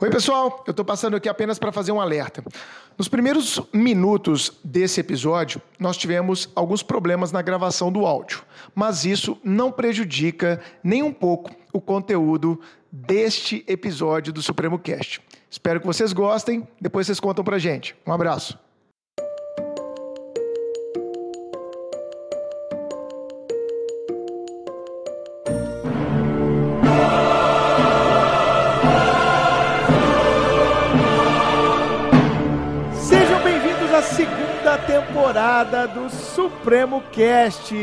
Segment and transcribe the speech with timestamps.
[0.00, 0.62] Oi, pessoal.
[0.64, 2.44] Eu estou passando aqui apenas para fazer um alerta.
[2.96, 8.44] Nos primeiros minutos desse episódio, nós tivemos alguns problemas na gravação do áudio,
[8.76, 12.60] mas isso não prejudica nem um pouco o conteúdo
[12.92, 15.20] deste episódio do Supremo Cast.
[15.50, 16.68] Espero que vocês gostem.
[16.80, 17.96] Depois vocês contam pra gente.
[18.06, 18.56] Um abraço.
[35.58, 37.74] Temporada do Supremo Cast.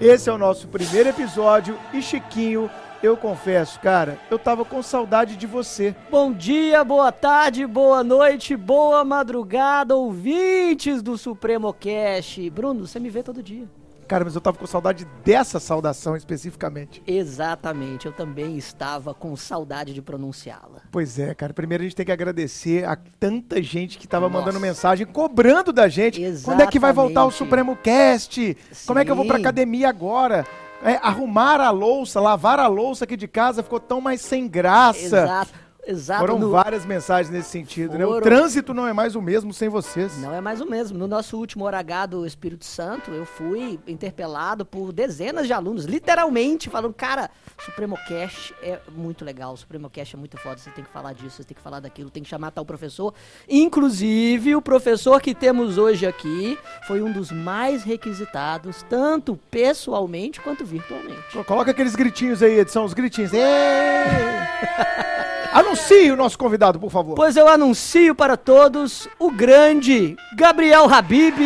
[0.00, 2.70] Esse é o nosso primeiro episódio e Chiquinho,
[3.02, 5.94] eu confesso, cara, eu tava com saudade de você.
[6.10, 12.50] Bom dia, boa tarde, boa noite, boa madrugada, ouvintes do Supremo Cast.
[12.50, 13.66] Bruno, você me vê todo dia.
[14.06, 17.02] Cara, mas eu tava com saudade dessa saudação especificamente.
[17.06, 20.82] Exatamente, eu também estava com saudade de pronunciá-la.
[20.90, 21.52] Pois é, cara.
[21.52, 24.40] Primeiro a gente tem que agradecer a tanta gente que tava Nossa.
[24.40, 26.20] mandando mensagem, cobrando da gente.
[26.44, 27.36] Quando é que vai voltar o Exatamente.
[27.36, 28.56] Supremo Cast?
[28.86, 29.42] Como é que eu vou pra Sim.
[29.42, 30.46] academia agora?
[30.82, 35.22] É, arrumar a louça, lavar a louça aqui de casa ficou tão mais sem graça.
[35.22, 35.52] Exato,
[35.86, 36.20] exato.
[36.20, 38.04] Foram no- várias mensagens nesse sentido, né?
[38.04, 38.22] O Foram.
[38.22, 40.16] trânsito não é mais o mesmo sem vocês.
[40.18, 40.98] Não é mais o mesmo.
[40.98, 46.68] No nosso último H do Espírito Santo, eu fui interpelado por dezenas de alunos, literalmente,
[46.68, 47.30] falando, cara,
[47.64, 51.12] Supremo Cast é muito legal, o Supremo Cast é muito foda, você tem que falar
[51.12, 53.14] disso, você tem que falar daquilo, tem que chamar tal professor.
[53.48, 60.64] Inclusive, o professor que temos hoje aqui foi um dos mais requisitados, tanto pessoalmente quanto
[60.64, 61.16] virtualmente.
[61.46, 63.32] Coloca aqueles gritinhos aí, edição, os gritinhos.
[63.32, 65.15] Êêê!
[65.52, 67.14] Anuncie o nosso convidado, por favor.
[67.14, 71.36] Pois eu anuncio para todos o grande Gabriel Habib.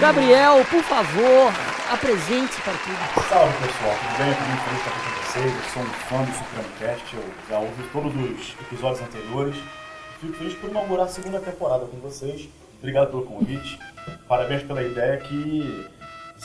[0.00, 1.52] Gabriel, por favor,
[1.90, 3.28] apresente-se para tudo.
[3.28, 4.34] Salve pessoal, tudo bem?
[4.34, 5.52] Tô muito feliz estar aqui com vocês.
[5.54, 9.56] Eu sou um fã do Supremo Cast, eu já ouvi todos os episódios anteriores.
[10.20, 12.48] Fico feliz por inaugurar a segunda temporada com vocês.
[12.78, 13.78] Obrigado pelo convite.
[14.28, 15.86] Parabéns pela ideia que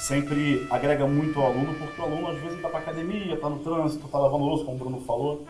[0.02, 3.60] sempre agrega muito ao aluno, porque o aluno às vezes está para academia, está no
[3.60, 5.46] trânsito, está lavando louça, como o Bruno falou.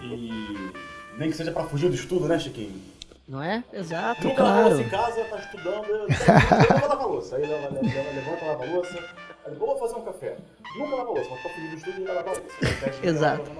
[0.00, 0.72] E
[1.18, 2.80] nem que seja para fugir do estudo, né, Chiquinho?
[3.28, 3.62] Não é?
[3.72, 4.86] Exato, Nunca lava louça claro.
[4.86, 7.36] em casa, tá estudando, eu eu lava a louça.
[7.36, 8.98] Aí leva, leva, levanta, lava a louça.
[9.46, 10.36] Aí vou fazer um café.
[10.76, 13.06] Nunca lava louça, mas tá fugindo do estudo e vai lavar a louça.
[13.06, 13.50] Exato.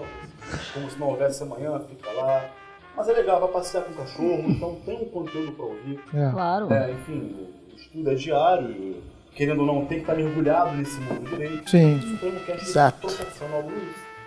[0.75, 2.51] Como se não houvesse amanhã, fica lá.
[2.97, 6.01] Mas é legal, vai passear com o cachorro, então tem um conteúdo pra ouvir.
[6.15, 6.31] É.
[6.31, 6.73] Claro.
[6.73, 10.99] É, enfim, o estudo é diário, e, querendo ou não, tem que estar mergulhado nesse
[11.01, 11.69] mundo direito.
[11.71, 11.97] Sim.
[11.97, 13.09] O Supremo Cast Exato.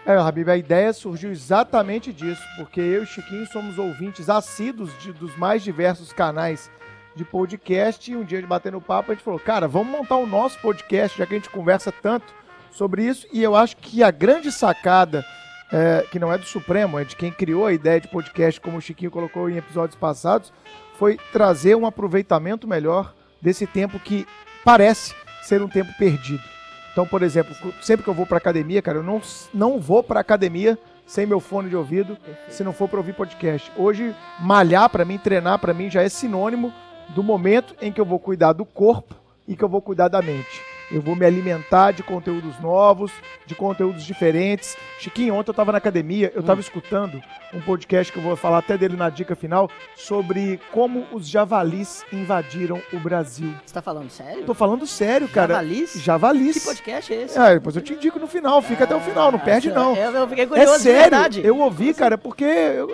[0.06, 5.12] É, Habib, a ideia surgiu exatamente disso, porque eu e Chiquinho somos ouvintes assíduos de-
[5.14, 6.70] dos mais diversos canais
[7.16, 10.18] de podcast e um dia de bater no papo a gente falou, cara, vamos montar
[10.18, 12.32] o nosso podcast, já que a gente conversa tanto
[12.72, 15.26] sobre isso, e eu acho que a grande sacada,
[15.72, 18.78] é, que não é do Supremo, é de quem criou a ideia de podcast, como
[18.78, 20.52] o Chiquinho colocou em episódios passados,
[21.00, 24.28] foi trazer um aproveitamento melhor desse tempo que
[24.66, 26.44] parece ser um tempo perdido.
[26.92, 29.22] Então, por exemplo, sempre que eu vou pra academia, cara, eu não,
[29.54, 32.18] não vou pra academia sem meu fone de ouvido,
[32.50, 33.72] se não for pra ouvir podcast.
[33.78, 36.74] Hoje, malhar pra mim, treinar pra mim já é sinônimo
[37.10, 39.14] do momento em que eu vou cuidar do corpo
[39.48, 40.75] e que eu vou cuidar da mente.
[40.92, 43.12] Eu vou me alimentar de conteúdos novos,
[43.46, 44.78] de conteúdos diferentes.
[45.00, 47.22] Chiquinho, ontem eu tava na academia, eu tava escutando
[47.54, 52.04] um podcast que eu vou falar até dele na dica final sobre como os javalis
[52.12, 53.54] invadiram o Brasil.
[53.66, 54.44] Você tá falando sério?
[54.44, 55.54] Tô falando sério, cara.
[55.56, 55.94] Javalis?
[56.02, 56.54] Javalis.
[56.58, 57.40] Que podcast é esse?
[57.40, 59.96] É, depois eu te indico no final, fica até o final, não perde não.
[59.96, 61.42] Eu, eu fiquei É curioso de sério, verdade.
[61.46, 62.90] eu ouvi, cara, porque eu,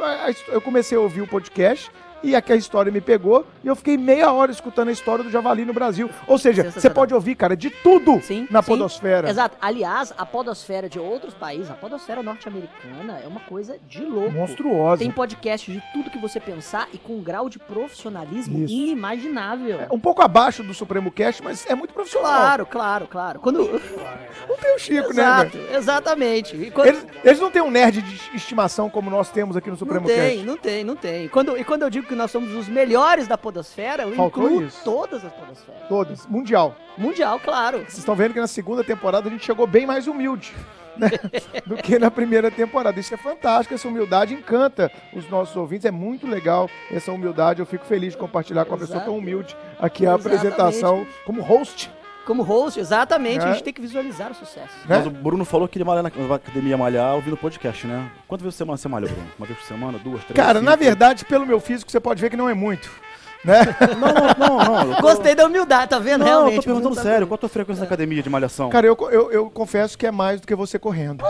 [0.48, 1.92] eu comecei a ouvir o podcast
[2.24, 5.30] e aqui a história me pegou e eu fiquei meia hora escutando a história do
[5.32, 6.10] javali no Brasil.
[6.28, 8.68] Ou seja, você pode ouvir, cara, de tudo Sim, na sim.
[8.72, 9.30] podosfera.
[9.30, 9.58] Exato.
[9.62, 14.32] Aliás, a podosfera de outros países, a podosfera norte-americana é uma coisa de louco.
[14.32, 15.00] Monstruosa.
[15.00, 18.74] Tem podcast de tudo que você pensar e com um grau de profissionalismo Isso.
[18.74, 19.80] inimaginável.
[19.92, 22.32] Um pouco abaixo do Supremo Cast, mas é muito profissional.
[22.32, 23.40] Claro, claro, claro.
[23.40, 23.60] Quando...
[24.48, 25.76] Não tem o Chico, né, Exato, velho?
[25.76, 26.72] exatamente.
[26.72, 26.88] Quando...
[26.88, 30.08] Eles, eles não têm um nerd de estimação como nós temos aqui no Não Supremo
[30.08, 30.46] tem, Cast.
[30.46, 31.26] não tem, não tem.
[31.26, 34.44] E quando, e quando eu digo que nós somos os melhores da podosfera, eu Faltou
[34.44, 34.84] incluo isso.
[34.84, 35.88] todas as podosferas.
[35.88, 36.28] Todas.
[36.28, 36.76] Mundial.
[36.98, 37.80] Mundial, claro.
[37.80, 40.54] Vocês estão vendo que na segunda temporada a gente chegou bem mais humilde
[40.98, 41.10] né,
[41.66, 43.00] do que na primeira temporada.
[43.00, 45.86] Isso é fantástico, essa humildade encanta os nossos ouvintes.
[45.86, 47.62] É muito legal essa humildade.
[47.62, 49.10] Eu fico feliz de compartilhar com uma pessoa Exato.
[49.10, 50.36] tão humilde aqui a Exatamente.
[50.36, 51.90] apresentação como host.
[52.26, 53.50] Como host, exatamente, É.
[53.50, 54.70] a gente tem que visualizar o sucesso.
[54.86, 54.98] Né?
[54.98, 58.10] Mas o Bruno falou que ele malha na na academia malhar ouvindo podcast, né?
[58.28, 59.28] Quantas vezes por semana você malha, Bruno?
[59.40, 59.98] Uma vez por semana?
[59.98, 60.36] Duas, três?
[60.36, 60.84] Cara, na cinco?
[60.84, 62.90] verdade, pelo meu físico, você pode ver que não é muito.
[63.44, 63.76] Né?
[63.98, 64.92] Não, não, não, não.
[64.92, 66.20] eu tô- Gostei da humildade, tá vendo?
[66.20, 66.58] Não, Realmente.
[66.58, 67.18] eu tô perguntando tá sério.
[67.20, 67.30] doido.
[67.30, 68.70] Qual a tua frequência na academia de malhação?
[68.70, 71.24] Cara, eu, eu, eu confesso que é mais do que você correndo.
[71.24, 71.28] Uh,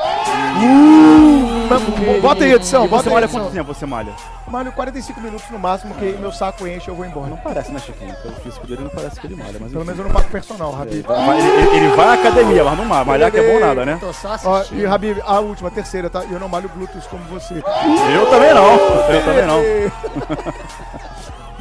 [2.22, 3.42] bota aí, edição, E bota você aí, malha edição.
[3.44, 4.12] quanto tempo você malha?
[4.48, 7.28] Malho 45 minutos no máximo, que meu saco enche e eu vou embora.
[7.30, 8.14] Não parece, né, Chiquinho?
[8.22, 10.76] Pelo físico dele não parece que ele malha, mas Pelo menos eu não pago personal,
[10.76, 10.94] Habib.
[10.96, 13.06] Ele vai, ele, ele vai à academia, mas não malha.
[13.06, 13.98] Malhar que é bom nada, né?
[14.02, 16.24] Tô só Ó, e Habib, a última, a terceira, tá?
[16.30, 17.54] Eu não malho glúteos como você.
[17.56, 18.74] Eu também não.
[18.74, 19.62] Eu também não.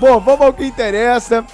[0.01, 1.45] Bom, vamos ao que interessa.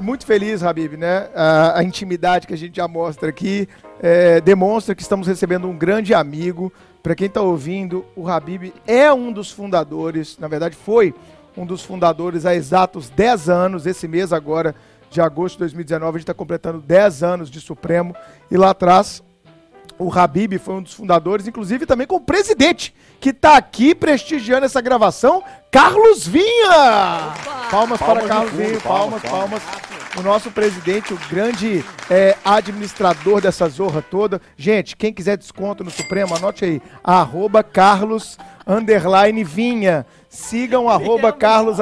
[0.00, 1.28] Muito feliz, Habib, né?
[1.34, 3.68] A, a intimidade que a gente já mostra aqui
[4.00, 6.72] é, demonstra que estamos recebendo um grande amigo.
[7.02, 11.12] Para quem está ouvindo, o Habib é um dos fundadores, na verdade foi
[11.56, 14.72] um dos fundadores há exatos 10 anos, esse mês agora,
[15.10, 18.14] de agosto de 2019, a gente está completando 10 anos de Supremo.
[18.48, 19.20] E lá atrás,
[19.98, 24.66] o Habib foi um dos fundadores, inclusive também com o presidente, que está aqui prestigiando
[24.66, 27.34] essa gravação, Carlos Vinha!
[27.70, 29.86] Palmas, para Palmas de Carlos fundo, Vinha, palmas, palmas, palmas.
[30.18, 34.40] O nosso presidente, o grande é, administrador dessa zorra toda.
[34.56, 40.06] Gente, quem quiser desconto no Supremo, anote aí, arroba Carlos underline Vinha.
[40.36, 41.78] Sigam arroba Carlos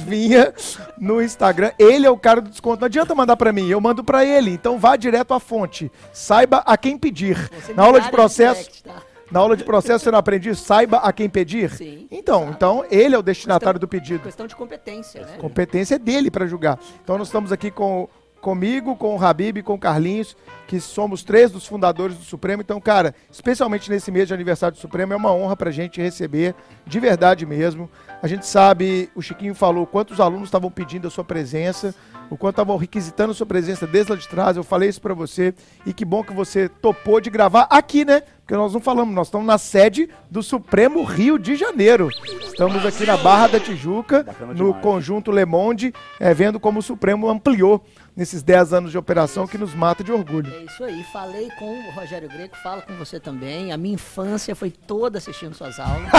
[0.00, 0.54] Vinha
[0.98, 1.72] no Instagram.
[1.78, 2.80] Ele é o cara do desconto.
[2.80, 4.52] Não adianta mandar pra mim, eu mando pra ele.
[4.52, 5.90] Então vá direto à fonte.
[6.12, 7.36] Saiba a quem pedir.
[7.60, 9.02] Você Na aula de processo, direct, tá?
[9.30, 10.64] na aula de processo você não aprende isso?
[10.64, 11.70] Saiba a quem pedir?
[11.72, 12.52] Sim, Então, sabe.
[12.56, 14.22] então ele é o destinatário do pedido.
[14.22, 15.36] Questão de competência, né?
[15.38, 16.78] Competência é dele para julgar.
[17.02, 18.08] Então nós estamos aqui com
[18.40, 22.62] comigo, com o Habib e com o Carlinhos, que somos três dos fundadores do Supremo.
[22.62, 26.54] Então, cara, especialmente nesse mês de aniversário do Supremo, é uma honra pra gente receber,
[26.86, 27.90] de verdade mesmo.
[28.22, 31.94] A gente sabe, o Chiquinho falou quantos alunos estavam pedindo a sua presença,
[32.28, 34.56] o quanto estavam requisitando a sua presença desde lá de trás.
[34.56, 35.52] Eu falei isso pra você
[35.84, 38.22] e que bom que você topou de gravar aqui, né?
[38.50, 42.08] Porque nós não falamos, nós estamos na sede do Supremo Rio de Janeiro.
[42.42, 44.26] Estamos aqui na Barra da Tijuca,
[44.56, 47.84] no conjunto Le Monde, é, vendo como o Supremo ampliou
[48.20, 50.52] nesses 10 anos de operação que nos mata de orgulho.
[50.52, 53.72] É isso aí, falei com o Rogério Greco, falo com você também.
[53.72, 56.12] A minha infância foi toda assistindo suas aulas.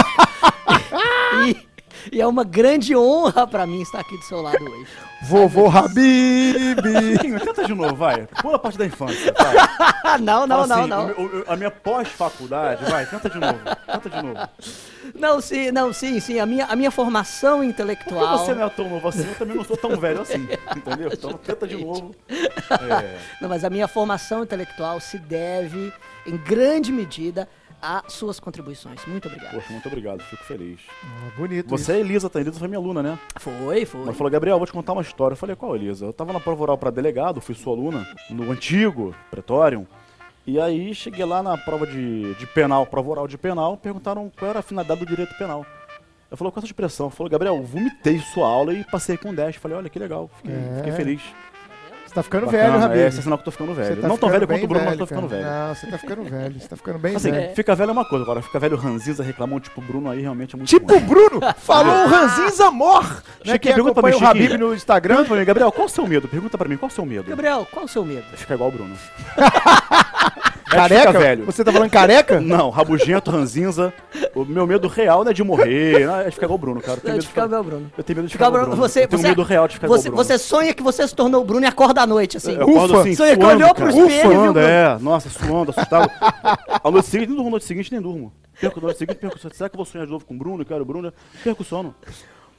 [1.46, 1.56] e,
[2.10, 4.86] e é uma grande honra pra mim estar aqui do seu lado hoje.
[5.24, 6.76] Vovô Habib!
[7.44, 8.26] Tenta de novo, vai.
[8.40, 10.18] Pula a parte da infância, vai.
[10.20, 11.24] Não, não, Fala não, assim, não.
[11.24, 13.58] o- a minha pós-faculdade, vai, tenta de novo.
[13.86, 14.48] Tenta de novo.
[15.14, 16.38] Não, sim, não, sim, sim.
[16.38, 18.38] A minha, a minha formação Por que intelectual.
[18.38, 19.26] você não é tão novo assim?
[19.26, 20.46] Eu também não sou tão velho assim,
[20.76, 21.10] entendeu?
[21.14, 22.14] Então tenta de novo.
[22.28, 25.92] É, Não, mas a minha formação intelectual se deve,
[26.26, 27.48] em grande medida,
[27.82, 29.04] a suas contribuições.
[29.06, 29.54] Muito obrigado.
[29.54, 30.80] poxa, muito obrigado, fico feliz.
[31.36, 31.68] Bonito.
[31.68, 32.40] Você é Elisa, tá?
[32.40, 33.18] Elisa foi minha aluna, né?
[33.40, 34.02] Foi, foi.
[34.02, 35.32] Ela falou, Gabriel, vou te contar uma história.
[35.34, 36.06] Eu falei, qual, Elisa?
[36.06, 39.86] Eu tava na prova oral pra delegado, fui sua aluna, no antigo Pretório.
[40.46, 44.50] E aí cheguei lá na prova de, de penal, prova oral de penal, perguntaram qual
[44.50, 45.64] era a finalidade do direito penal.
[46.30, 47.10] Eu falei, qual é a sua expressão?
[47.10, 49.56] Falou, Gabriel, vomitei sua aula e passei com 10.
[49.56, 50.76] Falei, olha que legal, fiquei, É.
[50.78, 51.22] fiquei feliz.
[52.12, 52.98] Você tá ficando Bacana, velho, Habib.
[53.00, 54.02] É, esse é sinal que eu tô ficando Você velho.
[54.02, 55.44] tá não tão velho quanto o Bruno, mas tô ficando velho.
[55.46, 56.60] Não, você tá ficando velho.
[56.60, 57.54] Você tá ficando bem Assim, velho.
[57.54, 60.58] fica velho é uma coisa, agora fica velho ranzinza reclamando, tipo Bruno aí realmente é
[60.58, 61.06] muito Tipo o ruim.
[61.06, 61.40] Bruno!
[61.56, 63.22] Falou o Ranzinza Amor!
[63.46, 64.68] Né, quem pergunta pra o mim, Habib Chiquinho.
[64.68, 65.24] no Instagram.
[65.24, 66.28] Mim, Gabriel, qual o seu medo?
[66.28, 67.30] Pergunta pra mim, qual o seu medo?
[67.30, 68.24] Gabriel, qual o seu medo?
[68.34, 68.94] Fica igual o Bruno.
[70.72, 71.12] Careca?
[71.12, 71.44] Velho.
[71.44, 72.40] Você tá falando careca?
[72.40, 73.92] Não, rabugento, ranzinza.
[74.34, 76.80] O meu medo real não é de morrer, não é de ficar igual o Bruno,
[76.80, 76.96] cara.
[76.96, 77.92] Eu tenho medo de ficar igual o Bruno.
[77.98, 79.74] Eu tenho medo de Ficar igual o Bruno, você, eu tenho você, medo real de
[79.74, 80.38] ficar você, igual o Bruno.
[80.38, 82.52] você sonha que você se tornou o Bruno e acorda à noite, assim.
[82.52, 84.98] Eu Ufa, assim, que suando, olhou pro espelho e viu é.
[85.00, 86.10] Nossa, suando, assustado.
[86.82, 88.32] A noite seguinte, nem durmo, noite seguinte nem durmo.
[88.60, 89.54] Perco a noite seguinte, perco o sono.
[89.54, 90.62] Será que eu vou sonhar de novo com o Bruno?
[90.62, 91.12] Eu quero o Bruno.
[91.42, 91.94] Perco o sono.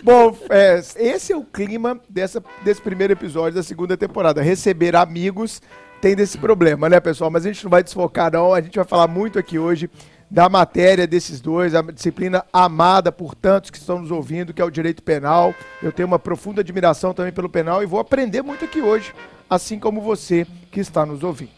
[0.03, 4.41] Bom, é, esse é o clima dessa, desse primeiro episódio da segunda temporada.
[4.41, 5.61] Receber amigos
[6.01, 7.31] tem desse problema, né, pessoal?
[7.31, 8.53] Mas a gente não vai desfocar, não.
[8.53, 9.89] A gente vai falar muito aqui hoje
[10.33, 14.65] da matéria desses dois, a disciplina amada por tantos que estão nos ouvindo, que é
[14.65, 15.53] o direito penal.
[15.79, 19.13] Eu tenho uma profunda admiração também pelo penal e vou aprender muito aqui hoje,
[19.47, 21.51] assim como você que está nos ouvindo.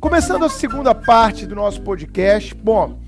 [0.00, 2.54] Começando a segunda parte do nosso podcast.
[2.54, 2.98] Bom,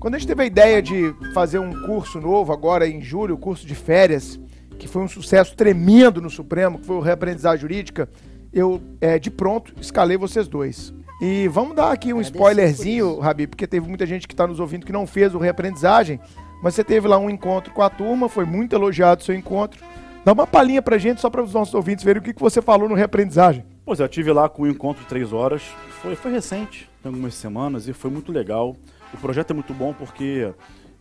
[0.00, 3.38] quando a gente teve a ideia de fazer um curso novo agora em julho, o
[3.38, 4.36] curso de férias,
[4.80, 8.08] que foi um sucesso tremendo no Supremo, que foi o Reaprendizagem Jurídica,
[8.52, 10.92] eu, é, de pronto, escalei vocês dois.
[11.20, 14.60] E vamos dar aqui um Agradeço spoilerzinho, Rabi, porque teve muita gente que está nos
[14.60, 16.20] ouvindo que não fez o reaprendizagem,
[16.62, 19.82] mas você teve lá um encontro com a turma, foi muito elogiado o seu encontro.
[20.24, 22.60] Dá uma palhinha pra gente, só para os nossos ouvintes verem o que, que você
[22.60, 23.64] falou no reaprendizagem.
[23.84, 25.62] Pois é, eu tive lá com o encontro de três horas.
[26.02, 28.76] Foi, foi recente, tem algumas semanas, e foi muito legal.
[29.14, 30.52] O projeto é muito bom porque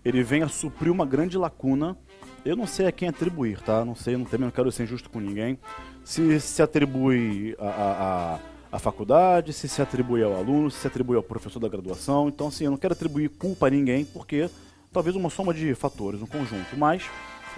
[0.05, 1.97] ele vem a suprir uma grande lacuna.
[2.45, 3.83] Eu não sei a quem atribuir, tá?
[3.83, 5.57] Não sei, não, também não quero ser injusto com ninguém.
[6.03, 8.39] Se se atribui a, a, a,
[8.75, 12.27] a faculdade, se se atribui ao aluno, se se atribui ao professor da graduação.
[12.27, 14.49] Então, assim, eu não quero atribuir culpa a ninguém, porque
[14.91, 16.75] talvez uma soma de fatores, um conjunto.
[16.77, 17.03] Mas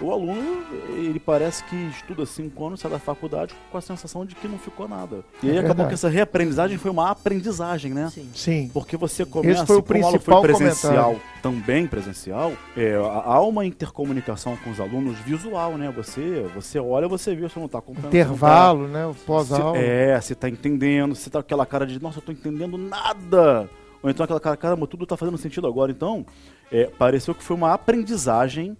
[0.00, 0.64] O aluno,
[0.96, 4.56] ele parece que estuda cinco anos, sai da faculdade com a sensação de que não
[4.56, 5.24] ficou nada.
[5.42, 5.88] E aí É acabou verdade.
[5.88, 8.08] que essa reaprendizagem foi uma aprendizagem, né?
[8.14, 8.28] Sim.
[8.32, 8.70] Sim.
[8.72, 11.20] Porque você começa, foi o principal foi presencial, comentário.
[11.42, 15.92] também presencial, é, há uma intercomunicação com os alunos visual, né?
[15.96, 18.12] Você, você olha, você vê, você não está acompanhando.
[18.12, 19.04] tá- Intervalo, né?
[19.04, 19.76] O pós-aula.
[19.78, 23.68] É, você tá entendendo, você tá com aquela cara de, nossa, eu tô entendendo nada.
[24.00, 25.90] Ou então aquela cara, caramba, tudo tá fazendo sentido agora.
[25.90, 26.24] Então,
[26.70, 28.76] é, pareceu que foi uma aprendizagem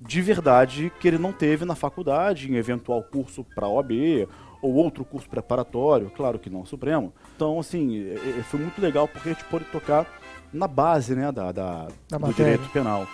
[0.00, 4.28] de verdade que ele não teve na faculdade, em eventual curso para OAB
[4.62, 7.12] ou outro curso preparatório, claro que não Supremo.
[7.36, 8.06] Então, assim,
[8.44, 10.06] foi muito legal porque a gente pôde tocar
[10.52, 13.06] na base, né, da, da- Da do direito penal.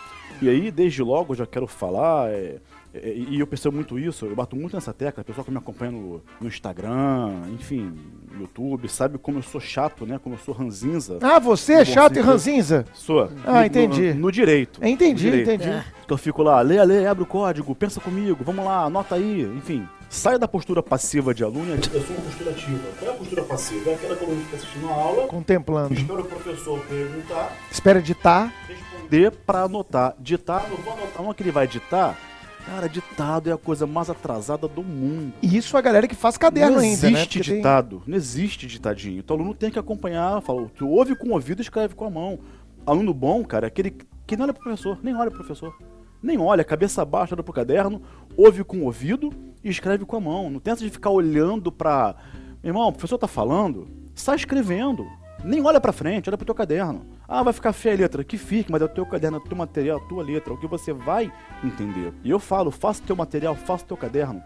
[0.42, 2.56] E aí, desde logo, já quero falar, é,
[2.94, 5.58] é, e eu percebo muito isso, eu bato muito nessa tecla, o pessoal que me
[5.58, 7.92] acompanha no, no Instagram, enfim,
[8.32, 11.18] no YouTube, sabe como eu sou chato, né, como eu sou ranzinza.
[11.22, 12.84] Ah, você é chato e ranzinza?
[12.92, 13.28] Sou.
[13.44, 14.12] Ah, No- entendi.
[14.14, 14.84] No, no direito.
[14.84, 15.50] Entendi, No direito.
[15.50, 15.70] entendi.
[15.70, 15.84] É.
[16.06, 19.42] Que eu fico lá, lê, lê, abre o código, pensa comigo, vamos lá, anota aí,
[19.56, 19.86] enfim.
[20.08, 22.78] Saia da postura passiva de aluno e Eu sou uma postura ativa.
[23.00, 23.90] Qual é a postura passiva?
[23.90, 25.94] É aquela que aluno fica assistindo a aula, Contemplando.
[25.94, 28.52] espera o professor perguntar, Espera editar.
[28.68, 30.14] responder pra anotar.
[30.20, 32.16] Ditar, não vou anotar, é que ele vai ditar.
[32.66, 35.32] Cara, ditado é a coisa mais atrasada do mundo.
[35.42, 37.18] E isso a galera que faz caderno não ainda, né?
[37.18, 39.18] existe Porque tem- ditado, não existe ditadinho.
[39.18, 42.04] Então o aluno tem que acompanhar, fala, tu ouve com o ouvido e escreve com
[42.06, 42.38] a mão.
[42.86, 43.94] Aluno bom, cara, é aquele
[44.26, 45.74] que não olha pro professor, nem olha pro professor.
[46.22, 48.00] Nem olha, cabeça baixa, olha pro caderno,
[48.36, 49.30] ouve com o ouvido
[49.62, 50.48] e escreve com a mão.
[50.48, 52.14] Não tenta de ficar olhando pra.
[52.62, 55.06] Irmão, o professor tá falando, sai escrevendo.
[55.44, 57.06] Nem olha pra frente, olha pro teu caderno.
[57.28, 58.24] Ah, vai ficar feia a letra.
[58.24, 60.58] Que fique, mas é o teu caderno, é o teu material, a tua letra, o
[60.58, 61.30] que você vai
[61.62, 62.12] entender.
[62.24, 64.42] E eu falo, faça teu material, faça teu caderno.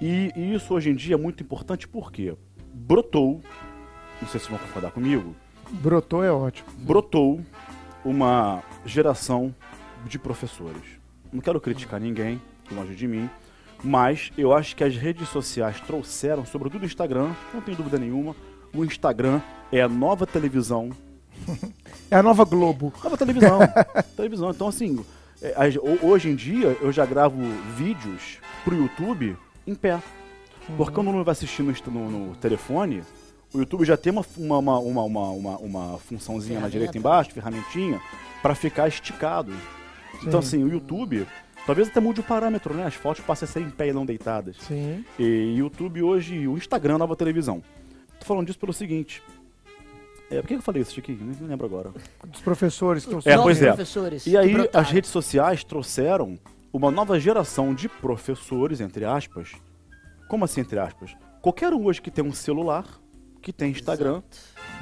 [0.00, 2.36] E, e isso hoje em dia é muito importante porque
[2.72, 3.40] brotou,
[4.22, 5.34] não sei se vão concordar comigo,
[5.70, 6.66] Brotou é ótimo.
[6.78, 7.40] brotou
[8.04, 9.54] uma geração
[10.06, 10.98] de professores.
[11.32, 12.40] Não quero criticar ninguém,
[12.72, 13.28] longe de mim,
[13.84, 18.34] mas eu acho que as redes sociais trouxeram, sobretudo o Instagram, não tenho dúvida nenhuma,
[18.78, 19.40] o Instagram
[19.72, 20.90] é a nova televisão.
[22.10, 22.92] É a nova Globo.
[23.02, 23.58] Nova televisão.
[24.16, 24.50] televisão.
[24.50, 25.04] Então, assim,
[25.42, 25.54] é,
[26.02, 27.36] hoje em dia eu já gravo
[27.76, 30.00] vídeos pro YouTube em pé.
[30.76, 33.02] Porque quando não vai assistir no, no- no telefone,
[33.54, 37.32] o YouTube já tem uma, uma, uma, uma, uma, uma- uma funçãozinha na direita embaixo,
[37.32, 38.00] ferramentinha,
[38.42, 39.52] para ficar esticado.
[40.22, 40.56] Então, Sim.
[40.58, 41.26] assim, o YouTube,
[41.66, 42.84] talvez até mude o parâmetro, né?
[42.84, 44.56] As fotos passem a ser em pé e não deitadas.
[44.66, 45.04] Sim.
[45.18, 47.62] E YouTube hoje, o Instagram, é a nova televisão.
[48.18, 49.22] Tô falando disso pelo seguinte.
[50.30, 51.18] É, por que eu falei isso, Chiquinho?
[51.22, 51.90] Nem nem lembro agora.
[52.26, 53.68] Dos professores que É, Novos pois é.
[53.68, 56.38] professores E aí, as redes sociais trouxeram
[56.72, 59.52] uma nova geração de professores, entre aspas.
[60.28, 61.16] Como assim, entre aspas?
[61.40, 62.84] Qualquer um hoje que tem um celular,
[63.40, 64.22] que tem Instagram,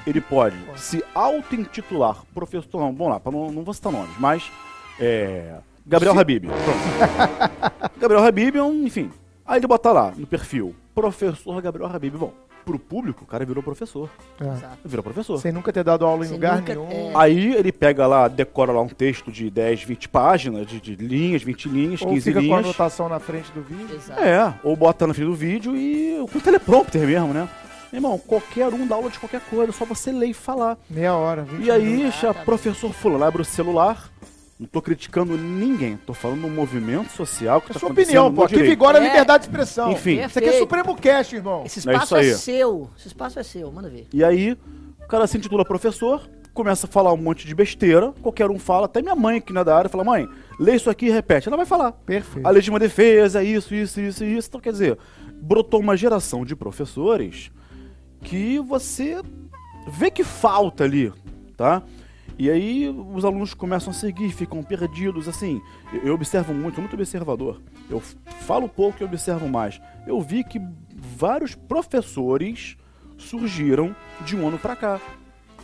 [0.04, 2.80] ele pode se auto-intitular professor.
[2.80, 4.50] Não, vamos lá, pra não, não vou citar nomes, mas.
[4.98, 5.58] É.
[5.86, 6.46] Gabriel Habib.
[6.46, 7.92] Pronto.
[8.00, 9.12] Gabriel Habib é um, enfim.
[9.44, 12.16] Aí ele bota lá no perfil, professor Gabriel Habib.
[12.16, 12.32] Bom,
[12.66, 14.10] pro público, o cara virou professor.
[14.40, 14.44] É.
[14.44, 14.78] Exato.
[14.84, 15.38] Virou professor.
[15.38, 16.88] Sem nunca ter dado aula em Sem lugar nunca- nenhum.
[16.90, 17.12] é.
[17.14, 21.42] Aí ele pega lá, decora lá um texto de 10, 20 páginas, de, de linhas,
[21.44, 22.64] 20 linhas, Ou 15 fica com a linhas.
[22.64, 23.94] anotação na frente do vídeo.
[23.94, 24.20] Exato.
[24.20, 27.48] É, ou bota na frente do vídeo e com teleprompter mesmo, né?
[27.92, 30.76] Irmão, qualquer um dá aula de qualquer coisa, só você ler e falar.
[30.90, 32.20] Meia hora, 20 E aí, minutos.
[32.20, 34.10] já professor fulano abre o celular,
[34.58, 38.44] não tô criticando ninguém, tô falando do movimento social que É tá sua opinião, pô.
[38.44, 39.06] Aqui vigora a É.
[39.06, 39.92] liberdade de expressão.
[39.92, 40.14] Enfim.
[40.14, 40.58] Isso aqui é Perfeito.
[40.58, 41.62] Supremo Cast, irmão.
[41.66, 42.34] Esse É espaço é, aí.
[42.34, 42.90] seu.
[42.98, 44.06] Esse espaço é seu, manda ver.
[44.12, 48.50] E aí, o cara se intitula professor, começa a falar um monte de besteira, qualquer
[48.50, 50.26] um fala, até minha mãe que não é da área, fala, mãe,
[50.58, 51.48] lê isso aqui e repete.
[51.48, 51.92] Ela vai falar.
[51.92, 52.46] Perfeito.
[52.46, 54.48] A legítima defesa, isso, isso, isso, isso.
[54.48, 54.96] Então, quer dizer,
[55.34, 57.50] brotou uma geração de professores
[58.22, 59.20] que você
[59.86, 61.12] vê que falta ali,
[61.58, 61.82] tá?
[62.38, 65.60] E aí os alunos começam a seguir, ficam perdidos, assim.
[66.04, 67.60] Eu, observo muito, muito observador.
[67.88, 68.00] Eu
[68.40, 69.80] falo pouco e observo mais.
[70.06, 70.60] Eu vi que
[70.94, 72.76] vários professores
[73.16, 75.00] surgiram de um ano pra cá.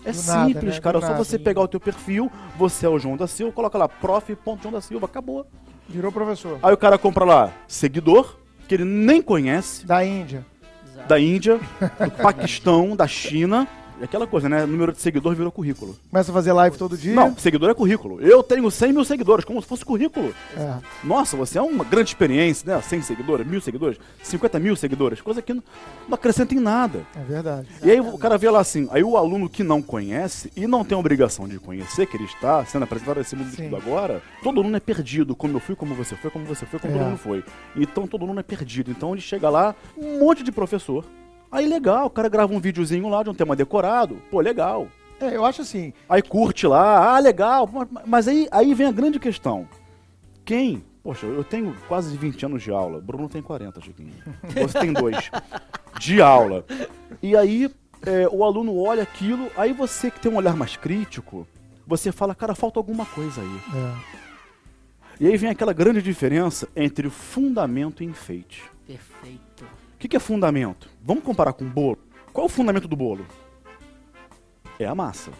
[0.05, 0.81] É Do nada, simples, né?
[0.81, 0.99] cara.
[0.99, 1.25] Do É só nada.
[1.25, 4.35] você pegar o teu perfil, você é o João da Silva, coloca lá, prof.
[4.62, 5.47] João da Silva, acabou.
[5.88, 6.59] Virou professor.
[6.62, 8.37] Aí o cara compra lá seguidor,
[8.67, 10.45] que ele nem conhece, Da Índia.
[10.91, 11.09] Exato.
[11.09, 11.61] da Índia,
[12.05, 13.69] do Paquistão, da China.
[14.03, 14.67] E aquela coisa, né?
[14.67, 15.97] Número de seguidor virou currículo.
[16.11, 17.15] Começa a fazer live todo dia.
[17.15, 18.21] Não, seguidor é currículo.
[18.21, 20.35] Eu tenho 100 mil seguidores, como se fosse currículo.
[20.57, 20.75] É.
[21.05, 22.83] Nossa, você é uma grande experiência, né?
[22.83, 25.63] 100 seguidores, mil seguidores, 50 mil seguidores, coisa que não,
[26.09, 27.07] não acrescenta em nada.
[27.15, 27.69] É verdade.
[27.81, 30.85] E aí o cara vê lá assim, aí o aluno que não conhece e não
[30.85, 33.65] tem obrigação de conhecer, que ele está sendo apresentado a esse mundo Sim.
[33.65, 36.81] tudo agora, todo aluno é perdido, como eu fui, como você foi, como você foi,
[36.81, 36.99] como É.
[36.99, 37.45] todo mundo foi.
[37.77, 38.91] Então todo aluno é perdido.
[38.91, 41.05] Então ele chega lá, um monte de professor.
[41.53, 44.89] Aí legal, o cara grava um videozinho lá de um tema decorado, pô, legal.
[45.21, 45.93] É, eu acho assim.
[46.09, 47.69] Aí curte lá, ah, legal.
[47.71, 49.69] Mas- Mas aí, aí vem a grande questão.
[50.45, 53.01] Quem Poxa, eu tenho quase 20 anos de aula.
[53.01, 54.13] Bruno tem 40, Chiquinho.
[54.55, 55.17] Você tem dois.
[55.99, 56.65] De aula.
[57.21, 57.69] E aí,
[58.07, 61.45] é, o aluno olha aquilo, aí você que tem um olhar mais crítico,
[61.85, 63.61] você fala, cara, falta alguma coisa aí.
[63.75, 64.23] É.
[65.21, 68.63] E aí vem aquela grande diferença entre fundamento e enfeite.
[68.87, 69.65] Perfeito.
[70.03, 70.89] O que, que é fundamento?
[71.01, 71.97] Vamos comparar com bolo.
[72.33, 73.25] Qual é o fundamento do bolo?
[74.77, 75.31] É a massa.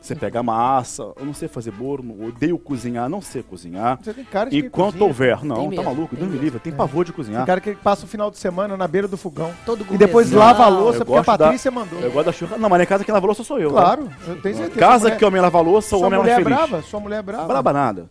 [0.00, 3.98] Você pega a massa, eu não sei fazer bolo, não- odeio cozinhar, não sei cozinhar.
[4.02, 5.04] Você tem cara de Enquanto cozinha.
[5.04, 5.44] houver.
[5.44, 7.40] Não, Tem tá mesmo, maluco, Deus me livre, tem pavor de cozinhar.
[7.42, 9.52] Tem cara que passa o final de semana na beira do fogão.
[9.66, 12.00] Todo E depois lava a louça eu porque a gosto da- Patrícia mandou.
[12.00, 12.58] Eu gosto da churrasca.
[12.58, 13.70] Não, mas na casa quem lava louça sou eu.
[13.70, 13.80] né?
[13.82, 14.80] Claro, eu tenho certeza.
[14.80, 16.70] Casa Sua que homem lava louça, o Sua homem é mulher mais é feliz.
[16.70, 16.82] brava?
[16.88, 17.46] Sua mulher é brava?
[17.48, 18.10] Braba nada.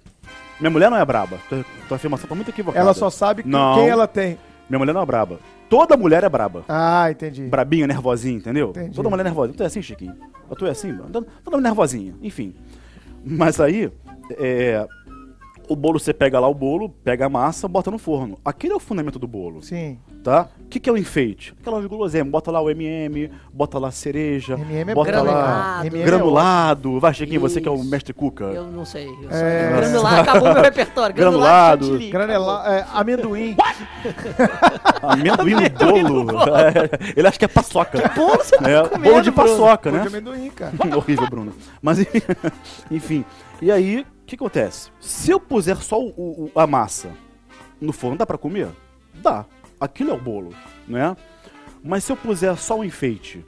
[0.60, 1.40] Minha mulher não é braba.
[1.50, 2.80] Tua, tua afirmação tá muito equivocada.
[2.80, 3.74] Ela só sabe Não.
[3.76, 4.38] quem ela tem.
[4.70, 5.40] Minha mulher não é braba.
[5.70, 6.64] Toda mulher é braba.
[6.68, 7.44] Ah, entendi.
[7.44, 8.70] Brabinha, nervosinha, entendeu?
[8.70, 8.96] Entendi.
[8.96, 9.58] Toda mulher é nervosinha.
[9.58, 10.16] Tu é assim, Chiquinho?
[10.58, 10.92] Tu é assim?
[10.92, 11.10] mano?
[11.12, 12.14] Toda toda mulher nervosinha.
[12.22, 12.56] Enfim.
[13.26, 13.92] Mas aí,
[14.38, 14.88] é,
[15.70, 18.38] o bolo, você pega lá o bolo, pega a massa, bota no forno.
[18.44, 19.98] Aquele é o fundamento do bolo, Sim.
[20.24, 20.48] tá?
[20.60, 21.54] O que, que é o enfeite?
[21.60, 22.30] Aquela guloseima.
[22.30, 25.82] Bota lá o MM, bota lá a cereja, MM é bota bom, lá?
[25.86, 27.00] MM é granulado.
[27.00, 28.46] Vai, Chiquinho, você que é o mestre cuca.
[28.46, 29.08] Eu não sei.
[29.08, 29.70] Eu É.
[29.72, 29.78] só...
[29.78, 31.16] Granular, acabou meu repertório.
[31.16, 31.86] Granulado.
[31.86, 33.56] chantilly, Granela, é, amendoim.
[35.02, 36.56] Amendoim no bolo.
[36.58, 38.12] É, ele acha que é paçoca.
[38.16, 39.50] Bolo você tá É, comendo, bolo de Bruno?
[39.50, 40.02] paçoca, Pô né?
[40.02, 40.74] de amendoim, cara.
[40.96, 41.54] Horrível, Bruno.
[41.82, 42.00] Mas,
[42.92, 43.24] enfim.
[43.62, 44.90] E aí, que acontece?
[45.00, 47.10] Se eu puser só o- o- a massa
[47.82, 48.70] no forno, dá pra comer?
[49.14, 49.46] Dá.
[49.80, 50.54] Aquilo é o bolo,
[50.88, 51.16] né?
[51.84, 53.46] Mas se eu puser só o enfeite,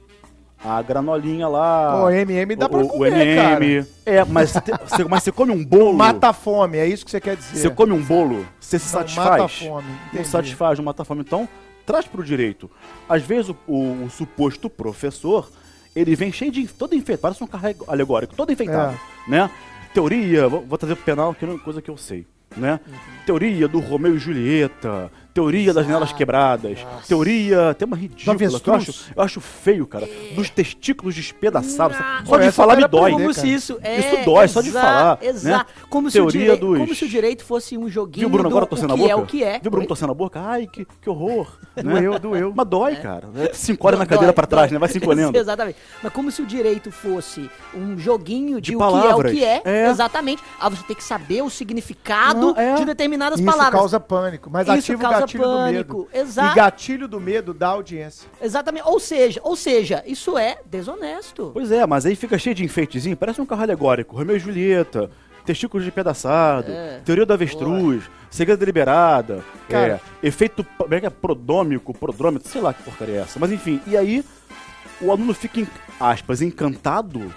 [0.64, 2.00] a granolinha lá...
[2.00, 3.86] Pô, MM dá pra o, comer, o MM...
[4.06, 4.52] É, mas,
[4.86, 5.92] você, mas você come um bolo...
[5.92, 7.58] Mata a fome, é isso que você quer dizer.
[7.60, 9.28] Você come um bolo, você se Não, satisfaz?
[9.30, 9.88] Mata a fome.
[9.88, 10.28] Não entendi.
[10.28, 11.20] satisfaz, não mata a fome.
[11.20, 11.46] Então,
[11.84, 12.70] traz pro direito.
[13.08, 15.50] Às vezes, o, o- o suposto professor,
[15.94, 16.66] ele vem cheio de...
[16.68, 18.96] Todo enfeitado, parece um carro alegórico, todo enfeitado,
[19.26, 19.30] É.
[19.30, 19.50] né?
[19.92, 22.80] Teoria, vou, vou trazer pro penal, que é uma coisa que eu sei, né?
[23.26, 27.74] Teoria do Romeu e Julieta, teoria das janelas quebradas, teoria...
[27.74, 30.08] Tem uma ridícula que eu acho, eu acho feio, cara.
[30.34, 31.96] Dos testículos despedaçados.
[32.00, 33.12] Ah, Só de essa falar me dói.
[33.12, 33.98] Como se isso é.
[33.98, 35.68] Isso dói, só de falar, Exato.
[35.70, 35.74] né?
[35.88, 38.48] Como, se o Teoria direito, dos- como se o direito fosse um joguinho Viu, Bruno,
[38.48, 39.12] do agora o torcendo a que boca?
[39.12, 39.58] é o que é.
[39.60, 39.88] Viu, Bruno, Oi?
[39.88, 40.40] torcendo a boca?
[40.40, 41.58] Ai, que, que horror.
[41.76, 41.82] né?
[41.82, 42.52] Doeu, doeu.
[42.54, 43.28] Mas dói, cara.
[43.36, 44.78] É, Se encolhe na cadeira pra trás, né?
[44.78, 45.36] Vai se encolhendo.
[45.38, 45.78] Exatamente.
[46.02, 49.32] Mas como se o direito fosse um joguinho de, De o palavras.
[49.32, 49.84] que é o que é.
[49.86, 49.88] É.
[49.90, 50.42] Exatamente.
[50.60, 52.74] Ah, você tem que saber o significado Não, é.
[52.74, 53.72] de determinadas Isso palavras.
[53.80, 56.08] causa pânico, mas Isso ativa o gatilho do pânico, medo.
[56.28, 56.52] exato.
[56.52, 58.28] E gatilho do medo dá audiência.
[58.40, 58.86] Exatamente.
[58.86, 61.50] Ou seja, ou seja, isso é desonesto.
[61.52, 63.16] Pois é, mas aí fica cheio de enfeitezinho.
[63.16, 64.16] Parece um carro alegórico.
[64.16, 65.10] Romeu e Julieta,
[65.44, 67.00] testículos de pedaçado, É.
[67.04, 70.00] teoria do avestruz, segredo deliberada, Cara.
[70.22, 71.10] é, efeito como é que é?
[71.10, 73.38] prodômico, prodrômetro, sei lá que porcaria é essa.
[73.40, 74.24] Mas enfim, e aí
[75.00, 75.66] o aluno fica, em,
[75.98, 77.32] aspas, encantado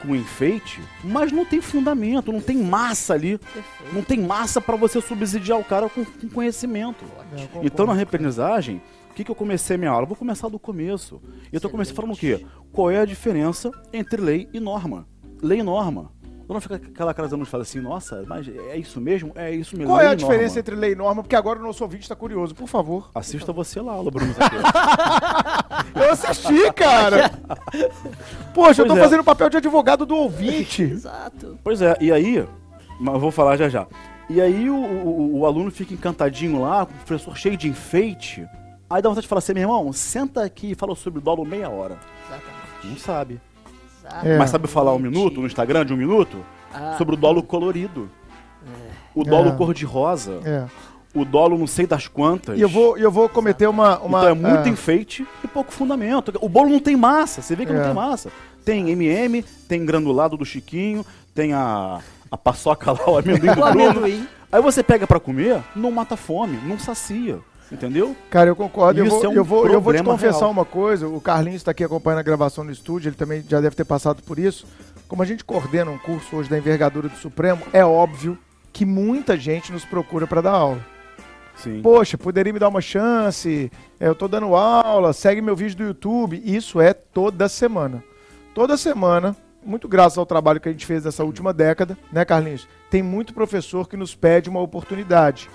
[0.00, 3.38] com enfeite, mas não tem fundamento, não tem massa ali.
[3.38, 3.94] Perfeito.
[3.94, 7.04] Não tem massa pra você subsidiar o cara com, com conhecimento.
[7.32, 7.66] É, concordo.
[7.66, 10.04] Então, na reaprendizagem, o que, que eu comecei a minha aula?
[10.04, 11.20] Eu vou começar do começo.
[11.52, 12.44] E eu tô começando falando o quê?
[12.72, 15.06] Qual é a diferença entre lei e norma?
[15.42, 16.12] Lei e norma.
[16.50, 19.30] Eu não fica aquela cara dos fala assim, nossa, mas é isso mesmo?
[19.36, 19.92] É isso mesmo.
[19.92, 20.58] Qual é a diferença norma.
[20.58, 21.22] entre lei e norma?
[21.22, 23.08] Porque agora o nosso ouvinte está curioso, por favor.
[23.14, 24.34] Assista você lá, aula, Bruno.
[25.94, 27.30] Eu assisti, cara!
[28.52, 29.02] Poxa, eu tô Pois é.
[29.04, 30.82] fazendo o papel de advogado do ouvinte.
[30.90, 31.56] Exato.
[31.62, 32.44] Pois é, e aí,
[32.98, 33.86] mas eu vou falar já já.
[34.28, 38.44] E aí o, o- o aluno fica encantadinho lá, com o professor cheio de enfeite.
[38.88, 41.44] Aí dá vontade de falar assim, meu irmão, senta aqui e fala sobre o dólar
[41.44, 41.96] meia hora.
[42.26, 42.86] Exatamente.
[42.88, 43.40] Não sabe.
[44.10, 44.34] Exatamente.
[44.34, 44.38] É.
[44.38, 46.38] Mas sabe falar um minuto no Instagram de um minuto?
[46.72, 46.94] Ah.
[46.98, 48.08] Sobre o dolo colorido.
[49.14, 49.52] O dolo É.
[49.52, 50.40] cor-de-rosa.
[50.44, 50.64] É.
[51.12, 52.56] O dolo não sei das quantas.
[52.56, 53.98] E eu vou, eu vou cometer uma.
[53.98, 56.32] uma então é muito é, enfeite e pouco fundamento.
[56.40, 57.74] O bolo não tem massa, você vê que É.
[57.74, 58.30] não tem massa.
[58.64, 61.98] Tem MM, tem granulado do Chiquinho, tem a,
[62.30, 63.90] a paçoca lá, o amendoim do O Bruno.
[63.90, 64.28] amendoim.
[64.52, 67.38] Aí você pega pra comer, não mata fome, não sacia.
[67.70, 68.16] Entendeu?
[68.28, 68.98] Cara, eu concordo.
[68.98, 70.50] Eu Isso vou, é um eu, vou, eu vou te confessar real.
[70.50, 71.06] uma coisa.
[71.06, 74.22] O Carlinhos está aqui acompanhando a gravação no estúdio, ele também já deve ter passado
[74.22, 74.66] por isso.
[75.06, 78.36] Como a gente coordena um curso hoje da envergadura do Supremo, é óbvio
[78.72, 80.84] que muita gente nos procura para dar aula.
[81.56, 81.82] Sim.
[81.82, 83.70] Poxa, poderia me dar uma chance?
[83.98, 86.40] É, Eu tô dando aula, segue meu vídeo do YouTube.
[86.44, 88.02] Isso é toda semana.
[88.54, 92.66] Toda semana, muito graças ao trabalho que a gente fez nessa última década, né, Carlinhos?
[92.90, 95.50] Tem muito professor que nos pede uma oportunidade.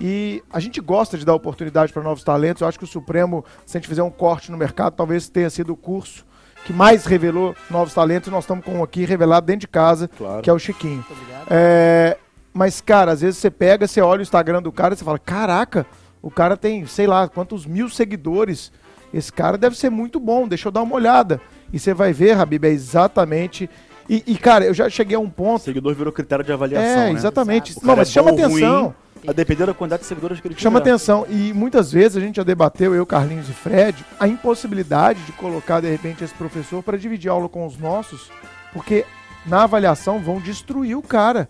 [0.00, 2.62] E a gente gosta de dar oportunidade para novos talentos.
[2.62, 5.50] Eu acho que o Supremo, se a gente fizer um corte no mercado, talvez tenha
[5.50, 6.24] sido o curso
[6.64, 8.30] que mais revelou novos talentos.
[8.30, 10.42] Nós estamos com um aqui revelado dentro de casa, Claro.
[10.42, 11.04] que é o Chiquinho.
[11.50, 12.16] É,
[12.52, 15.18] mas, cara, às vezes você pega, você olha o Instagram do cara e você fala:
[15.18, 15.86] caraca,
[16.22, 18.72] o cara tem, sei lá, quantos mil seguidores.
[19.12, 21.40] Esse cara deve ser muito bom, deixa eu dar uma olhada.
[21.72, 23.68] E você vai ver, Habib, é exatamente.
[24.08, 25.62] E, e, cara, eu já cheguei a um O ponto.
[25.64, 27.02] seguidor virou critério de avaliação.
[27.02, 27.12] É, né?
[27.12, 27.76] exatamente.
[27.76, 28.82] O Não, mas é chama atenção.
[28.82, 28.94] ruim,
[29.26, 30.62] A depender da quantidade de seguidores que ele tiver.
[30.62, 31.26] Chama atenção.
[31.28, 35.80] E muitas vezes a gente já debateu, eu, Carlinhos e Fred, a impossibilidade de colocar,
[35.80, 38.30] de repente, esse professor para dividir aula com os nossos,
[38.72, 39.04] porque
[39.46, 41.48] na avaliação vão destruir o cara.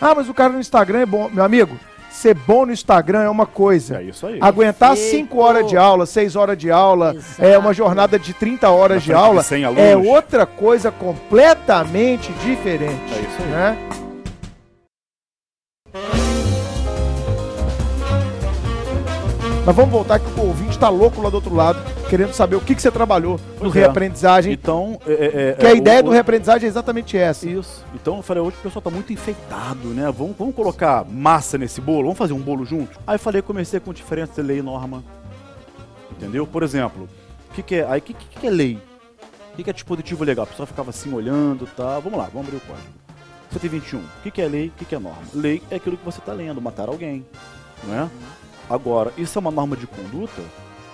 [0.00, 1.30] Ah, mas o cara no Instagram é bom.
[1.30, 1.78] Meu amigo,
[2.10, 3.98] ser bom no Instagram é uma coisa.
[3.98, 4.38] É isso aí.
[4.40, 5.16] Aguentar Perfeito.
[5.28, 7.60] 5 horas de aula, 6 horas de aula, é Exato.
[7.60, 13.12] uma jornada de 30 horas Na de de aula, 100 é outra coisa completamente diferente.
[13.12, 13.50] É isso aí.
[13.50, 14.03] Né?
[19.66, 21.78] Mas vamos voltar que o ouvinte tá louco lá do outro lado,
[22.10, 23.72] querendo saber o que, que você trabalhou no é.
[23.72, 24.52] reaprendizagem.
[24.52, 27.48] Então, é, é, é, que a é, ideia o- do reaprendizagem é exatamente essa.
[27.48, 27.82] Isso.
[27.94, 30.12] Então eu falei, hoje o pessoal tá muito enfeitado, né?
[30.12, 33.00] Vamos, vamos colocar massa nesse bolo, vamos fazer um bolo junto?
[33.06, 35.02] Aí eu falei, comecei com diferença de lei e norma.
[36.12, 36.46] Entendeu?
[36.46, 37.08] Por exemplo,
[37.50, 37.86] o que, que é.
[37.88, 38.78] Aí o que, que, que é lei?
[39.52, 40.42] O que, que é dispositivo legal?
[40.44, 42.02] A pessoa ficava assim olhando e tal.
[42.02, 42.88] Vamos lá, vamos abrir o código.
[43.50, 43.98] 121.
[43.98, 44.68] O que, que é lei?
[44.68, 45.22] O que, que é norma?
[45.32, 47.24] Lei é aquilo que você está lendo, matar alguém.
[47.84, 48.10] Não é?
[48.68, 50.42] Agora, isso é uma norma de conduta?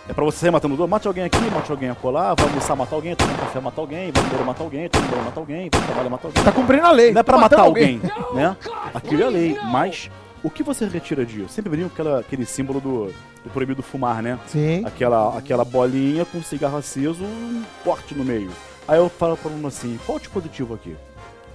[0.09, 0.91] É pra você sair matando dois?
[0.91, 4.25] Mate alguém aqui, mate alguém acolá, vai almoçar, matar alguém, tomar café, matar alguém, vai
[4.25, 6.43] embora, matar alguém, tomar embora, matar alguém, vai trabalhar, matar alguém.
[6.45, 7.13] Tá cumprindo a lei.
[7.13, 8.01] Não é pra matar matando alguém,
[8.35, 8.57] né?
[8.93, 9.59] Aquilo é lei.
[9.71, 10.11] Mas
[10.43, 11.51] o que você retira disso?
[11.51, 13.07] Sempre brinco com aquela, aquele símbolo do,
[13.45, 14.39] do proibido fumar, né?
[14.49, 14.85] Sim.
[14.85, 18.51] Aquela, aquela bolinha com cigarro aceso, um corte no meio.
[18.89, 20.97] Aí eu falo pro aluno assim, qual o dispositivo aqui?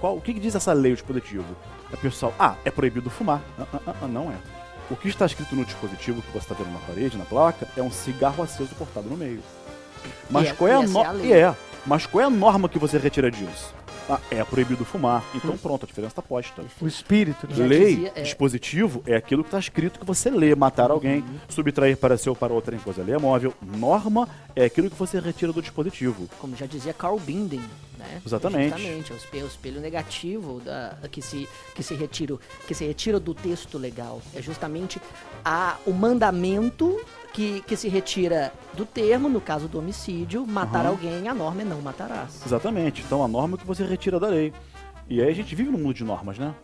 [0.00, 1.44] Qual, o que, que diz essa lei, o dispositivo?
[1.92, 3.42] O pessoal, ah, é proibido fumar.
[3.58, 4.55] Ah, ah, ah, ah, não é.
[4.90, 7.82] O que está escrito no dispositivo que você está vendo na parede, na placa, é
[7.82, 9.42] um cigarro aceso cortado no meio.
[10.30, 11.22] Mas E é- qual é é a norma?
[11.24, 11.54] E é.
[11.84, 13.74] Mas qual é a norma que você retira disso?
[14.08, 15.24] Ah, é proibido fumar.
[15.34, 16.62] Então pronto, a diferença está posta.
[16.80, 17.66] O espírito, né?
[17.66, 18.22] Lei, dizia, é.
[18.22, 21.38] dispositivo, é aquilo que está escrito que você lê, matar alguém, Uhum.
[21.48, 23.52] subtrair para seu ou para outra em coisa lê móvel.
[23.60, 26.28] Norma é aquilo que você retira do dispositivo.
[26.38, 27.62] Como já dizia Carl Binden,
[27.98, 28.20] né?
[28.24, 28.70] Exatamente.
[28.76, 32.84] Justamente, é o espelho, o espelho negativo da, que, se, que, se retira, que se
[32.86, 34.22] retira do texto legal.
[34.34, 35.00] É justamente
[35.44, 37.00] a, o mandamento
[37.36, 40.88] que, que se retira do termo, no caso do homicídio, matar Aham.
[40.88, 42.40] alguém, a norma é não matarás.
[42.46, 43.02] Exatamente.
[43.06, 44.54] Então a norma é que você retira da lei.
[45.06, 46.54] E aí a gente vive num mundo de normas, né?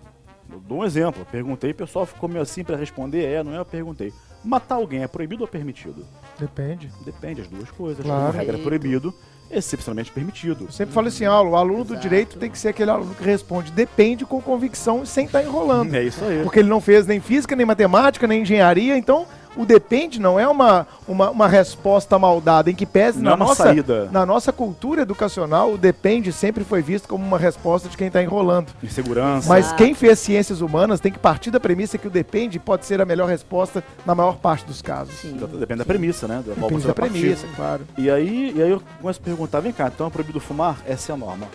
[0.50, 1.26] Eu dou um exemplo.
[1.30, 3.22] Perguntei, o pessoal ficou meio assim para responder.
[3.22, 3.58] É, não é?
[3.58, 4.14] Eu perguntei.
[4.42, 6.06] Matar alguém é proibido ou permitido?
[6.38, 6.90] Depende.
[7.04, 8.02] Depende, as duas coisas.
[8.02, 8.28] Claro.
[8.28, 9.14] Como regra é proibido,
[9.50, 10.64] excepcionalmente permitido.
[10.64, 12.08] Eu sempre falo assim, aula, o aluno do Exato.
[12.08, 15.92] direito tem que ser aquele aluno que responde depende com convicção e sem estar enrolando.
[15.94, 16.42] É isso aí.
[16.42, 20.46] Porque ele não fez nem física, nem matemática, nem engenharia, então o depende não é
[20.48, 24.08] uma, uma, uma resposta maldada, em que pese Não na é uma nossa, saída.
[24.10, 28.22] na nossa cultura educacional, o depende sempre foi visto como uma resposta de quem está
[28.22, 28.72] enrolando.
[28.82, 29.48] Insegurança.
[29.48, 29.82] Mas Exato.
[29.82, 33.04] quem fez ciências humanas tem que partir da premissa que o depende pode ser a
[33.04, 35.14] melhor resposta na maior parte dos casos.
[35.14, 35.36] Sim.
[35.58, 36.42] Depende da premissa, né?
[36.46, 37.86] Da Depende da premissa, claro.
[37.98, 40.78] E aí, e aí eu começo a perguntar, vem cá, então é proibido fumar?
[40.86, 41.46] Essa é a norma.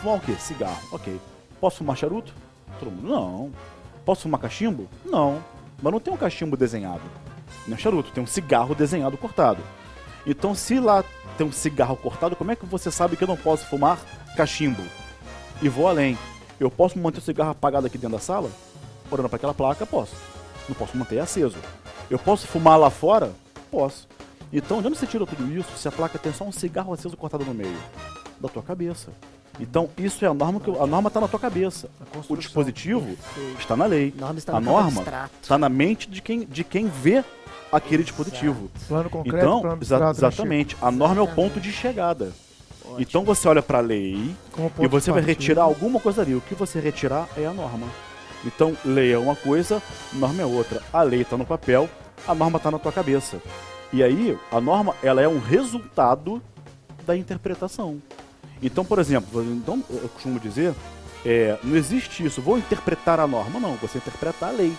[0.00, 0.34] Fumar o quê?
[0.38, 0.78] Cigarro.
[0.92, 1.18] Ok.
[1.60, 2.32] Posso fumar charuto?
[2.78, 3.50] Todo mundo, não.
[4.04, 4.86] Posso fumar cachimbo?
[5.04, 5.38] Não.
[5.82, 7.00] Mas não tem um cachimbo desenhado.
[7.68, 9.62] Não é charuto, tem um cigarro desenhado cortado.
[10.26, 11.04] Então, se lá
[11.36, 13.98] tem um cigarro cortado, como é que você sabe que eu não posso fumar
[14.36, 14.82] cachimbo?
[15.62, 16.18] E vou além.
[16.58, 18.50] Eu posso manter o cigarro apagado aqui dentro da sala?
[19.10, 20.14] Olhando para aquela placa, posso.
[20.68, 21.56] Não posso manter aceso.
[22.10, 23.32] Eu posso fumar lá fora?
[23.70, 24.08] Posso.
[24.52, 27.16] Então, de onde você tira tudo isso se a placa tem só um cigarro aceso
[27.16, 27.76] cortado no meio?
[28.40, 29.12] Da tua cabeça.
[29.60, 31.90] Então, isso é a norma que a norma está na tua cabeça.
[32.28, 33.60] O dispositivo Perfeito.
[33.60, 34.14] está na lei.
[34.16, 35.04] A norma está A norma
[35.42, 37.24] está na mente de quem, de quem vê
[37.72, 38.70] aquele dispositivo.
[38.86, 40.76] Plano concreto, Então, plano exa- exatamente.
[40.80, 42.32] A norma é o ponto de chegada.
[42.84, 43.00] Ótimo.
[43.00, 44.34] Então você olha para a lei
[44.80, 46.34] e você vai retirar alguma coisa ali.
[46.34, 47.86] O que você retirar é a norma.
[48.46, 50.80] Então, lei é uma coisa, norma é outra.
[50.92, 51.88] A lei está no papel,
[52.26, 53.38] a norma está na tua cabeça.
[53.92, 56.40] E aí, a norma ela é um resultado
[57.04, 58.00] da interpretação.
[58.62, 60.72] Então, por exemplo, então, eu costumo dizer,
[61.26, 63.58] é, não existe isso, vou interpretar a norma.
[63.58, 64.72] Não, você interpreta a lei.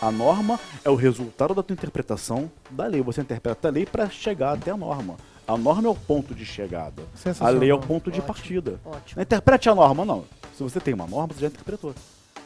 [0.00, 3.00] A norma é o resultado da tua interpretação da lei.
[3.00, 5.16] Você interpreta a lei para chegar até a norma.
[5.46, 7.02] A norma é o ponto de chegada.
[7.40, 8.26] A lei é o ponto de Ótimo.
[8.26, 8.80] partida.
[8.84, 9.16] Ótimo.
[9.16, 10.24] Não interprete a norma, não.
[10.56, 11.94] Se você tem uma norma, você já interpretou.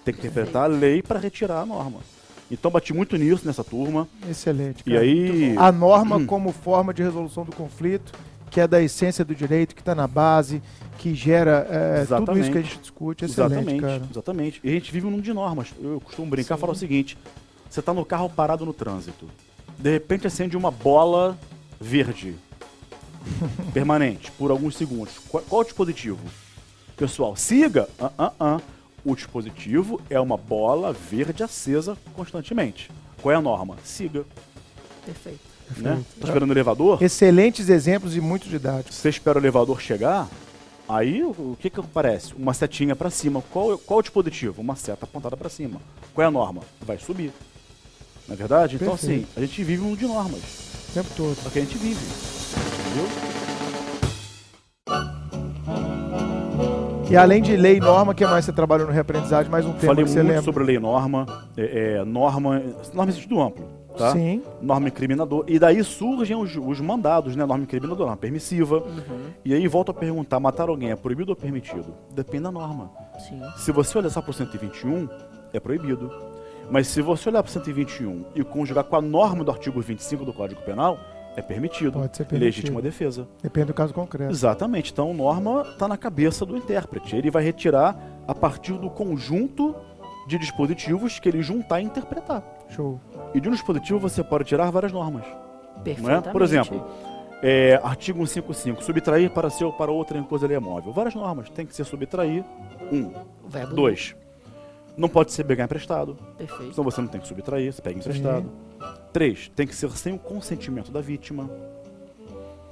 [0.04, 2.00] Tem que interpretar a lei para retirar a norma.
[2.50, 4.08] Então bati muito nisso nessa turma.
[4.28, 4.82] Excelente.
[4.87, 5.00] E cara.
[5.00, 5.54] aí.
[5.56, 8.12] A norma como forma de resolução do conflito,
[8.50, 10.62] que é da essência do direito, que está na base,
[10.98, 13.24] que gera é, tudo isso que a gente discute.
[13.24, 14.02] Excelente, Exatamente, cara.
[14.11, 14.61] exatamente.
[14.64, 15.68] E a gente vive um mundo de normas.
[15.80, 17.16] Eu costumo brincar e falar o seguinte:
[17.68, 19.28] você tá no carro parado no trânsito.
[19.78, 21.38] De repente acende uma bola
[21.80, 22.34] verde.
[23.72, 25.18] permanente, por alguns segundos.
[25.28, 26.20] Qual, qual o dispositivo?
[26.96, 27.88] Pessoal, siga.
[28.00, 28.61] Ah, ah, ah.
[29.04, 32.90] O dispositivo é uma bola verde acesa constantemente.
[33.22, 33.76] Qual é a norma?
[33.84, 34.24] Siga.
[35.04, 35.47] Perfeito.
[35.76, 36.02] Né?
[36.20, 37.02] Tá esperando o elevador?
[37.02, 38.96] Excelentes exemplos e muito didáticos.
[38.96, 40.28] Você espera o elevador chegar,
[40.88, 42.35] aí o que que aparece?
[42.35, 43.42] Uma setinha pra cima.
[43.50, 44.61] Qual, qual o dispositivo?
[44.61, 45.81] Uma seta apontada pra cima.
[46.14, 46.62] Qual é a norma?
[46.81, 47.33] Vai subir.
[48.26, 48.76] Na é verdade?
[48.76, 49.22] Então, Perfeito.
[49.22, 50.40] assim, a gente vive um de normas.
[50.90, 51.37] O tempo todo.
[51.42, 52.04] Só que a gente vive.
[52.87, 53.38] Entendeu?
[57.11, 59.50] E além de lei e norma, o que mais você trabalhou no reaprendizagem?
[59.50, 60.42] Mais um tema Falei que você muito lembra?
[60.44, 61.24] sobre lei e norma.
[61.57, 63.66] É, é, norma, norma em sentido amplo,
[63.98, 64.12] tá?
[64.12, 64.42] Sim.
[64.62, 65.44] Norma incriminador.
[65.46, 67.44] E daí surgem os, os mandados, né?
[67.44, 68.82] Norma incriminadora, norma permissiva.
[69.44, 71.94] E aí volto a perguntar, matar alguém é proibido ou permitido?
[72.14, 72.90] Depende da norma.
[73.18, 73.40] Sim.
[73.56, 75.08] Se você olhar só pro 121,
[75.52, 76.11] é proibido.
[76.70, 80.32] Mas se você olhar pro 121 e conjugar com a norma do artigo 25 do
[80.32, 80.98] Código Penal,
[81.37, 81.92] é permitido.
[81.92, 82.44] Pode ser permitido.
[82.44, 83.26] Legítima defesa.
[83.42, 84.30] Depende do caso concreto.
[84.30, 84.92] Exatamente.
[84.92, 87.16] Então, norma está na cabeça do intérprete.
[87.16, 89.74] Ele vai retirar a partir do conjunto
[90.26, 92.42] de dispositivos que ele juntar e interpretar.
[92.68, 93.00] Show.
[93.34, 95.24] E de um dispositivo você pode tirar várias normas.
[95.24, 95.80] É?
[95.80, 96.30] Perfeitamente.
[96.30, 96.86] Por exemplo,
[97.42, 100.92] é, artigo 155, subtrair para ser ou para outra em coisa alheia móvel.
[100.92, 101.48] Várias normas.
[101.50, 102.44] Tem que ser subtrair.
[102.92, 103.12] Um.
[103.46, 104.16] Verbo Dois.
[104.96, 106.18] Não pode ser pegar emprestado.
[106.36, 106.74] Perfeito.
[106.74, 108.50] Senão você não tem que subtrair, você pega emprestado.
[109.12, 109.48] Três.
[109.54, 111.48] Tem que ser sem o consentimento da vítima.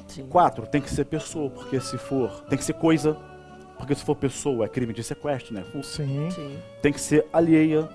[0.09, 0.27] Sim.
[0.27, 2.45] Quatro, tem que ser pessoa, porque se for.
[2.49, 3.17] Tem que ser coisa,
[3.79, 5.65] porque se for pessoa é crime de sequestro, né?
[5.83, 6.29] Sim.
[6.31, 6.59] Sim.
[6.83, 7.89] Tem que ser alheia,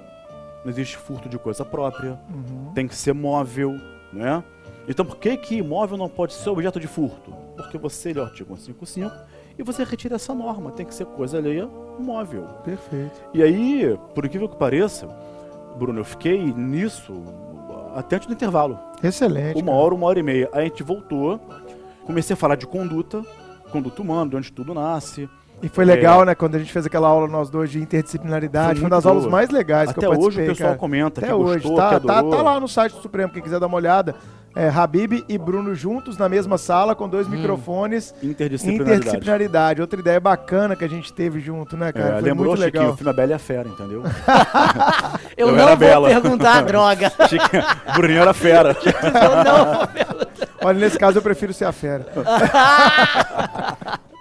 [0.64, 2.20] não existe furto de coisa própria.
[2.30, 2.72] Uhum.
[2.74, 3.76] Tem que ser móvel,
[4.12, 4.44] né?
[4.88, 7.34] Então por que que imóvel não pode ser objeto de furto?
[7.56, 9.12] Porque você lê o artigo 155
[9.58, 11.68] e você retira essa norma, tem que ser coisa alheia
[12.00, 12.46] móvel.
[12.64, 13.22] Perfeito.
[13.34, 15.08] E aí, por incrível que pareça,
[15.78, 17.14] Bruno, eu fiquei nisso
[17.96, 18.80] até antes do intervalo.
[19.04, 19.62] Excelente.
[19.62, 20.50] Uma hora, uma hora e meia.
[20.52, 21.40] Aí a gente voltou,
[22.06, 23.24] comecei a falar de conduta,
[23.72, 25.30] conduta humana, de onde tudo nasce.
[25.64, 28.80] E foi legal, né, quando a gente fez aquela aula nós dois de interdisciplinaridade.
[28.80, 29.32] Foi uma das aulas boa.
[29.32, 30.80] mais legais que Até eu hoje participei, o pessoal cara.
[30.80, 31.54] comenta Até que hoje.
[31.64, 32.38] gostou, tá, que tá, adorou.
[32.38, 34.16] tá lá no site do Supremo, quem quiser dar uma olhada.
[34.54, 38.14] É, Habib e Bruno juntos na mesma sala com dois microfones.
[38.22, 38.98] Interdisciplinaridade.
[38.98, 39.82] Interdisciplinaridade.
[39.82, 42.06] Outra ideia bacana que a gente teve junto, né, cara?
[42.06, 42.94] É, Foi lembrou, muito Chiquinho, legal.
[42.94, 44.04] o filme A Bela e a Fera, entendeu?
[45.38, 46.08] Eu, Eu não era vou bela.
[46.10, 47.10] perguntar a droga.
[47.30, 47.64] Chiquinho,
[47.96, 48.76] Bruninho era fera.
[48.84, 49.88] Eu não.
[50.68, 52.06] Olha, nesse caso eu prefiro ser a fera.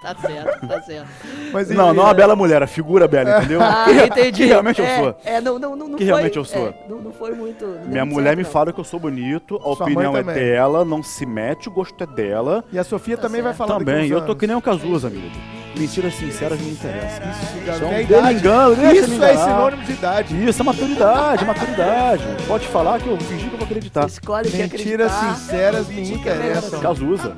[0.01, 1.07] Tá certo, tá certo.
[1.53, 3.61] Mas, Não, enfim, não a bela mulher, a figura bela, entendeu?
[3.61, 4.31] Ah, que, entendi.
[4.43, 5.15] que realmente é, eu sou.
[5.23, 6.67] É, não, não, não, não Que foi, realmente eu sou.
[6.67, 7.65] é, não, não foi muito.
[7.65, 8.49] não Minha mulher certo, me não.
[8.51, 12.03] fala que eu sou bonito, a Sua opinião é dela, não se mete, o gosto
[12.03, 12.63] é dela.
[12.71, 13.57] E a Sofia Tá também vai certo.
[13.67, 15.29] falar daqui Também, eu tô que nem o Cazuza, amigo.
[15.77, 17.31] Mentiras sinceras me interessam.
[17.31, 18.39] Isso, Então, tem a dê-me idade.
[18.39, 20.49] engano, Isso é sinônimo de idade.
[20.49, 22.23] Isso é maturidade, maturidade.
[22.45, 24.05] Pode falar que eu fingi que eu vou acreditar.
[24.05, 25.35] Escolhe Mentiras acreditar.
[25.35, 26.79] sinceras me Finge que é interessam.
[26.81, 27.33] Cazuza.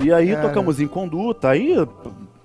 [0.00, 0.48] E aí Cara.
[0.48, 1.74] tocamos em conduta, aí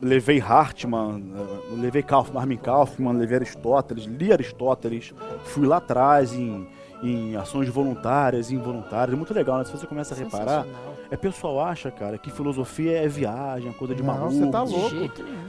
[0.02, 6.68] levei Hartmann, eh, levei Kaufmann, Armin Kaufmann, levei Aristóteles, li Aristóteles, fui lá atrás em,
[7.04, 9.14] em ações voluntárias e involuntárias.
[9.14, 9.66] É muito legal, né?
[9.66, 10.66] Se você começa a reparar.
[11.12, 14.32] É pessoal acha, cara, que filosofia é viagem, é coisa de Não, maluco.
[14.34, 14.95] você tá louco.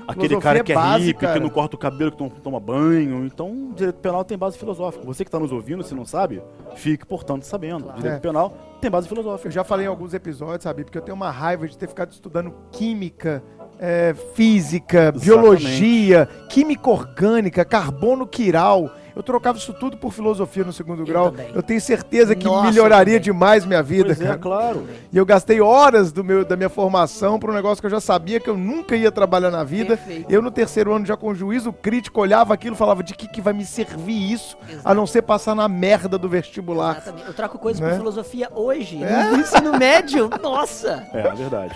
[0.08, 1.32] Aquele Filosofia cara é que é base, hippie, cara.
[1.34, 3.24] que não corta o cabelo, que não toma banho.
[3.26, 5.04] Então, direito penal tem base filosófica.
[5.04, 6.42] Você que está nos ouvindo, se não sabe,
[6.76, 7.84] fique, portanto, sabendo.
[7.84, 7.98] Claro.
[7.98, 8.20] Direito É.
[8.20, 9.50] penal tem base Eu filosófica.
[9.50, 10.84] já falei em alguns episódios, sabe?
[10.84, 13.42] Porque eu tenho uma raiva de ter ficado estudando química,
[13.78, 18.90] é, física, biologia, química orgânica, carbono quiral.
[19.20, 21.30] Eu trocava isso tudo por filosofia no segundo grau.
[21.30, 21.50] também.
[21.54, 23.32] Eu tenho certeza que Nossa, melhoraria eu também.
[23.32, 24.38] demais minha vida, Pois é, cara.
[24.38, 24.86] claro.
[25.12, 28.00] E eu gastei horas do meu, da minha formação para um negócio que eu já
[28.00, 29.96] sabia que eu nunca ia trabalhar na vida.
[29.96, 30.30] Perfeito.
[30.32, 33.40] Eu, no terceiro ano, já com juízo crítico, olhava aquilo e falava: de que, que
[33.42, 36.96] vai me servir isso, a não ser passar na merda do vestibular.
[36.96, 37.26] Exatamente.
[37.28, 37.90] Eu troco coisas Né?
[37.90, 39.04] por filosofia hoje.
[39.04, 39.24] É?
[39.30, 41.06] No ensino médio, nossa.
[41.12, 41.74] É, é verdade.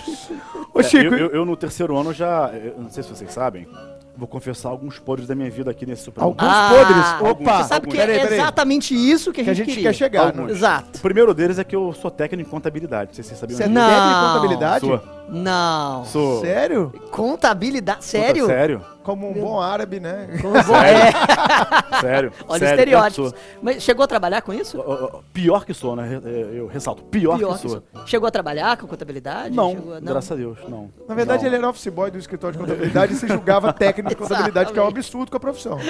[0.72, 3.30] Ô, É, Chico, eu, eu- eu no terceiro ano já, eu não sei se vocês
[3.33, 3.68] sabem,
[4.16, 6.29] vou confessar alguns podres da minha vida aqui nesse Supremo.
[6.29, 7.31] alguns Ah, podres.
[7.33, 8.38] Opa, Você sabe que peraí, é peraí.
[8.38, 9.90] exatamente isso que a Que a gente, gente queria.
[9.90, 10.46] quer chegar, Alguns.
[10.46, 10.53] né?
[10.53, 10.98] Exato.
[10.98, 13.09] O primeiro deles é que eu sou técnico em contabilidade.
[13.09, 13.68] Não sei se vocês sabiam Você é.
[13.68, 13.87] Não.
[13.88, 14.87] técnico em contabilidade?
[14.87, 15.13] Sou.
[15.29, 16.05] Não.
[16.05, 16.41] Sou.
[16.41, 16.93] Sério?
[17.11, 17.99] Contabilidade.
[17.99, 18.47] Puta, Sério?
[18.47, 18.85] Sério?
[19.03, 20.29] Como um bom árabe, né?
[20.41, 21.11] Como bom- é,
[22.01, 22.33] Sério.
[22.47, 23.35] olha os sério, estereótipos.
[23.63, 24.73] Mas chegou a trabalhar com isso?
[24.73, 24.85] sou.
[24.87, 26.21] Ó, ó, Pior que sou, né?
[26.25, 27.03] É, Eu ressalto.
[27.05, 27.83] Pior, Pior que que sou.
[27.95, 28.07] isso.
[28.07, 29.55] Chegou a trabalhar com contabilidade?
[29.55, 30.91] Não, a- graças a Deus, não.
[31.09, 31.49] Na verdade, Não.
[31.49, 34.79] ele era office boy do escritório de contabilidade e se julgava técnico de contabilidade, que
[34.79, 35.79] é um absurdo com a profissão.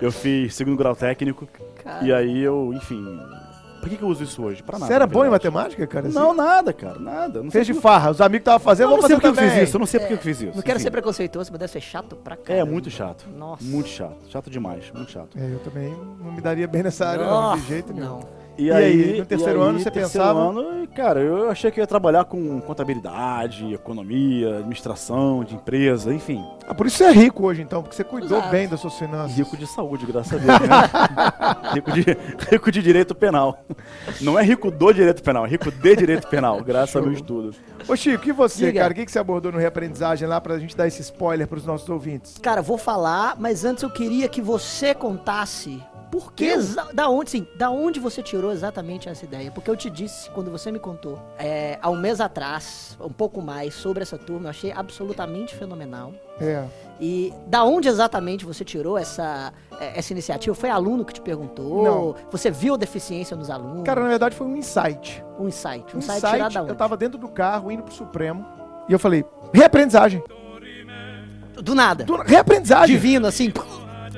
[0.00, 1.48] Eu fiz segundo grau técnico
[1.82, 2.04] Cara.
[2.04, 3.20] e aí eu, enfim.
[3.80, 4.62] Por que, que eu uso isso hoje?
[4.62, 4.86] Pra nada.
[4.86, 5.44] Você era na bom em verdade.
[5.54, 6.08] matemática, cara?
[6.08, 7.42] Não, nada, cara, nada.
[7.42, 8.10] Não Fez sei de farra.
[8.10, 9.58] Os amigos estavam fazendo, Eu não vamos sei fazer porque eu também.
[9.60, 10.56] fiz isso, eu não sei porque eu fiz isso.
[10.56, 10.84] Não quero enfim.
[10.84, 12.68] ser preconceituoso, mas deve ser chato pra caramba.
[12.68, 13.24] É muito chato.
[13.36, 13.62] Nossa.
[13.64, 14.16] Muito chato.
[14.28, 15.38] Chato demais, muito chato.
[15.38, 15.90] É, eu também
[16.22, 18.06] não me daria bem nessa área, não, de jeito nenhum.
[18.06, 18.47] não.
[18.58, 20.40] E aí, no terceiro ano, você terceiro pensava?
[20.50, 26.44] ano, cara, eu achei que ia trabalhar com contabilidade, economia, administração de empresa, enfim.
[26.66, 28.50] Ah, por isso você é rico hoje, então, porque você cuidou Exato.
[28.50, 29.36] bem das suas finanças.
[29.38, 31.70] Rico de saúde, graças a Deus, né?
[31.72, 32.04] rico, de,
[32.50, 33.64] rico de direito penal.
[34.20, 37.54] Não é rico do direito penal, é rico de direito penal, graças ao meu estudo.
[37.86, 38.80] Ô, Chico, e você, Diga.
[38.80, 38.92] cara?
[38.92, 41.88] O que, que você abordou no reaprendizagem lá pra gente dar esse spoiler pros nossos
[41.88, 42.36] ouvintes?
[42.42, 46.46] Cara, vou falar, mas antes eu queria que você contasse, Por que?
[46.46, 49.50] exa- Da onde, sim, da onde você tirou exatamente essa ideia?
[49.50, 53.42] Porque eu te disse, quando você me contou, é, há um mês atrás, um pouco
[53.42, 56.12] mais, sobre essa turma, eu achei absolutamente fenomenal.
[56.40, 56.64] É.
[57.00, 60.54] E da onde exatamente você tirou essa, é, essa iniciativa?
[60.54, 61.82] Foi aluno que te perguntou?
[61.84, 62.14] Não.
[62.30, 63.84] Você viu a deficiência nos alunos?
[63.84, 65.22] Cara, na verdade foi um insight.
[65.38, 65.84] um insight.
[65.94, 66.70] Um Um insight, insight, tirado da onde?
[66.70, 68.44] eu tava dentro do carro, indo pro Supremo,
[68.88, 70.22] e eu falei, reaprendizagem.
[71.62, 72.04] Do nada.
[72.04, 72.94] Do- reaprendizagem.
[72.94, 73.52] Divino, assim.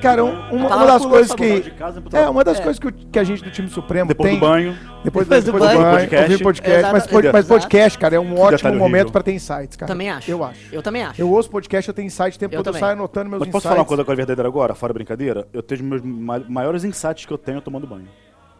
[0.01, 1.73] Cara, um- uma, uma das pulou coisas que...
[2.17, 2.63] É, uma das É.
[2.63, 4.39] coisas que, que a gente do time Supremo Depois tem...
[4.39, 4.77] do banho.
[5.03, 5.79] Depois, Depois do banho.
[5.91, 6.77] podcast, ouvir podcast.
[6.79, 9.91] Exato, mas, pod- mas podcast, cara, é um ótimo momento pra ter insights, cara.
[9.91, 10.29] Também acho.
[10.29, 10.59] Eu acho.
[10.73, 11.21] Eu também acho.
[11.21, 13.47] Eu ouço podcast, eu tenho insight o tempo Eu todo, eu saio anotando meus Mas
[13.49, 13.51] insights.
[13.63, 15.47] posso falar uma coisa agora verdadeira agora, fora brincadeira?
[15.53, 18.07] Eu tenho os meus ma- maiores insights que eu tenho tomando banho.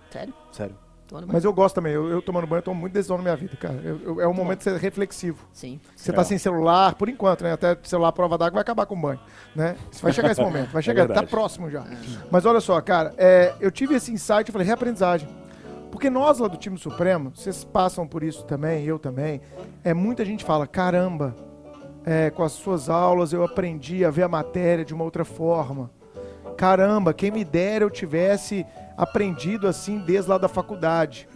[0.09, 0.33] Sério?
[0.51, 0.75] Sério.
[1.11, 1.33] Tomando banho?
[1.33, 3.57] Mas eu gosto também, eu, eu tomando banho, eu tomo muito decisão na minha vida,
[3.57, 3.75] cara.
[3.83, 5.45] Eu- eu- é um momento de ser reflexivo.
[5.51, 5.77] Sim.
[5.93, 6.23] Você tá É.
[6.23, 7.51] sem celular, por enquanto, né?
[7.51, 9.19] Até celular à prova d'água vai acabar com o banho,
[9.53, 9.75] né?
[10.01, 11.27] Vai chegar esse momento, vai chegar, tá verdade.
[11.29, 11.83] próximo já.
[12.31, 15.27] Mas olha só, cara, é, eu tive esse insight, eu falei, reaprendizagem.
[15.91, 19.41] Porque nós lá do time Supremo, vocês passam por isso também, eu também,
[19.83, 21.35] é, muita gente fala, caramba,
[22.05, 25.91] é, com as suas aulas eu aprendi a ver a matéria de uma outra forma.
[26.57, 28.65] Caramba, quem me dera eu tivesse
[29.01, 31.27] aprendido assim desde lá da faculdade.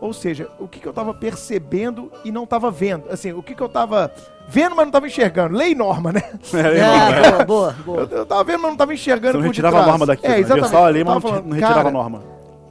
[0.00, 3.08] Ou seja, o que, que eu estava percebendo e não estava vendo.
[3.08, 4.12] Assim, o que, que eu estava
[4.48, 5.56] vendo, mas não estava enxergando.
[5.56, 6.22] Lei e norma, né?
[6.52, 8.00] É, boa, boa, boa.
[8.00, 10.26] Eu, eu tava vendo, mas não estava enxergando Você não retirava a norma daqui.
[10.26, 10.38] É, né?
[10.40, 10.70] exatamente.
[10.70, 12.22] Só ali, Eu mas não, falando, não retirava cara, a norma.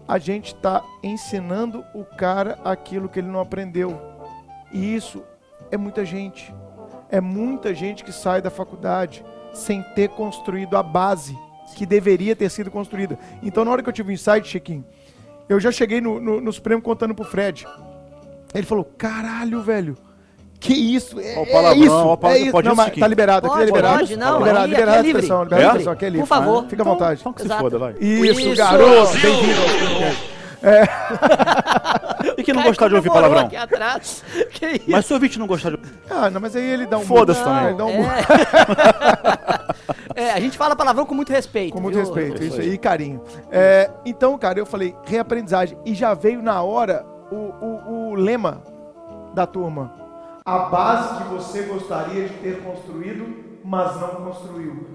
[0.06, 3.98] a gente tá ensinando o cara aquilo que ele não aprendeu.
[4.74, 5.24] E isso
[5.72, 6.54] é muita gente.
[7.10, 11.38] É muita gente que sai da faculdade sem ter construído a base
[11.76, 13.18] que deveria ter sido construída.
[13.44, 14.86] Então, na hora que eu tive o insight, Chiquinho,
[15.50, 17.68] eu já cheguei no, no, no Supremo contando pro Fred.
[18.54, 19.98] Ele falou: caralho, velho.
[20.60, 21.20] Que isso?
[21.20, 21.94] É, Ó o é palavrão, isso.
[21.96, 22.30] ó o palavrão.
[22.32, 22.52] é isso.
[22.52, 23.98] Pode não, mas tá liberado, aqui é Pode, liberado.
[24.00, 25.22] pode, não, liberado, aqui- liberado aqui é a livre.
[25.22, 25.68] expressão, liberado a É?
[25.72, 26.22] expressão, aqui é livre.
[26.22, 26.66] Por favor.
[26.68, 27.20] Fica à vontade.
[27.22, 27.96] Então que se foda, vai.
[28.00, 28.56] Isso, Isso.
[28.56, 29.12] garoto.
[29.18, 30.32] Bem-vindo podcast.
[32.38, 33.48] E quem não gostar de ouvir palavrão?
[33.48, 34.24] aqui atrás.
[34.54, 34.84] Que isso?
[34.90, 35.80] Mas se o ouvinte não gostar de...
[36.08, 37.70] Ah, não, mas aí ele dá um Foda-se também.
[37.70, 38.04] Ele dá um.
[38.04, 38.22] É.
[40.16, 41.74] É, a gente fala palavrão com muito respeito.
[41.74, 42.04] Com muito viu?
[42.06, 42.74] respeito, Isso isso aí.
[42.74, 43.22] e carinho.
[43.52, 45.78] É, então, cara, eu falei, reaprendizagem.
[45.86, 48.62] E já veio na hora o, o, o lema
[49.34, 49.94] da turma.
[50.46, 54.88] A base que você gostaria de ter construído, mas não construiu.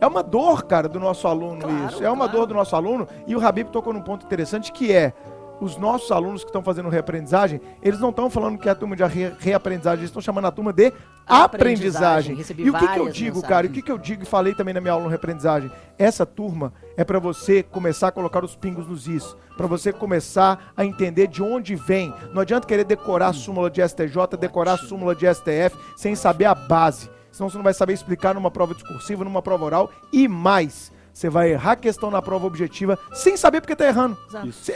[0.00, 2.02] É uma dor, cara, do nosso aluno Claro, isso.
[2.02, 2.32] É uma claro.
[2.32, 3.06] dor do nosso aluno.
[3.26, 5.12] E o Habib tocou num ponto interessante que é
[5.60, 8.96] os nossos alunos que estão fazendo reaprendizagem, eles não estão falando que é a turma
[8.96, 10.92] de re- reaprendizagem, eles estão chamando a turma de
[11.26, 12.32] aprendizagem.
[12.34, 12.66] Aprendizagem.
[12.66, 13.48] E o que, que eu digo, mensagens.
[13.48, 13.66] cara?
[13.66, 15.70] E o que, que eu digo e falei também na minha aula no reaprendizagem?
[15.98, 20.72] Essa turma é para você começar a colocar os pingos nos is, para você começar
[20.76, 22.12] a entender de onde vem.
[22.32, 26.46] Não adianta querer decorar a súmula de STJ, decorar a súmula de STF sem saber
[26.46, 27.10] a base.
[27.30, 30.90] Senão você não vai saber explicar numa prova discursiva, numa prova oral e mais.
[31.12, 34.16] Você vai errar a questão na prova objetiva sem saber porque tá errando.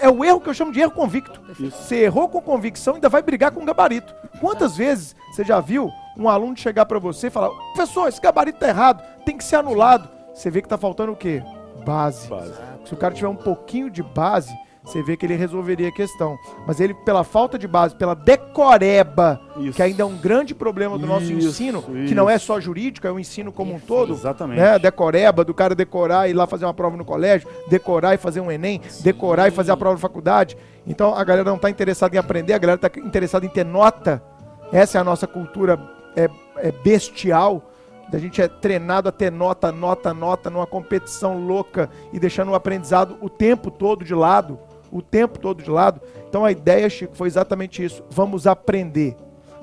[0.00, 1.40] É o erro que eu chamo de erro convicto.
[1.58, 4.14] Você errou com convicção e ainda vai brigar com gabarito.
[4.40, 8.58] Quantas vezes você já viu um aluno chegar pra você e falar: professor, esse gabarito
[8.58, 10.08] tá errado, tem que ser anulado.
[10.34, 11.42] Você vê que tá faltando o quê?
[11.84, 12.28] Base.
[12.28, 12.54] Base.
[12.84, 14.52] Se o cara tiver um pouquinho de base,
[14.84, 16.38] você vê que ele resolveria a questão.
[16.66, 19.72] Mas ele, pela falta de base, pela decoreba, Isso.
[19.72, 22.46] que ainda é um grande problema do nosso Isso, ensino, que não é isso.
[22.46, 24.12] só jurídico, é o ensino como um todo.
[24.12, 24.60] Exatamente.
[24.60, 24.78] Né?
[24.78, 28.40] Decoreba, do cara decorar e ir lá fazer uma prova no colégio, decorar e fazer
[28.40, 30.56] um Enem, decorar e fazer a prova na faculdade.
[30.86, 34.22] Então a galera não está interessada em aprender, a galera está interessada em ter nota.
[34.70, 35.80] Essa é a nossa cultura
[36.14, 37.70] é, é bestial.
[38.12, 42.54] A gente é treinado a ter nota, nota, nota, numa competição louca e deixando o
[42.54, 44.58] aprendizado o tempo todo de lado.
[44.94, 46.00] O tempo todo de lado.
[46.28, 48.02] Então a ideia, Chico, foi exatamente isso.
[48.08, 49.16] Vamos aprender.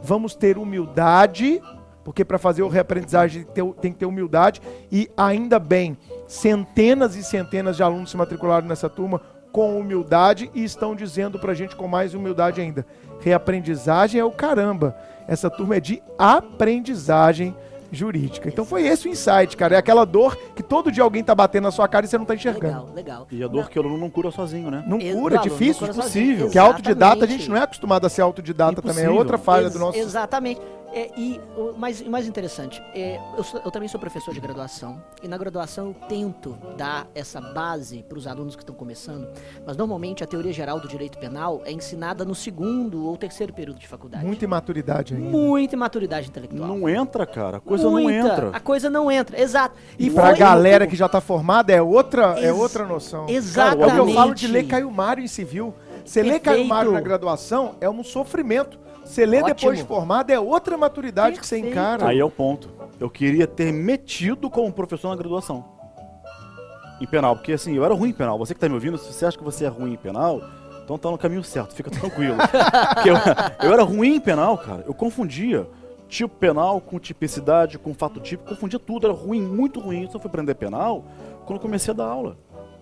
[0.03, 1.61] Vamos ter humildade,
[2.03, 3.45] porque para fazer o reaprendizagem
[3.81, 4.61] tem que ter- humildade.
[4.91, 10.63] E ainda bem, centenas e centenas de alunos se matricularam nessa turma com humildade e
[10.63, 12.85] estão dizendo pra gente com mais humildade ainda.
[13.21, 14.95] Reaprendizagem é o caramba.
[15.27, 17.55] Essa turma é de aprendizagem
[17.91, 18.47] jurídica.
[18.47, 19.75] Então foi esse o insight, cara.
[19.75, 22.25] É aquela dor que todo dia alguém tá batendo na sua cara e você não
[22.25, 22.65] tá enxergando.
[22.67, 23.27] Legal, legal.
[23.31, 24.83] E a dor que o aluno não cura sozinho, né?
[24.87, 26.49] Não cura, é não, difícil, não cura impossível.
[26.49, 28.89] Que autodidata, a gente não é acostumado a ser autodidata também.
[29.03, 29.17] É Impossível.
[29.17, 29.97] outra falha Ex- do nosso.
[29.97, 30.61] Exatamente.
[30.93, 35.01] É, e o mais, mais interessante, é, eu, sou- eu também sou professor de graduação,
[35.23, 39.25] e na graduação eu tento dar essa base para os alunos que estão começando,
[39.65, 43.79] mas normalmente a teoria geral do direito penal é ensinada no segundo ou terceiro período
[43.79, 44.25] de faculdade.
[44.25, 45.29] Muita imaturidade ainda.
[45.29, 46.67] Muita imaturidade intelectual.
[46.67, 47.57] Não entra, cara.
[47.57, 48.09] A coisa Muita.
[48.09, 48.49] não entra.
[48.51, 49.75] A coisa não entra, exato.
[49.97, 53.27] E pra foi- galera que já tá formada é outra, é outra noção.
[53.29, 53.81] Exatamente.
[53.97, 55.73] É o que eu falo de ler Caio Mário em civil.
[56.03, 56.65] Você lê Caio.
[56.65, 58.77] Mário na graduação é um sofrimento.
[59.11, 59.55] Você lê Ótimo.
[59.55, 61.73] depois de formado é outra maturidade que você Perfeito.
[61.73, 62.07] encara.
[62.07, 62.69] Aí é o ponto.
[62.97, 65.65] Eu queria ter metido como professor na graduação.
[67.01, 67.35] em penal.
[67.35, 68.37] Porque assim, eu era ruim em penal.
[68.37, 70.41] Você que tá me ouvindo, se você acha que você é ruim em penal,
[70.81, 72.37] então tá no caminho certo, fica tranquilo.
[72.95, 73.15] Porque eu,
[73.63, 74.85] eu era ruim em penal, cara.
[74.87, 75.67] Eu confundia
[76.07, 80.03] tipo penal com tipicidade, com fato típico, confundia tudo, era ruim, muito ruim.
[80.03, 81.03] Eu só fui aprender penal
[81.45, 82.37] quando eu comecei a dar aula.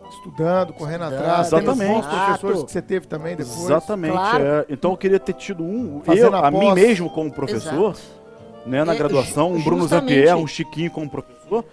[0.10, 1.22] Estudando, correndo Estudando.
[1.22, 1.94] atrás, tendo Exatamente.
[1.94, 3.60] bons professores que você teve também depois.
[3.64, 4.12] Exatamente.
[4.14, 4.44] Claro.
[4.44, 4.66] é.
[4.70, 8.02] Então eu queria ter tido um, Fazendo eu, a a mim mesmo como professor, Exato.
[8.66, 9.88] né, na É, graduação, um Bruno.
[9.88, 11.64] Zampier, um Chiquinho como professor.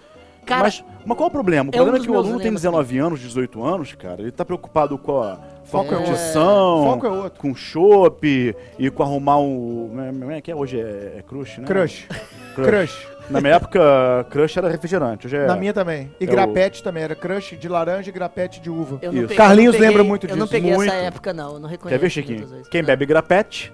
[0.45, 1.69] Cara, mas, mas qual o problema?
[1.69, 3.93] O é um problema é dos que o aluno tem lemas 19 anos, 18 anos,
[3.95, 7.41] cara, ele tá preocupado com a Foco é competição, Foco é outro.
[7.41, 9.89] com chopp e com arrumar um...
[10.19, 10.79] Como é que é hoje?
[10.79, 11.67] É, é crush, né?
[11.67, 12.07] Crush.
[12.55, 12.69] Crush.
[12.69, 13.16] Crush.
[13.29, 15.27] Na minha época, crush era refrigerante.
[15.27, 15.45] Hoje é...
[15.45, 16.11] Na minha também.
[16.19, 17.03] E É o- grapete também.
[17.03, 18.97] Era crush de laranja e grapete de uva.
[18.97, 20.91] Peguei- Carlinhos peguei- lembra muito Eu não disso, peguei muito.
[20.91, 21.53] essa época, não.
[21.53, 21.99] Eu não reconheço.
[21.99, 22.47] Quer ver, Chiquinho?
[22.47, 22.67] vezes.
[22.69, 23.73] Quem bebe grapete,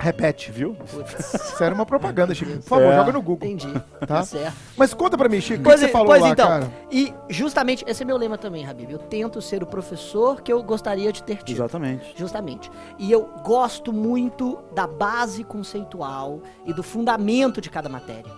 [0.00, 0.50] Repete.
[0.50, 0.74] viu?
[0.74, 2.52] putz, Isso era uma propaganda, Chico.
[2.52, 2.96] Por favor, É.
[2.96, 3.46] joga no Google.
[3.48, 3.70] entendi.
[4.00, 4.06] Tá?
[4.06, 4.54] Tá certo.
[4.76, 6.72] Mas conta pra mim, Chico, o que você falou pois lá, então, cara?
[6.90, 8.90] e justamente esse é meu lema também, Habib.
[8.90, 11.54] Eu tento ser o professor que eu gostaria de ter tido.
[11.56, 12.14] Exatamente.
[12.16, 12.70] Justamente.
[12.98, 18.32] E eu gosto muito da base conceitual e do fundamento de cada matéria.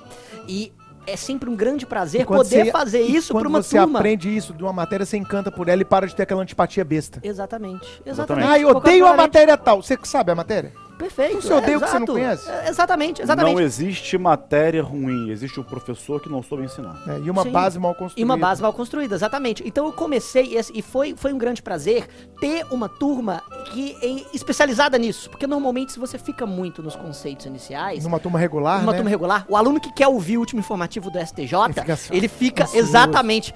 [0.48, 0.72] E
[1.06, 3.98] é sempre um grande prazer poder você- fazer isso para uma você turma.
[3.98, 6.84] aprende isso de uma matéria, você encanta por ela e para de ter aquela antipatia
[6.84, 7.20] besta.
[7.22, 7.82] Exatamente.
[8.06, 8.08] Exatamente.
[8.08, 8.48] Exatamente.
[8.48, 9.82] Ah, eu odeio a matéria tal.
[9.82, 10.72] Você que sabe a matéria?
[10.98, 11.40] Perfeito.
[11.42, 12.48] Você odeia o que você não conhece?
[12.50, 13.54] É, Exatamente, exatamente.
[13.54, 16.96] Não existe matéria ruim, existe um professor que não soube ensinar.
[17.08, 17.50] É, e uma Sim.
[17.50, 18.20] base mal construída.
[18.20, 19.62] E uma base mal construída, exatamente.
[19.66, 22.06] Então eu comecei, esse- e foi, foi um grande prazer
[22.40, 25.28] ter uma turma que é especializada nisso.
[25.30, 28.98] Porque normalmente, se você fica muito nos conceitos iniciais, Numa turma regular, numa né?
[28.98, 32.14] turma regular, o aluno que quer ouvir o último informativo do STJ, Ele fica assim,
[32.16, 32.86] ele fica ansioso.
[32.88, 33.54] exatamente.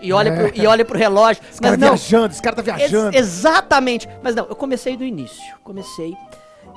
[0.00, 0.48] E olha, É.
[0.50, 1.42] pro, e olha pro relógio.
[1.50, 3.16] Esse Mas cara não, viajando, esse cara tá viajando.
[3.16, 4.08] Ex- exatamente.
[4.22, 5.42] Mas não, eu comecei do início.
[5.64, 6.14] Comecei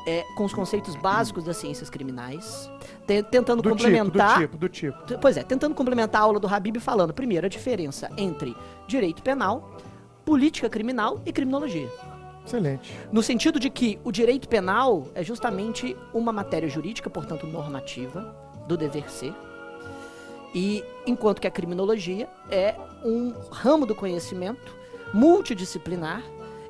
[0.06, 2.70] é, com os conceitos básicos das ciências criminais,
[3.06, 4.40] te- tentando do tipo, do complementar.
[4.40, 4.98] tipo, do tipo.
[5.04, 8.56] T- Pois é, tentando complementar a aula do Habib falando, primeiro, a diferença entre
[8.88, 9.78] direito penal,
[10.26, 11.90] política criminal e criminologia.
[12.46, 12.92] Excelente.
[13.12, 18.36] No sentido de que o direito penal é justamente uma matéria jurídica, portanto normativa,
[18.68, 19.34] do dever ser.
[20.54, 22.76] E enquanto que a criminologia é
[23.06, 24.76] um ramo do conhecimento
[25.14, 26.22] multidisciplinar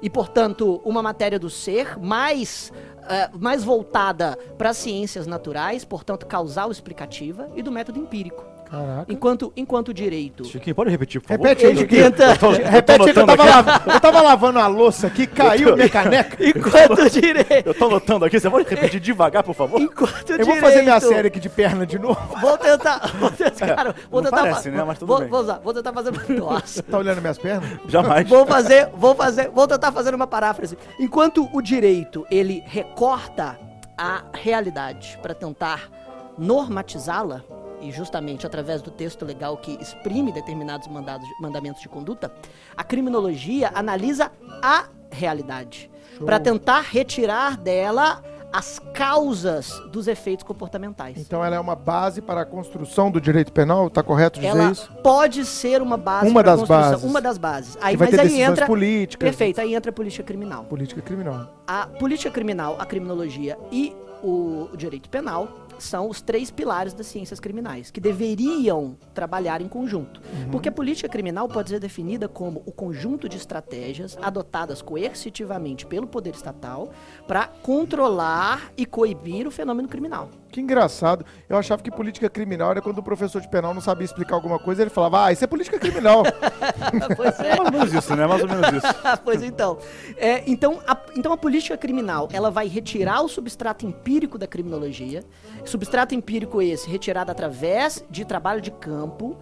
[0.02, 2.72] e, portanto, uma matéria do ser mais,
[3.12, 8.51] eh, mais voltada para as ciências naturais, portanto, causal explicativa, e do método empírico.
[8.72, 9.12] Caraca.
[9.12, 10.46] Enquanto, enquanto o direito.
[10.46, 11.44] Chiquinho, pode repetir, por favor?
[11.46, 12.06] Repete aí, Ele Chiquinho.
[12.06, 15.76] Eu tô- Repete aí que eu tava, lav- eu tava lavando a louça aqui, caiu
[15.76, 16.38] minha caneca.
[16.42, 17.68] Enquanto o direito.
[17.68, 19.82] Eu tô anotando aqui, você pode repetir devagar, por favor?
[19.82, 22.22] Enquanto o Eu vou fazer minha direito- série aqui de perna de novo.
[22.40, 23.12] Vou tentar.
[23.20, 24.84] Vou tentar, cara, vou Não tentar parece, fa- né?
[24.86, 25.28] Mas tudo vou, bem.
[25.28, 26.12] vou usar, vou tentar fazer.
[26.30, 26.82] Nossa.
[26.84, 27.70] Tá olhando minhas pernas?
[27.90, 28.28] Jamais.
[28.30, 30.78] Vou fazer, vou fazer, vou tentar fazer uma paráfrase.
[30.98, 33.60] Enquanto o direito ele recorta
[33.98, 35.90] a realidade para tentar
[36.38, 37.44] normatizá-la
[37.82, 42.32] e justamente através do texto legal que exprime determinados mandados, mandamentos de conduta,
[42.76, 45.90] a criminologia analisa a realidade
[46.26, 48.24] para tentar retirar dela
[48.54, 51.18] as causas dos efeitos comportamentais.
[51.18, 54.72] Então ela é uma base para a construção do direito penal, tá correto dizer ela
[54.72, 54.92] isso?
[55.02, 57.04] pode ser uma base Uma das construção, bases.
[57.10, 57.78] uma das bases.
[57.82, 59.30] Aí, Que vai mas ter aí entra políticas.
[59.30, 60.66] perfeito, aí entra a política criminal.
[60.66, 61.48] Política criminal.
[61.66, 65.48] A política criminal, a criminologia e o direito penal
[65.82, 70.22] são os três pilares das ciências criminais, que deveriam trabalhar em conjunto.
[70.22, 70.52] Uhum.
[70.52, 76.08] Porque a política criminal pode ser definida como o conjunto de estratégias adotadas coercitivamente pelo
[76.08, 76.92] poder estatal
[77.28, 80.30] para controlar e coibir o fenômeno criminal.
[80.52, 81.26] Que engraçado.
[81.48, 84.60] Eu achava que política criminal era quando o professor de penal não sabia explicar alguma
[84.60, 86.24] coisa, ele falava, ah, isso é política criminal.
[87.16, 87.56] pois é.
[87.56, 88.28] Mais ou menos isso, né?
[88.28, 88.94] Mais ou menos isso.
[89.24, 89.78] pois então.
[90.18, 95.24] É, então, a, então a política criminal ela vai retirar o substrato empírico da criminologia.
[95.72, 99.38] Substrato empírico esse retirado através de trabalho de campo,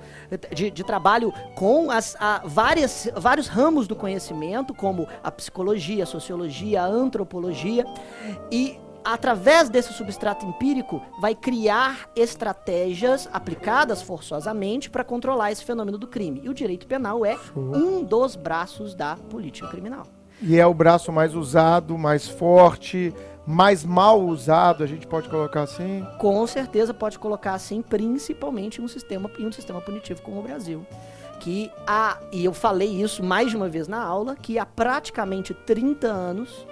[0.53, 6.05] de, de trabalho com as a, várias, vários ramos do conhecimento, como a psicologia, a
[6.05, 7.83] sociologia, a antropologia.
[8.51, 16.05] E através desse substrato empírico, vai criar estratégias aplicadas forçosamente para controlar esse fenômeno do
[16.05, 16.41] crime.
[16.43, 20.05] E o direito penal é um dos braços da política criminal.
[20.43, 23.13] E é o braço mais usado, mais forte,
[23.51, 26.05] mais mal usado, a gente pode colocar assim.
[26.19, 30.43] Com certeza pode colocar assim, principalmente em um sistema, em um sistema punitivo como o
[30.43, 30.85] Brasil.
[31.39, 35.51] Que há, e eu falei isso mais de uma vez na aula, que há praticamente
[35.53, 36.67] 30 anos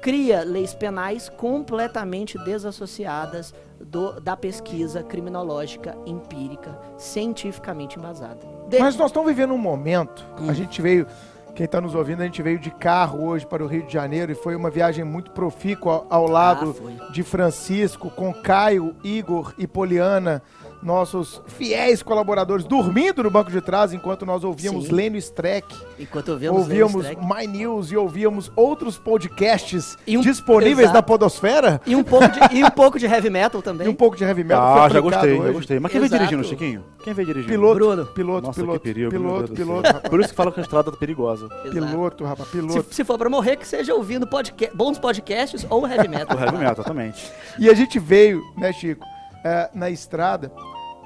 [0.00, 8.46] cria leis penais completamente desassociadas do- da pesquisa criminológica empírica, cientificamente embasada.
[8.68, 10.48] De- Mas nós estamos vivendo um momento, Hum.
[10.50, 11.06] a gente veio,
[11.54, 14.32] quem está nos ouvindo, a gente veio de carro hoje para o Rio de Janeiro
[14.32, 19.52] e foi uma viagem muito profícua ao, ao lado Ah, de Francisco, com Caio, Igor
[19.58, 20.42] e Poliana
[20.82, 24.92] nossos fiéis colaboradores dormindo no banco de trás enquanto nós ouvíamos Sim.
[24.92, 25.66] Lênio Streck,
[25.98, 27.22] Enquanto ouvimos ouvíamos Streck.
[27.24, 30.94] My News e ouvíamos outros podcasts E um- disponíveis Exato.
[30.94, 31.80] na Podosfera.
[31.86, 33.86] E um pouco de, e um pouco de heavy metal também.
[33.88, 34.82] E um pouco de heavy metal.
[34.82, 35.52] Ah, já gostei, já hoje.
[35.52, 35.78] gostei.
[35.80, 36.24] Mas quem vem Exato.
[36.24, 36.84] dirigindo, Chiquinho?
[37.04, 37.52] Quem vem dirigindo?
[37.52, 38.06] Piloto, Bruno.
[38.06, 40.08] piloto, Nossa, piloto, que perigo, piloto, piloto, rapaz.
[40.10, 41.46] Por isso que fala que a estrada tá perigosa.
[41.64, 41.70] Exato.
[41.70, 42.94] piloto, rapaz, Se, piloto.
[42.94, 46.36] se for pra morrer, que seja ouvindo podca bons podcasts ou heavy metal.
[46.36, 47.30] O heavy metal, exatamente.
[47.58, 49.04] E a gente veio, né, Chico,
[49.44, 50.52] é, na estrada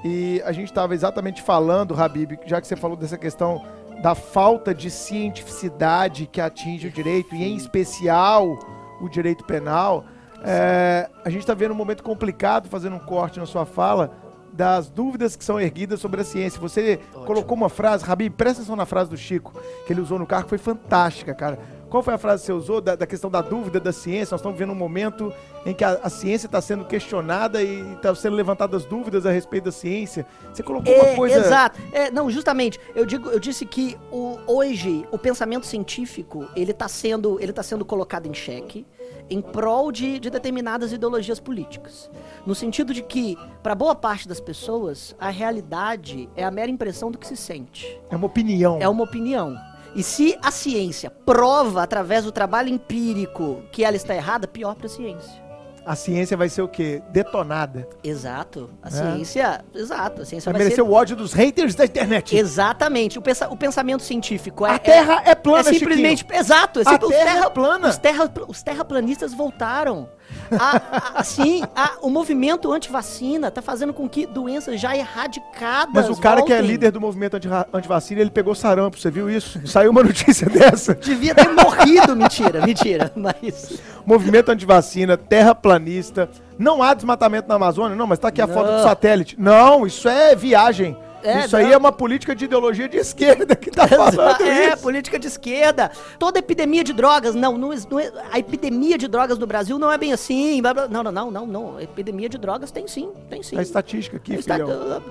[0.07, 3.61] e a gente estava exatamente falando, Habib, já que você falou dessa questão
[4.01, 8.57] da falta de cientificidade que atinge o direito, e em especial
[9.01, 10.05] o direito penal,
[10.43, 14.11] é, a gente está vendo um momento complicado, fazendo um corte na sua fala,
[14.53, 16.59] das dúvidas que são erguidas sobre a ciência.
[16.59, 19.53] Você colocou uma frase, Habib, presta atenção na frase do Chico,
[19.85, 21.59] que ele usou no carro, que foi fantástica, cara.
[21.89, 24.33] Qual foi a frase que você usou da, da questão da dúvida da ciência?
[24.33, 25.33] Nós estamos vivendo um momento
[25.65, 29.65] em que a, a ciência está sendo questionada e está sendo levantadas dúvidas a respeito
[29.65, 30.25] da ciência.
[30.53, 31.39] Você colocou uma É, coisa.
[31.39, 31.79] Exato.
[31.93, 36.87] É, não, justamente, eu digo, eu disse que o, hoje o pensamento científico ele está
[36.87, 38.85] sendo, ele tá sendo colocado em xeque
[39.29, 42.09] em prol de, de determinadas ideologias políticas.
[42.45, 47.11] No sentido de que, para boa parte das pessoas, a realidade é a mera impressão
[47.11, 47.99] do que se sente.
[48.09, 48.77] É uma opinião.
[48.79, 49.55] É uma opinião.
[49.95, 54.85] E se a ciência prova através do trabalho empírico que ela está errada, pior para
[54.87, 55.47] a ciência.
[55.85, 57.01] A ciência vai ser o quê?
[57.11, 57.87] Detonada.
[58.03, 58.69] Exato.
[58.83, 58.91] A É.
[58.91, 60.21] ciência, exato.
[60.21, 62.35] A ciência Vai vai, merecer ser o ódio dos haters da internet.
[62.37, 63.17] Exatamente.
[63.17, 64.71] O, pensa- o pensamento científico é.
[64.71, 66.25] A Terra é plana, é simplesmente.
[66.29, 66.81] Exato.
[66.81, 67.87] É A os Terra é plana.
[67.87, 70.09] Os, terra, os terraplanistas voltaram.
[70.51, 75.93] A- a- assim, a- o movimento anti-vacina tá fazendo com que doenças já erradicadas.
[75.93, 76.71] Mas o cara que é voltem.
[76.71, 79.65] líder do movimento anti- antivacina, ele pegou sarampo, você viu isso?
[79.67, 80.95] Saiu uma notícia dessa.
[80.95, 82.15] Devia ter morrido.
[82.15, 83.11] mentira, mentira.
[83.15, 83.79] Mas.
[84.05, 86.29] Movimento antivacina, terraplanista.
[86.57, 88.83] Não há desmatamento na Amazônia, não, mas tá aqui a foto do Não.
[88.83, 89.35] satélite.
[89.39, 90.97] Não, isso é viagem.
[91.27, 91.73] É, isso aí não.
[91.73, 94.83] é uma política de ideologia de esquerda que tá falando é, isso.
[94.83, 95.91] política de esquerda.
[96.17, 97.35] Toda epidemia de drogas.
[97.35, 100.61] Não, não, não é- a epidemia de drogas no Brasil não é bem assim.
[100.61, 100.87] blá, blá.
[100.87, 101.81] Não, não, não, não, não.
[101.81, 103.57] Epidemia de drogas tem sim, tem sim.
[103.57, 105.01] A estatística aqui, Está- filhão.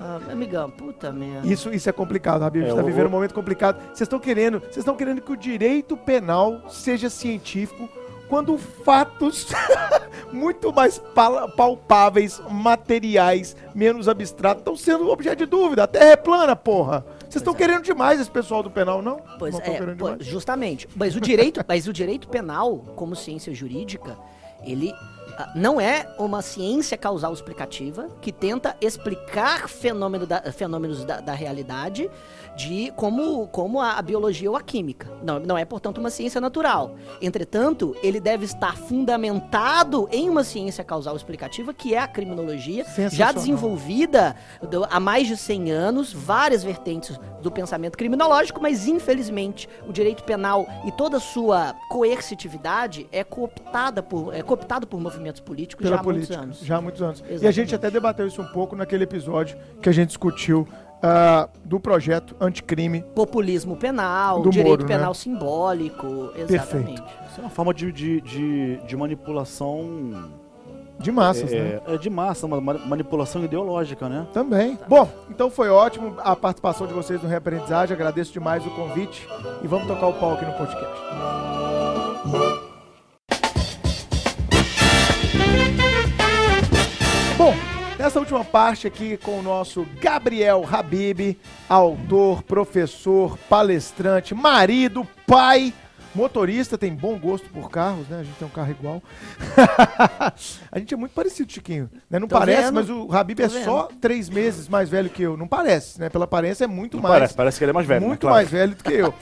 [0.00, 1.46] Ah, amigão, puta merda.
[1.46, 2.62] Isso, isso é complicado, Rabir.
[2.62, 3.76] A gente É, tá vivendo vou- um momento complicado.
[3.86, 7.88] Vocês estão querendo, vocês estão querendo que o direito penal seja científico
[8.28, 9.48] quando fatos
[10.32, 11.00] muito mais
[11.56, 15.84] palpáveis, materiais, menos abstratos, estão sendo objeto de dúvida.
[15.84, 17.04] A Terra é plana, porra.
[17.20, 17.56] Vocês estão é.
[17.56, 19.20] querendo demais esse pessoal do penal, não?
[19.38, 20.24] Pois não é, demais?
[20.24, 20.88] justamente.
[20.94, 24.16] Mas o direito, mas o direito penal, como ciência jurídica,
[24.62, 24.92] ele
[25.54, 32.10] não é uma ciência causal explicativa que tenta explicar fenômeno da- fenômenos da, da realidade
[32.56, 35.10] de como, como a, a biologia ou a química.
[35.24, 36.94] Não, não é, portanto, uma ciência natural.
[37.20, 42.84] Entretanto, ele deve estar fundamentado em uma ciência causal explicativa, que é a criminologia,
[43.16, 44.36] já desenvolvida
[44.70, 50.22] do- há mais de 100 anos, várias vertentes do pensamento criminológico, mas infelizmente o direito
[50.22, 55.96] penal e toda a sua coercitividade é cooptada por, é cooptado por movimentos políticos Pela
[55.96, 56.36] já há política.
[56.38, 56.66] muitos anos.
[56.66, 57.20] Já há muitos anos.
[57.20, 57.54] E a Exatamente.
[57.54, 60.66] gente até debateu isso um pouco naquele episódio que a gente discutiu
[61.02, 63.02] ah, do projeto anticrime.
[63.14, 64.88] Populismo penal, Do direito Moro, né?
[64.88, 67.02] penal simbólico, exatamente.
[67.30, 70.30] Isso é uma forma de, de, de, de manipulação.
[70.96, 71.80] De massas, né?
[71.88, 74.26] É, é de massa, uma ma- manipulação ideológica, né?
[74.32, 74.78] Também.
[74.88, 77.92] Bom, então foi ótimo a participação de vocês no Reaprendizagem.
[77.94, 79.28] Agradeço demais o convite
[79.62, 80.94] e vamos tocar o pau aqui no podcast.
[88.04, 95.72] Nessa última parte aqui com o nosso Gabriel Habib, autor, professor, palestrante, marido, pai,
[96.14, 98.20] motorista, tem bom gosto por carros, né?
[98.20, 99.02] A gente tem um carro igual.
[100.70, 101.90] a gente é muito parecido, Chiquinho.
[102.10, 102.18] né?
[102.18, 102.74] Não Tô parece, vendo.
[102.74, 105.36] mas o Habib Tô é só três meses mais velho que eu.
[105.36, 106.08] Não parece, né?
[106.08, 107.14] Pela aparência é muito Não mais.
[107.14, 108.00] parece, parece que ele é mais velho.
[108.00, 108.06] né?
[108.06, 108.36] muito Claro.
[108.36, 109.14] mais velho do que eu.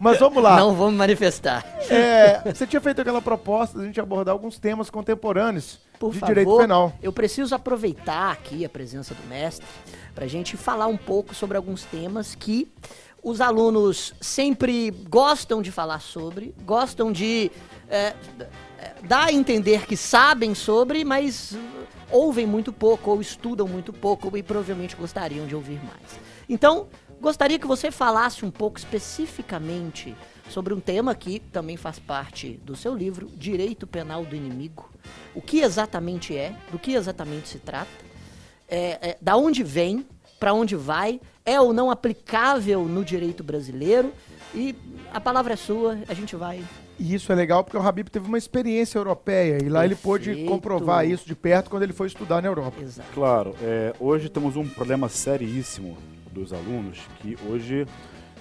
[0.00, 0.56] Mas vamos lá.
[0.56, 1.64] Não vou me manifestar.
[1.90, 6.18] É, você tinha feito aquela proposta de a gente abordar alguns temas contemporâneos Por de
[6.18, 6.92] favor, direito penal.
[7.02, 9.66] eu preciso aproveitar aqui a presença do mestre
[10.14, 12.70] para a gente falar um pouco sobre alguns temas que
[13.22, 17.50] os alunos sempre gostam de falar sobre, gostam de
[17.88, 18.14] é,
[19.04, 21.56] dar a entender que sabem sobre, mas
[22.10, 26.18] ouvem muito pouco ou estudam muito pouco e provavelmente gostariam de ouvir mais.
[26.48, 26.88] Então,
[27.20, 30.14] gostaria que você falasse um pouco especificamente
[30.48, 34.90] sobre um tema que também faz parte do seu livro, Direito Penal do Inimigo.
[35.34, 37.90] O que exatamente é, do que exatamente se trata,
[38.66, 40.06] é, é, da onde vem,
[40.40, 44.12] para onde vai, é ou não aplicável no direito brasileiro.
[44.54, 44.74] E
[45.12, 46.62] a palavra é sua, a gente vai.
[46.98, 50.26] E isso é legal porque o Habib teve uma experiência europeia e lá ele pôde
[50.26, 50.48] Perfeito.
[50.48, 52.82] comprovar isso de perto quando ele foi estudar na Europa.
[52.82, 53.08] Exato.
[53.14, 55.96] Claro, é, hoje temos um problema seríssimo
[56.32, 57.86] dos alunos que hoje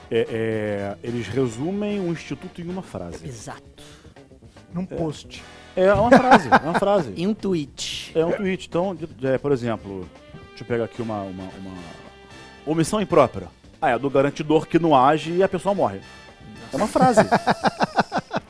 [0.10, 3.26] é, é, eles resumem o instituto em uma frase.
[3.26, 3.84] Exato.
[4.74, 5.44] Num post.
[5.76, 7.14] É uma frase, é uma frase.
[7.16, 8.12] Em um tweet.
[8.16, 8.68] É um tweet.
[8.68, 10.10] Então, é, por exemplo,
[10.50, 11.74] deixa eu pegar aqui uma, uma, uma
[12.68, 13.48] omissão imprópria.
[13.82, 16.00] Ah, é do garantidor que não age e a pessoa morre.
[16.72, 17.22] É uma frase.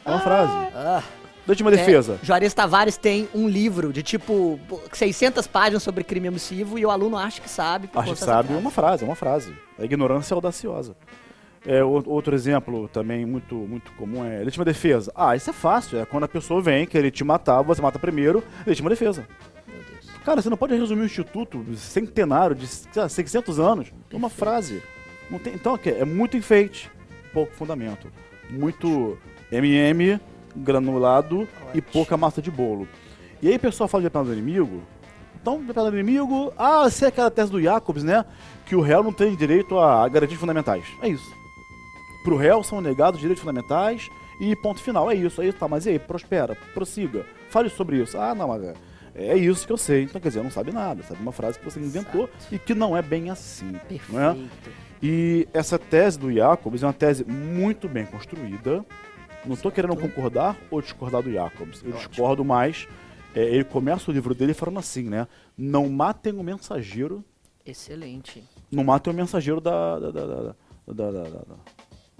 [0.05, 0.53] É uma frase.
[0.73, 1.03] Ah,
[1.47, 2.19] Legítima defesa.
[2.21, 4.59] É, Juarez Tavares tem um livro de tipo
[4.91, 7.89] 600 páginas sobre crime omissivo e o aluno acha que sabe.
[7.95, 9.53] Acho que sabe, é uma frase, é uma frase.
[9.79, 10.93] A ignorância é audaciosa.
[11.65, 15.11] É, outro exemplo também muito, muito comum é legítima defesa.
[15.15, 15.99] Ah, isso é fácil.
[15.99, 19.25] É quando a pessoa vem querer te matar, você mata primeiro, legítima defesa.
[20.27, 24.83] Cara, você não pode resumir um instituto centenário de sei lá, 600 anos numa frase.
[25.41, 25.91] Tem, então, o quê?
[25.91, 26.91] é muito enfeite,
[27.31, 28.11] pouco fundamento.
[28.49, 29.17] Muito
[29.49, 30.19] MM,
[30.53, 32.89] granulado e pouca massa de bolo.
[33.41, 34.83] E aí o pessoal fala de penal do inimigo.
[35.41, 38.25] Então, penal do inimigo, ah, essa é aquela tese do Jacobs, né?
[38.65, 40.83] Que o réu não tem direito a garantias fundamentais.
[41.01, 41.33] É isso.
[42.25, 44.09] Pro réu são negados direitos fundamentais
[44.41, 45.09] e ponto final.
[45.09, 45.39] É isso.
[45.39, 45.99] Aí tá, mas e aí?
[45.99, 47.25] Prospera, prossiga.
[47.49, 48.17] Fale sobre isso.
[48.17, 48.75] Ah, não, mas
[49.17, 50.03] é- isso que eu sei.
[50.03, 51.03] Então, quer dizer, não sabe nada.
[51.03, 53.73] Sabe uma frase que você inventou e que não é bem assim.
[54.09, 54.33] Não é?
[54.33, 54.87] Perfeito.
[55.01, 58.83] E essa tese do Jacobs é uma tese muito bem construída.
[59.45, 61.83] Não estou querendo concordar ou discordar do Jacobs.
[61.83, 62.87] Eu discordo mais.
[63.35, 65.27] É, ele começa o livro dele falando assim, né?
[65.57, 67.23] Não matem o mensageiro.
[67.65, 68.43] Excelente.
[68.71, 70.25] Não matem o mensageiro da, da, da,
[70.87, 71.21] da,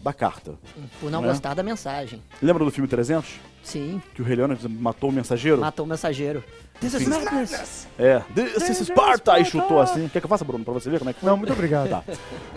[0.04, 0.56] da, carta.
[1.00, 1.32] Por não Não é?
[1.34, 2.22] gostar da mensagem.
[2.42, 3.40] Lembra do filme 300?
[3.68, 5.60] Sim, Que o Rei Leônidas matou o mensageiro?
[5.60, 6.42] matou o mensageiro.
[6.80, 7.86] This is madness.
[8.00, 8.22] É.
[8.34, 9.34] This is Sparta!
[9.34, 10.08] Aí chutou assim.
[10.08, 10.64] Quer que eu faça, Bruno?
[10.64, 11.30] Pra você ver como é que foi?
[11.30, 11.90] Não, muito obrigado.
[11.90, 12.02] Tá.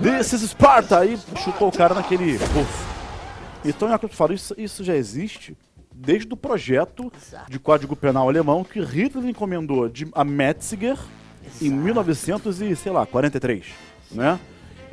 [0.00, 1.00] This is Sparta!
[1.00, 2.86] Aí chutou o cara naquele poço.
[3.64, 5.56] Então, é o que eu falo, isso, isso já existe
[5.92, 7.50] desde o projeto Exato.
[7.50, 10.96] de Código Penal alemão que Hitler encomendou de, a Metziger
[11.60, 13.66] em 1900 e, sei lá, 43,
[14.12, 14.38] né?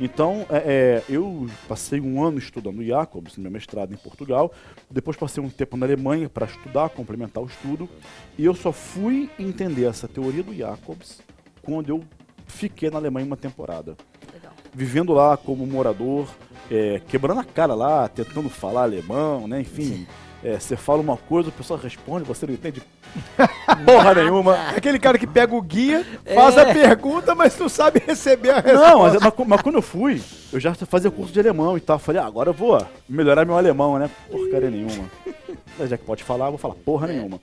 [0.00, 4.52] Então, é, é, eu passei um ano estudando Jacobs, no meu mestrado em Portugal,
[4.90, 7.88] depois passei um tempo na Alemanha para estudar, complementar o estudo,
[8.36, 11.20] e eu só fui entender essa teoria do Jacobs
[11.62, 12.02] quando eu
[12.46, 13.96] fiquei na Alemanha uma temporada
[14.32, 14.52] Legal.
[14.72, 16.28] vivendo lá como morador,
[16.70, 19.60] é, quebrando a cara lá, tentando falar alemão, né?
[19.60, 20.06] Enfim,
[20.48, 22.82] é, você fala uma coisa, o pessoal responde, você não entende
[23.84, 24.54] porra nenhuma.
[24.74, 28.88] Aquele cara que pega o guia, faz a pergunta, mas não sabe receber a resposta.
[28.90, 30.22] Não, mas, mas, mas quando eu fui,
[30.52, 31.98] eu já fazia curso de alemão e tal.
[31.98, 34.08] Falei, ah, agora eu vou melhorar meu alemão, né?
[34.30, 35.04] Porcaria nenhuma.
[35.78, 37.38] Mas Já que pode falar, eu vou falar porra nenhuma.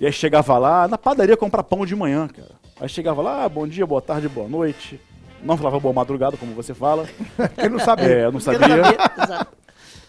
[0.00, 2.50] E aí chegava lá, na padaria comprar pão de manhã, cara.
[2.80, 5.00] Aí chegava lá, ah, bom dia, boa tarde, boa noite.
[5.42, 7.06] Não falava boa madrugada, como você fala.
[7.58, 8.02] Ele não sabe.
[8.02, 8.76] É, eu não Porque sabia.
[8.76, 9.61] não sabia- Exato.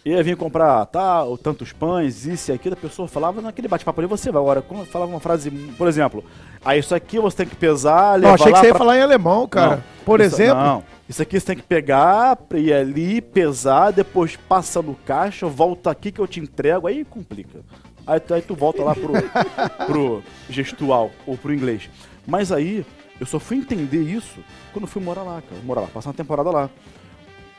[0.06, 4.08] Aí vinha comprar tal, tantos pães, isso e aquilo, a pessoa falava naquele bate-papo ali,
[4.08, 6.24] você vai agora, quando falava uma frase, por exemplo,
[6.64, 8.98] ah, isso aqui você tem que pesar, levar Não, achei que você ia pra- falar
[8.98, 9.76] em alemão, cara.
[9.78, 14.36] Não, Por isso- exemplo, Não, isso aqui você tem que pegar, ir ali, pesar, depois
[14.36, 17.60] passa no caixa, volta aqui que eu te entrego, aí complica.
[18.06, 19.14] Aí, tu- aí tu volta lá pro,
[19.88, 21.90] pro gestual, ou pro inglês.
[22.28, 22.86] Mas aí,
[23.22, 24.40] eu só fui entender isso
[24.74, 26.70] quando fui morar lá, cara, morar lá, passar uma temporada lá.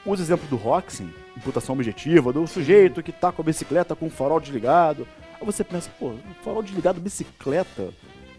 [0.05, 4.11] Os exemplos do Roxen, imputação objetiva, do sujeito que tá com a bicicleta com o
[4.11, 5.07] farol desligado.
[5.41, 6.13] Aí você pensa, pô,
[6.45, 7.89] farol desligado, bicicleta,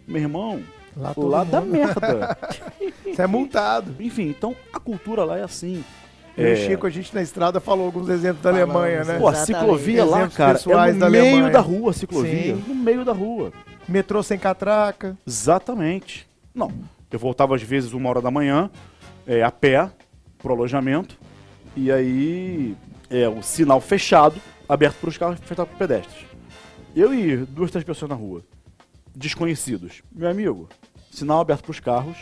[0.08, 0.62] meu irmão,
[0.98, 1.72] Lá lá dá mundo.
[1.74, 2.38] merda.
[3.04, 3.96] você é multado.
[4.00, 5.84] Enfim, então a cultura lá é assim.
[6.38, 9.20] E o É, Chico, a gente na estrada falou alguns exemplos da Falamos, Alemanha, né?
[9.20, 9.62] Pô, a Exatamente.
[9.62, 11.50] ciclovia lá, Exemplos cara, pessoais é no da meio Alemanha.
[11.52, 12.56] da rua a ciclovia.
[12.56, 12.64] Sim.
[12.68, 13.52] No meio da rua.
[13.88, 15.18] Metrô sem catraca.
[15.28, 16.26] Exatamente.
[16.54, 16.72] Não,
[17.12, 18.70] eu voltava às vezes uma hora da manhã,
[19.28, 19.90] é, a pé,
[20.38, 21.18] pro alojamento,
[21.76, 22.76] e aí
[23.10, 26.26] é o sinal fechado, aberto para os carros, fechado para pedestres.
[26.96, 28.42] Eu e duas, três pessoas na rua,
[29.14, 30.02] desconhecidos.
[30.12, 30.70] Meu amigo,
[31.12, 32.18] sinal aberto para os carros,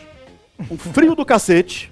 [0.69, 1.91] um frio do cacete,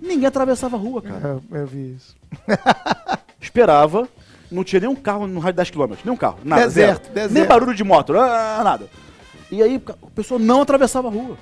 [0.00, 1.40] ninguém atravessava a rua, cara.
[1.52, 2.16] É, eu vi isso.
[3.40, 4.08] esperava,
[4.50, 7.14] não tinha nenhum carro no raio de 10 km, nenhum carro, nada, Deserto, zero.
[7.14, 7.32] deserto.
[7.32, 8.88] Nem barulho de moto, ah, nada.
[9.50, 11.36] E aí a pessoa não atravessava a rua.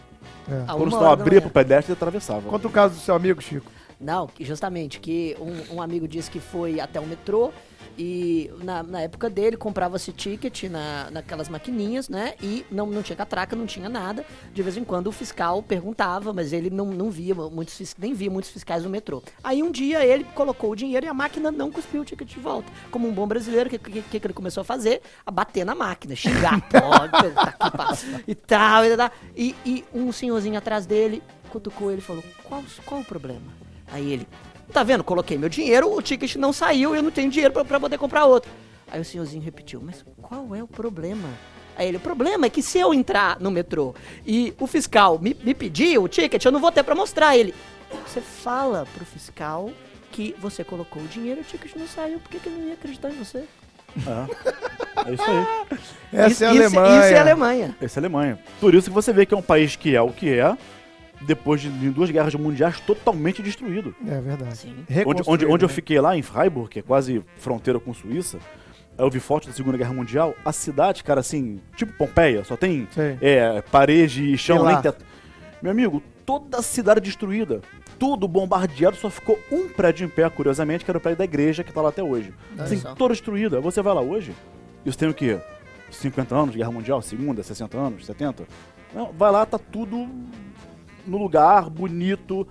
[0.48, 0.64] É.
[0.68, 2.42] A Quando o sinal abria pro pedestre, ele atravessava.
[2.42, 3.70] Conta o caso do seu amigo, Chico.
[4.04, 7.50] Não, justamente, que um, um amigo disse que foi até o metrô
[7.96, 12.34] e na, na época dele comprava-se ticket na, naquelas maquininhas, né?
[12.42, 14.26] E não, não tinha catraca, não tinha nada.
[14.52, 18.30] De vez em quando o fiscal perguntava, mas ele não, não via muitos nem via
[18.30, 19.22] muitos fiscais no metrô.
[19.42, 22.40] Aí um dia ele colocou o dinheiro e a máquina não cuspiu o ticket de
[22.40, 22.70] volta.
[22.90, 25.00] Como um bom brasileiro, o que, que, que ele começou a fazer?
[25.24, 27.96] A bater na máquina, xingar, pô, tá
[28.26, 29.10] e tal, e tal.
[29.36, 33.63] E, e um senhorzinho atrás dele cutucou ele e falou: qual, qual o problema?
[33.90, 34.26] Aí ele,
[34.72, 35.04] tá vendo?
[35.04, 37.98] Coloquei meu dinheiro, o ticket não saiu e eu não tenho dinheiro pra, pra poder
[37.98, 38.50] comprar outro.
[38.90, 41.28] Aí o senhorzinho repetiu, mas qual é o problema?
[41.76, 45.36] Aí ele, o problema é que se eu entrar no metrô e o fiscal me,
[45.42, 47.52] me pedir o ticket, eu não vou ter pra mostrar ele.
[48.06, 49.70] Você fala pro fiscal
[50.12, 52.68] que você colocou o dinheiro e o ticket não saiu, por que, que ele não
[52.68, 53.44] ia acreditar em você?
[53.96, 55.46] É, é isso aí.
[56.12, 57.00] Essa isso, é a isso- Alemanha.
[57.04, 57.76] Isso é a Alemanha.
[57.80, 58.38] Essa é a Alemanha.
[58.60, 60.56] Por isso que você vê que é um país que é o que é,
[61.24, 63.94] depois de de duas guerras mundiais totalmente destruído.
[64.06, 64.56] É verdade.
[64.56, 64.74] Sim.
[65.06, 65.74] Onde, onde, onde eu né?
[65.74, 68.38] fiquei lá em Freiburg, que é quase fronteira com Suíça,
[68.96, 72.86] eu vi fotos da Segunda Guerra Mundial, a cidade, cara, assim, tipo Pompeia, só tem
[73.20, 74.72] é, parede e chão, lá?
[74.72, 75.04] nem teto.
[75.60, 77.60] Meu amigo, toda a cidade destruída,
[77.98, 81.64] tudo bombardeado, só ficou um prédio em pé, curiosamente, que era o prédio da igreja
[81.64, 82.32] que tá lá até hoje.
[82.52, 82.94] Olha Assim, só.
[82.94, 83.60] toda destruída.
[83.60, 84.32] Você vai lá hoje,
[84.84, 85.38] isso tem o quê?
[85.90, 88.44] 50 anos de Guerra Mundial, segunda, 60 anos, 70?
[88.94, 90.08] Não, vai lá, tá tudo
[91.06, 92.46] no lugar, bonito.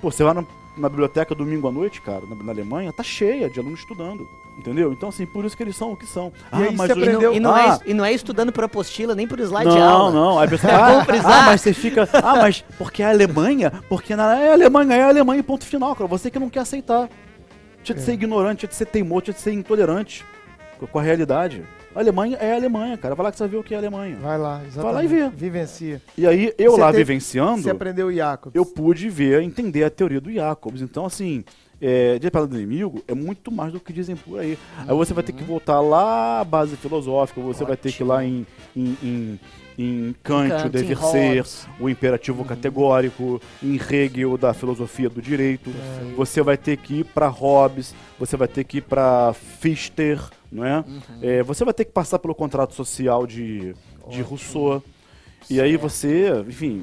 [0.00, 0.44] Pô, você vai na,
[0.76, 4.26] na biblioteca domingo à noite, cara, na, na Alemanha, tá cheia de alunos estudando.
[4.58, 4.92] Entendeu?
[4.92, 6.32] Então, assim, por isso que eles são o que são.
[6.50, 9.14] aí você E não, Aprendeu- e não Ah, é, e não é estudando por apostila
[9.14, 10.10] nem por slide de não, aula.
[10.12, 10.38] não.
[10.40, 12.08] Aí a pessoa É ah, ah, mas você fica.
[12.12, 13.72] Ah, mas porque é a Alemanha?
[13.88, 16.08] Porque na, é a Alemanha, é a Alemanha, ponto final, cara.
[16.08, 17.08] Você que não quer aceitar.
[17.84, 20.24] Tinha de ser ignorante, tinha de ser teimoso, tinha de ser intolerante
[20.90, 21.62] com a realidade.
[21.98, 23.16] A Alemanha é a Alemanha, cara.
[23.16, 24.16] Vai lá que você ver o que é a Alemanha.
[24.22, 24.82] Vai lá, exatamente.
[24.84, 25.28] Vai lá e vê.
[25.30, 26.00] Vivencia.
[26.16, 28.54] E aí, eu Você lá teve- vivenciando, Você aprendeu o Jacobs.
[28.54, 30.80] eu pude ver, entender a teoria do Jacobs.
[30.80, 31.42] Então, assim,
[31.80, 34.56] é, de do inimigo é muito mais do que dizem por aí.
[34.86, 38.06] Aí você vai ter que voltar lá à base filosófica, você vai ter que ir
[38.06, 38.46] lá em,
[38.76, 39.40] em, em,
[39.78, 41.46] em Kant, Kant, o dever ser,
[41.78, 45.70] o imperativo categórico, em Hegel, da filosofia do direito.
[46.16, 50.18] Você vai ter que ir para Hobbes, você vai ter que ir para Fichte,
[50.50, 50.84] não é?
[51.22, 53.74] É, Você vai ter que passar pelo contrato social de,
[54.10, 54.82] de Rousseau.
[55.48, 56.82] E aí você, enfim,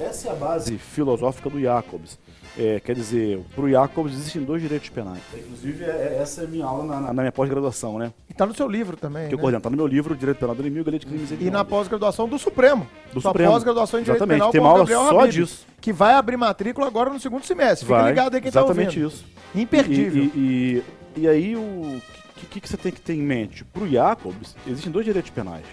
[0.00, 2.16] essa é a base filosófica do Jacobs.
[2.58, 5.20] É, quer dizer, pro Jacobs existem dois direitos penais.
[5.34, 8.12] Inclusive, é- essa é a minha aula na, na- na minha pós-graduação, né?
[8.30, 9.42] E tá no seu livro também, Que eu né?
[9.42, 12.28] coordeno, tá no meu livro, Direito Penal do Inimigo, Lei de Crimes E na pós-graduação
[12.28, 12.86] do Supremo.
[13.12, 13.50] Do Sua Supremo.
[13.52, 15.66] pós-graduação em Direito Exatamente, Penal tem com uma o aula Gabriel só Habib, disso.
[15.80, 17.86] Que vai abrir matrícula agora no segundo semestre.
[17.86, 19.24] Fica Vai, ligado aí quem tá exatamente isso.
[19.54, 20.24] Imperdível.
[20.24, 20.82] E, e,
[21.16, 22.00] e- e aí, o
[22.36, 23.64] que, que, que você tem que ter em mente?
[23.64, 25.64] Pro Jacobs, existem dois direitos penais.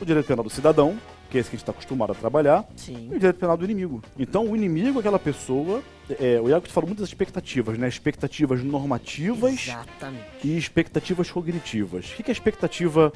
[0.00, 0.96] O direito penal do cidadão,
[1.30, 3.08] que é esse que a gente está acostumado a trabalhar, Sim.
[3.10, 4.02] e o direito penal do inimigo.
[4.18, 5.82] Então, o inimigo é aquela pessoa.
[6.08, 7.88] É, o Jacobs fala muito das expectativas, né?
[7.88, 10.24] Expectativas normativas Exatamente.
[10.44, 12.12] e expectativas cognitivas.
[12.12, 13.12] O que é expectativa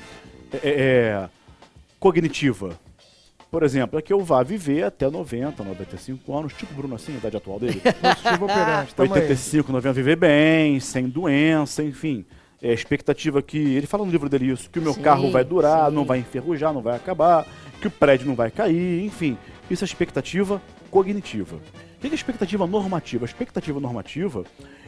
[0.53, 1.29] é, é,
[2.01, 2.79] cognitiva?
[3.51, 7.15] Por exemplo, é que eu vá viver até 90, 95 anos, tipo o Bruno assim,
[7.15, 7.83] a idade atual dele.
[8.99, 9.09] Aí.
[9.09, 12.25] 85, 90, viver bem, sem doença, enfim.
[12.63, 13.59] É a expectativa que.
[13.59, 15.95] Ele fala no livro dele isso, que o meu Sim, carro vai durar, sim.
[15.95, 17.47] não vai enferrujar, não vai acabar,
[17.81, 19.37] que o prédio não vai cair, enfim.
[19.69, 20.61] Isso é expectativa
[20.91, 21.59] cognitiva.
[22.01, 23.27] O que é expectativa normativa?
[23.27, 24.43] A expectativa normativa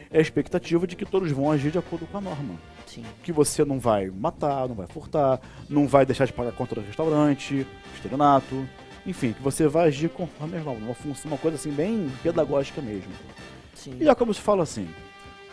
[0.09, 2.55] é a expectativa de que todos vão agir de acordo com a norma.
[2.87, 3.05] Sim.
[3.21, 5.39] Que você não vai matar, não vai furtar,
[5.69, 8.67] não vai deixar de pagar a conta do restaurante, estelionato,
[9.05, 12.81] enfim, que você vai agir conforme as normas, uma função, uma coisa assim bem pedagógica
[12.81, 13.11] mesmo.
[13.75, 13.95] Sim.
[13.99, 14.89] E Jacobus fala assim: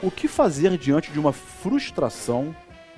[0.03, 2.57] o que fazer diante de uma frustração,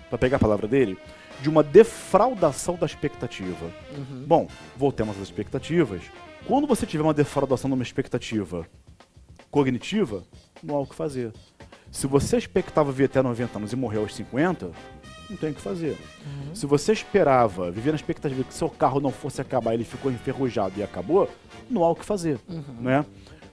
[0.09, 0.97] para pegar a palavra dele,
[1.41, 3.67] de uma defraudação da expectativa?
[3.97, 4.25] Uhum.
[4.25, 6.03] Bom, voltemos às expectativas.
[6.47, 8.67] Quando você tiver uma defraudação de uma expectativa
[9.51, 10.25] cognitiva,
[10.63, 11.33] não há o que fazer.
[11.91, 14.71] Se você expectava viver até 90 anos e morrer aos 50,
[15.31, 15.97] não tem o que fazer.
[16.55, 20.79] Se você esperava viver na expectativa que seu carro não fosse acabar, ele ficou enferrujado
[20.79, 21.31] e acabou,
[21.71, 22.39] não há o que fazer,
[22.81, 23.05] né?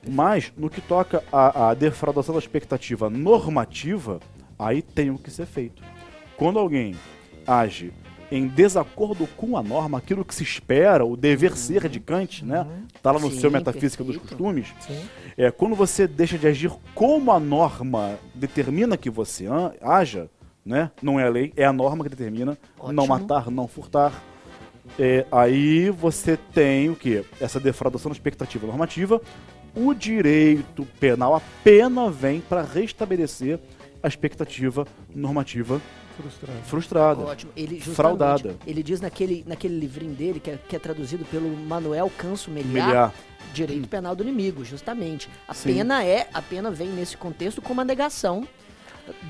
[0.08, 4.20] Mas no que toca à, à defraudação da expectativa normativa,
[4.58, 5.84] aí tem o que ser feito.
[6.38, 6.96] Quando alguém
[7.46, 7.92] age
[8.32, 12.66] em desacordo com a norma, aquilo que se espera, o dever ser de Kant, né?
[13.02, 14.38] Tá lá no Sim, seu Metafísica dos perfeito.
[14.38, 14.68] Costumes.
[14.80, 15.02] Sim.
[15.38, 19.46] É, quando você deixa de agir como a norma determina que você
[19.82, 20.30] haja,
[20.66, 20.92] né?
[21.02, 23.08] Não é a lei, é a norma que determina não Ótimo.
[23.08, 24.24] matar, não furtar.
[24.98, 27.24] É, aí você tem o que?
[27.40, 29.22] Essa defraudação da expectativa normativa.
[29.76, 33.60] O direito penal, a pena vem para restabelecer
[34.02, 35.82] a expectativa normativa
[36.22, 36.62] Frustrante.
[36.64, 37.22] frustrada.
[37.22, 37.52] Ótimo.
[37.56, 38.56] Ele, justamente, Fraudada.
[38.66, 43.12] Ele diz naquele, naquele livrinho dele, que é, que é traduzido pelo Manuel Canso Meliá.
[43.54, 45.28] Direito Penal do Inimigo, justamente.
[45.48, 45.74] A Sim.
[45.74, 48.48] pena é, a pena vem nesse contexto como uma negação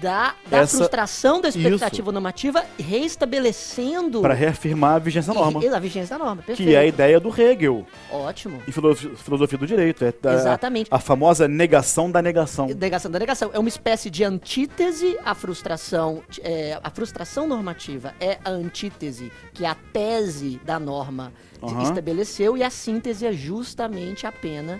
[0.01, 5.63] da, da Essa- frustração da expectativa normativa, reestabelecendo Para reafirmar a vigência da norma.
[5.63, 6.41] e- a vigência da norma.
[6.41, 6.67] Perfeito.
[6.69, 8.61] Que é a ideia do Hegel Ótimo.
[8.67, 10.03] em filosofi- filosofia do direito.
[10.03, 10.88] É da- Exatamente.
[10.91, 12.67] A famosa negação da negação.
[12.67, 13.49] Negação da negação.
[13.53, 16.23] É uma espécie de antítese à frustração.
[16.41, 21.84] é, a frustração normativa é a antítese que a tese da norma Aham.
[21.84, 24.80] estabeleceu e a síntese é justamente a pena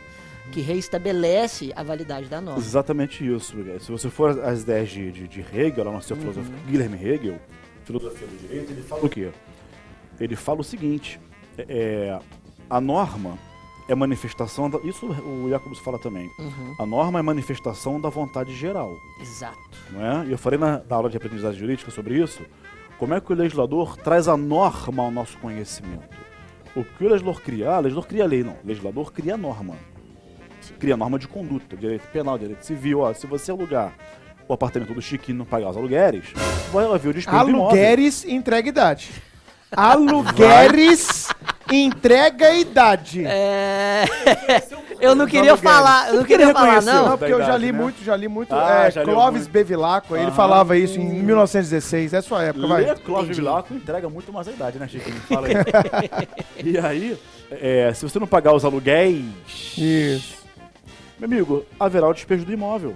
[0.52, 2.60] que reestabelece a validade da norma.
[2.60, 3.56] Exatamente isso.
[3.80, 7.40] Se você for às ideias de, de, de Hegel, lá no seu filósofo Guilherme Hegel,
[7.86, 9.30] filosofia do direito, ele fala o quê?
[10.20, 11.20] Ele fala o seguinte:
[11.58, 12.20] é,
[12.70, 13.38] a norma
[13.88, 14.70] é manifestação.
[14.70, 16.30] Da, isso o Jacobs fala também.
[16.40, 16.76] Uhum.
[16.80, 18.96] A norma é manifestação da vontade geral.
[19.20, 19.58] Exato.
[19.92, 20.26] Não é?
[20.28, 22.42] E eu falei na, na aula de aprendizagem jurídica sobre isso.
[22.98, 26.18] Como é que o legislador traz a norma ao nosso conhecimento?
[26.76, 27.72] O que o legislador cria?
[27.72, 28.54] Ah, o legislador cria lei, não.
[28.54, 29.76] O legislador cria norma.
[30.78, 33.00] Cria norma de conduta, direito penal, direito civil.
[33.00, 33.94] Ó, se você alugar
[34.48, 36.26] o apartamento do Chiquinho e não pagar os alugueres,
[36.72, 37.40] vai haver o do imóvel.
[37.40, 39.12] Alugueres entrega idade.
[39.72, 41.30] Alugueres
[41.72, 43.24] entrega idade.
[43.26, 44.06] É...
[45.00, 47.10] eu não queria falar, eu não queria falar, não.
[47.10, 47.78] Não, porque eu já li né?
[47.80, 48.56] muito, já li muito.
[48.56, 49.52] Ah, é, já Clóvis muito.
[49.52, 52.86] Bevilacqua, ele falava isso em 1916, é sua época, vai.
[52.86, 53.38] Lê Clóvis.
[53.38, 55.22] Vilaco entrega muito mais a idade, né, Chiquinho?
[55.22, 55.54] Fala aí.
[56.66, 57.18] e aí,
[57.52, 59.24] é, se você não pagar os aluguéis,
[59.78, 60.39] Isso.
[61.20, 62.96] Meu amigo, haverá o despejo do imóvel.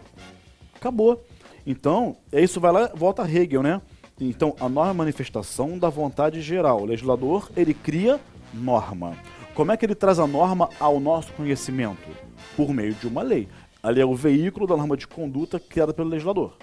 [0.76, 1.24] Acabou.
[1.68, 3.82] Então, é isso vai lá, volta a Hegel, né?
[4.20, 6.82] Então, a norma é manifestação da vontade geral.
[6.82, 8.20] O legislador, ele cria
[8.54, 9.18] norma.
[9.54, 12.10] Como é que ele traz a norma ao nosso conhecimento?
[12.56, 13.50] Por meio de uma lei.
[13.82, 16.56] A lei é o veículo da norma de conduta criada pelo legislador.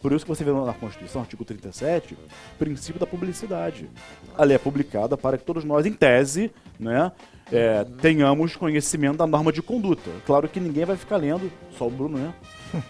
[0.00, 2.16] Por isso que você vê na Constituição, artigo 37,
[2.58, 3.88] princípio da publicidade.
[4.36, 7.10] A lei é publicada para que todos nós, em tese, né,
[7.52, 10.10] é, tenhamos conhecimento da norma de conduta.
[10.26, 12.34] Claro que ninguém vai ficar lendo, só o Bruno, né?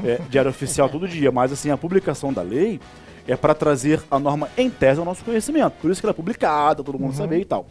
[0.05, 2.81] É, diário oficial todo dia, mas assim, a publicação da lei
[3.29, 5.75] é para trazer a norma em tese ao nosso conhecimento.
[5.81, 7.67] Por isso que ela é publicada, todo mundo saber e tal.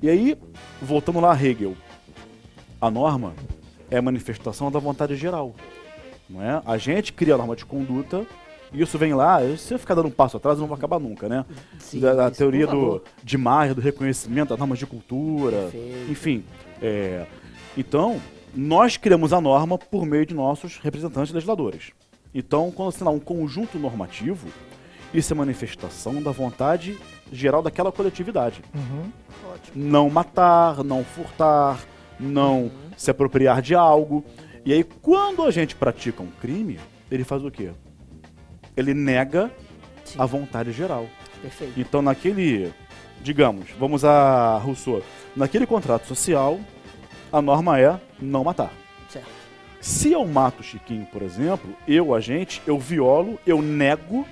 [0.00, 0.38] E aí,
[0.80, 1.74] voltando lá a Hegel,
[2.80, 3.34] a norma
[3.90, 5.54] é a manifestação da vontade geral.
[6.28, 6.62] Não é?
[6.64, 8.24] A gente cria a norma de conduta
[8.72, 11.44] isso vem lá, se eu ficar dando um passo atrás, não vai acabar nunca, né?
[11.78, 16.10] Sim, da, da isso, teoria do, de Maia, do reconhecimento das normas de cultura, Perfeito.
[16.10, 16.44] enfim.
[16.82, 17.26] é,
[17.76, 18.20] então,
[18.54, 21.92] nós criamos a norma por meio de nossos representantes legisladores.
[22.34, 24.48] Então, quando você dá um conjunto normativo,
[25.12, 26.98] isso é manifestação da vontade
[27.32, 28.62] geral daquela coletividade.
[29.52, 29.72] Ótimo.
[29.74, 31.80] Não matar, não furtar,
[32.18, 34.24] não se apropriar de algo.
[34.64, 36.78] E aí, quando a gente pratica um crime,
[37.10, 37.70] ele faz o quê?
[38.78, 39.50] Ele nega
[40.04, 41.08] Sim, a vontade geral.
[41.42, 41.80] perfeito.
[41.80, 42.72] Então, naquele,
[43.20, 45.02] digamos, vamos a Rousseau,
[45.34, 46.60] naquele contrato social,
[47.32, 48.72] a norma é não matar.
[49.08, 49.26] Certo.
[49.80, 54.24] Se eu mato o Chiquinho, por exemplo, eu, agente, eu violo, eu nego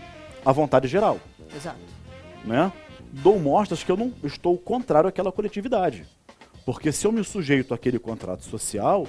[0.44, 1.18] a vontade geral,
[1.54, 1.80] Exato.
[2.44, 2.72] né?
[3.10, 6.06] Dou mostras que eu não estou contrário àquela coletividade.
[6.64, 9.08] Porque se eu me sujeito àquele contrato social,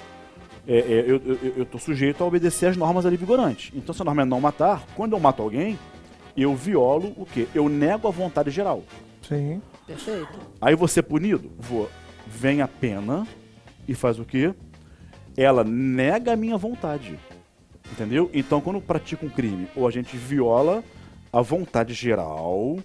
[0.67, 3.71] é, é, eu estou sujeito a obedecer às normas ali vigorantes.
[3.73, 5.79] Então, se a norma é não matar, quando eu mato alguém,
[6.35, 7.47] eu violo o quê?
[7.55, 8.83] Eu nego a vontade geral.
[9.21, 9.61] Sim.
[9.85, 10.37] Perfeito.
[10.61, 11.49] Aí você punido?
[11.57, 11.89] Vou.
[12.27, 13.25] Vem a pena
[13.87, 14.53] e faz o quê?
[15.37, 17.17] Ela nega a minha vontade.
[17.89, 18.29] Entendeu?
[18.33, 20.83] Então, quando pratica um crime, ou a gente viola
[21.31, 22.77] a vontade geral,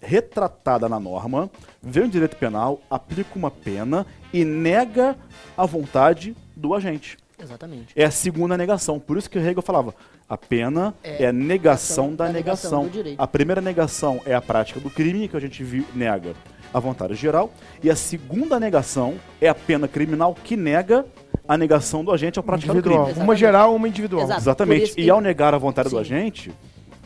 [0.00, 1.50] retratada na norma,
[1.82, 5.16] vem o direito penal, aplica uma pena e nega
[5.56, 7.18] a vontade do agente.
[7.42, 7.92] Exatamente.
[7.96, 9.00] É a segunda negação.
[9.00, 9.94] Por isso que o Hegel falava:
[10.28, 13.02] a pena é, É a negação da, da negação negação.
[13.14, 16.34] do a primeira negação é a prática do crime, que a gente vi- nega
[16.72, 17.52] a vontade geral.
[17.82, 21.04] E a segunda negação é a pena criminal, que nega
[21.48, 23.06] a negação do agente ao praticar o Individual.
[23.06, 23.20] crime.
[23.20, 24.22] Uma geral, uma individual.
[24.24, 24.40] Exato.
[24.40, 24.94] Exatamente.
[25.00, 26.00] E ao negar a vontade do Sim.
[26.00, 26.52] agente,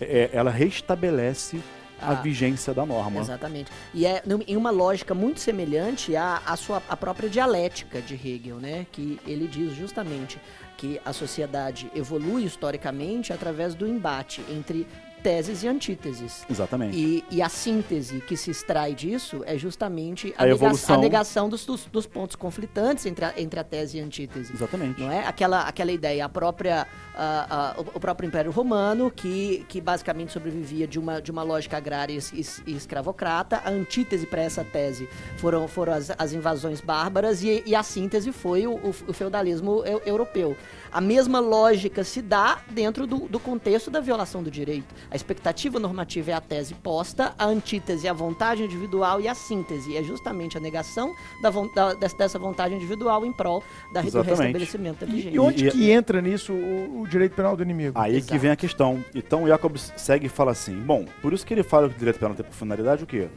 [0.01, 1.59] é- ela restabelece
[2.01, 2.15] a Ah.
[2.15, 3.21] vigência da norma.
[3.21, 3.71] Exatamente.
[3.95, 8.57] E é em uma lógica muito semelhante à, à sua à própria dialética de Hegel,
[8.57, 8.87] né?
[8.93, 10.39] Que ele diz justamente
[10.77, 14.87] que a sociedade evolui historicamente através do embate entre
[15.23, 16.45] teses e antíteses.
[16.49, 16.97] Exatamente.
[16.97, 20.95] E, e a síntese que se extrai disso é justamente a, A nega- evolução.
[20.97, 24.53] a negação dos, dos, dos pontos conflitantes entre a, entre a tese e a antítese.
[24.53, 25.01] Exatamente.
[25.01, 25.27] Não é?
[25.27, 30.87] Aquela, aquela ideia, a própria, ah, ah, o, próprio Império Romano, que, que basicamente sobrevivia
[30.87, 33.63] de uma, de uma lógica agrária e, e escravocrata.
[33.65, 35.09] A antítese para essa tese
[35.39, 39.83] foram, foram as, as invasões bárbaras e, e a síntese foi o, o- o feudalismo
[39.85, 40.57] eu- europeu.
[40.93, 44.95] A mesma lógica se dá dentro do, do contexto da violação do direito.
[45.11, 49.35] A expectativa normativa é a tese posta, a antítese é a vontade individual e a
[49.35, 51.13] síntese é justamente a negação
[51.43, 53.63] da, da- dessa vontade individual em prol
[53.93, 55.31] da, do restabelecimento da vigência.
[55.37, 57.99] E onde E- que entra nisso o, o direito penal do inimigo?
[57.99, 58.33] Aí Exato.
[58.33, 59.05] que vem a questão.
[59.15, 61.99] Então o Jacob segue e fala assim: bom, por isso que ele fala que o
[61.99, 63.29] direito penal tem por finalidade o quê?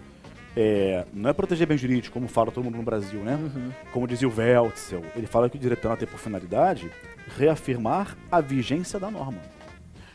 [0.55, 3.37] É, não é proteger bem jurídico, como fala todo mundo no Brasil, né?
[3.93, 6.91] Como dizia o Weltzel, ele fala que o direito penal tem por finalidade
[7.37, 9.41] reafirmar a vigência da norma.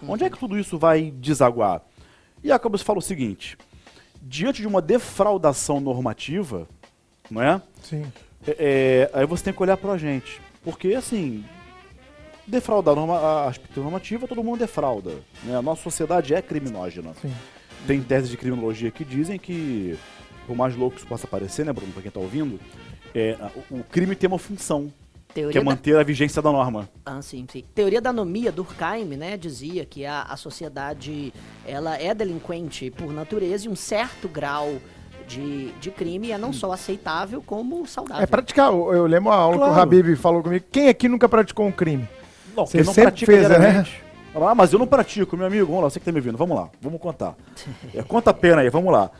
[0.07, 1.83] Onde é que tudo isso vai desaguar?
[2.43, 3.57] E Jacobs fala o seguinte:
[4.21, 6.69] diante de uma defraudação normativa,
[7.31, 7.63] não é?
[7.83, 8.05] Sim.
[8.47, 10.41] É, é, aí você tem que olhar pro agente.
[10.63, 11.45] Porque, assim,
[12.47, 15.13] defraudar a norma, a aspecto normativa, todo mundo defrauda.
[15.43, 15.57] Né?
[15.57, 17.13] A nossa sociedade é criminógena.
[17.21, 17.33] Sim.
[17.87, 19.99] Tem teses de criminologia que dizem que,
[20.47, 22.59] por mais louco que isso possa parecer, né, Bruno, pra quem tá ouvindo,
[23.15, 23.37] é,
[23.71, 24.93] o, o crime tem uma função,
[25.29, 25.71] que Teoria é da...
[25.71, 26.89] manter a vigência da norma.
[27.05, 27.65] Ah, sim, sim.
[27.75, 31.33] Teoria da anomia, Durkheim, né, dizia que a, a sociedade
[31.67, 34.77] ela é delinquente por natureza e um certo grau
[35.27, 38.23] de, de crime é não só aceitável como saudável.
[38.23, 38.71] É praticar.
[38.71, 39.75] Eu, eu lembro a aula que Claro.
[39.75, 40.65] o Habib falou comigo.
[40.71, 42.07] Quem aqui nunca praticou um crime?
[42.55, 43.57] Não, Você quem não sempre pratica fez, né?
[43.57, 44.05] diariamente.
[44.37, 45.67] Ah, mas eu não pratico, meu amigo.
[45.67, 46.37] Vamos lá, você que tá me ouvindo.
[46.37, 47.35] Vamos lá, vamos contar.
[47.95, 49.11] É, conta a pena aí, vamos lá.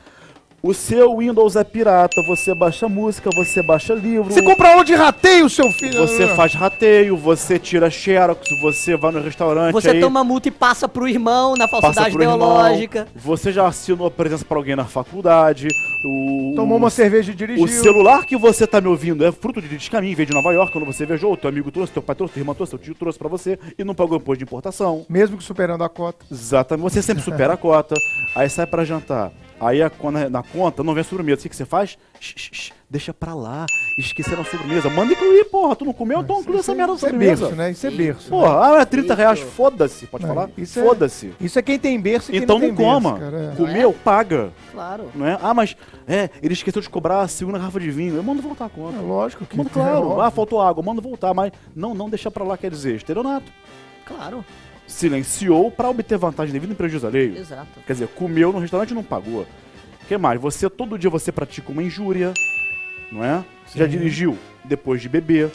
[0.67, 4.33] O seu Windows é pirata, você baixa música, você baixa livro.
[4.33, 5.99] Você compra aula de rateio, seu filho.
[5.99, 9.75] Você faz rateio, você tira xerox, você vai no restaurante.
[9.75, 13.07] Você aí toma multa e passa pro irmão na falsidade irmão, ideológica.
[13.15, 15.69] Você já assinou a presença pra alguém na faculdade.
[16.03, 17.63] O, Tomou uma cerveja e dirigiu.
[17.63, 20.73] O celular que você tá me ouvindo é fruto de descaminho, veio de Nova York,
[20.73, 22.95] quando você viajou, o teu amigo trouxe, teu pai trouxe, teu irmão trouxe, teu tio
[22.95, 25.05] trouxe pra você e não pagou imposto de importação.
[25.11, 26.25] Mesmo que superando a cota.
[26.33, 27.95] Exatamente, você sempre supera a cota,
[28.35, 29.31] aí sai pra jantar.
[29.61, 29.91] Aí a-
[30.31, 31.41] na conta não vem sobremesa.
[31.41, 31.97] O que que você faz?
[32.91, 33.67] Deixa pra lá.
[33.99, 34.91] Esqueceram a sobremesa.
[34.91, 35.75] Manda incluir, porra.
[35.77, 37.43] Tu não comeu, então inclui essa merda na Isso é sobremesa.
[37.47, 37.71] berço, né?
[37.71, 38.25] Isso é berço.
[38.25, 38.31] né?
[38.31, 39.41] Porra, ah, é 30 reais.
[39.41, 40.07] Foda-se.
[40.07, 40.51] Pode É, falar?
[40.59, 41.33] isso é- Foda-se.
[41.41, 43.13] Isso é quem tem berço e quem Então não não tem coma.
[43.15, 43.53] berço, cara.
[43.53, 43.57] é.
[43.57, 44.53] Comeu, paga.
[44.73, 45.05] Claro.
[45.15, 45.39] Não é?
[45.43, 45.77] Ah, mas
[46.07, 48.15] é, ele esqueceu de cobrar a segunda garrafa de vinho.
[48.17, 48.99] Eu mando voltar a conta.
[48.99, 50.07] É lógico que Manda claro.
[50.09, 50.21] óbvio.
[50.21, 50.83] Ah, faltou água.
[50.83, 53.51] Manda voltar, mas não, não deixa pra lá, quer dizer, estelionato.
[54.05, 54.45] Claro.
[54.87, 57.37] Silenciou pra obter vantagem devida em prejuízo alheio.
[57.39, 57.81] Exato.
[57.87, 59.43] Quer dizer, comeu no restaurante e não pagou.
[60.03, 60.41] O que mais?
[60.41, 62.35] Você, todo dia você pratica uma injúria,
[63.11, 63.43] não é?
[63.67, 63.93] Você já Sim.
[63.93, 65.51] dirigiu depois de beber,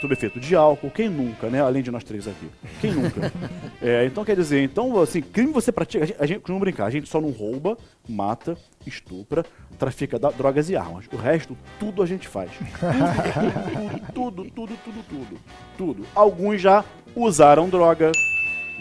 [0.00, 0.90] sob efeito de álcool.
[0.90, 1.60] Quem nunca, né?
[1.60, 2.48] Além de nós três aqui.
[2.80, 3.32] Quem nunca?
[3.84, 6.04] É, então, quer dizer, então, assim, crime você pratica...
[6.04, 7.76] A gente, a gente costuma brincar, a gente só não rouba,
[8.08, 8.56] mata,
[8.86, 9.44] estupra,
[9.76, 11.06] trafica da- drogas e armas.
[11.12, 12.52] O resto, tudo a gente faz.
[14.14, 15.38] Tudo, tudo, tudo, tudo, tudo.
[15.76, 16.06] Tudo.
[16.14, 16.84] Alguns já
[17.16, 18.12] usaram droga,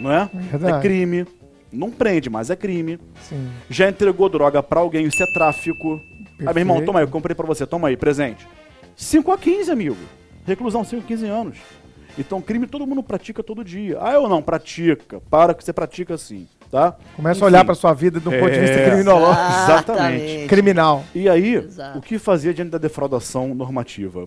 [0.02, 0.30] não é?
[0.34, 0.78] Verdade.
[0.78, 1.26] É crime.
[1.72, 3.00] Não prende, mas é crime.
[3.22, 3.50] Sim.
[3.70, 6.02] Já entregou droga pra alguém, isso é tráfico.
[6.40, 6.86] Aí, meu irmão, Perfeito.
[6.86, 8.46] toma aí, eu comprei pra você, toma aí, presente.
[8.96, 9.96] 5 a 15, amigo.
[10.46, 11.58] Reclusão, 5 a 15 anos.
[12.18, 13.98] Então, crime todo mundo pratica todo dia.
[14.02, 15.22] Ah, eu não, pratica.
[15.30, 16.98] Para que você pratica assim, tá?
[17.16, 17.44] Começa Enfim.
[17.44, 18.90] a olhar pra sua vida do ponto de vista É.
[18.90, 19.42] criminológico.
[19.64, 20.48] Exatamente.
[20.50, 21.06] Criminal.
[21.16, 22.00] E aí, Exato.
[22.00, 24.26] o que fazia diante da defraudação normativa?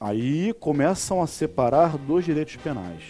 [0.00, 3.02] Aí começam a separar dois direitos penais.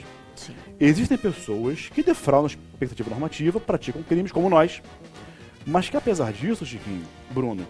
[0.79, 4.83] Existem pessoas que defraudam a expectativa normativa, praticam crimes como nós,
[5.67, 7.67] mas que apesar disso, Chiquinho, Bruno,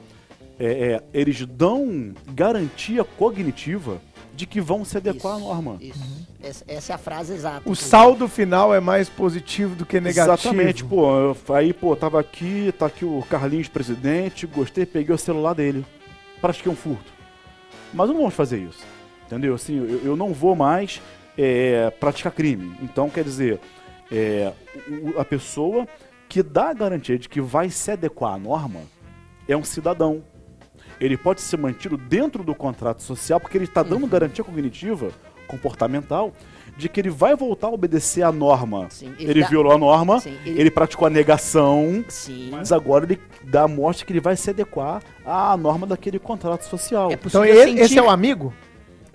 [0.59, 4.01] é, é, eles dão garantia cognitiva
[4.35, 5.77] de que vão se adequar à Isso, norma.
[5.81, 6.27] Isso.
[6.43, 7.63] Essa, essa é a frase exata.
[7.69, 10.35] O saldo final é mais positivo do que negativo.
[10.35, 11.11] Exatamente, pô.
[11.19, 15.85] eu- Aí, pô, tava aqui, tá aqui o Carlinhos presidente, gostei, peguei o celular dele.
[16.41, 17.13] Pratiquei um furto.
[17.95, 18.85] Mas não vamos fazer isso.
[19.27, 19.55] Entendeu?
[19.55, 21.01] Assim, eu, eu não vou mais
[21.37, 22.77] é, praticar crime.
[22.83, 23.61] Então, quer dizer,
[24.11, 24.53] é,
[25.19, 25.87] a pessoa
[26.29, 28.81] que dá a garantia de que vai se adequar à norma
[29.49, 30.23] é um cidadão.
[31.01, 35.11] Ele pode ser mantido dentro do contrato social porque ele está dando garantia cognitiva,
[35.47, 36.33] comportamental,
[36.77, 38.89] de que ele vai voltar a obedecer à norma.
[38.91, 40.61] Sim, ele ele dá- violou a norma, Sim, ele...
[40.61, 42.49] ele- praticou a negação, Sim.
[42.51, 46.63] mas agora ele dá a mostra que ele vai se adequar à norma daquele contrato
[46.65, 47.11] social.
[47.11, 48.53] É Então ele- sentir- esse é o amigo?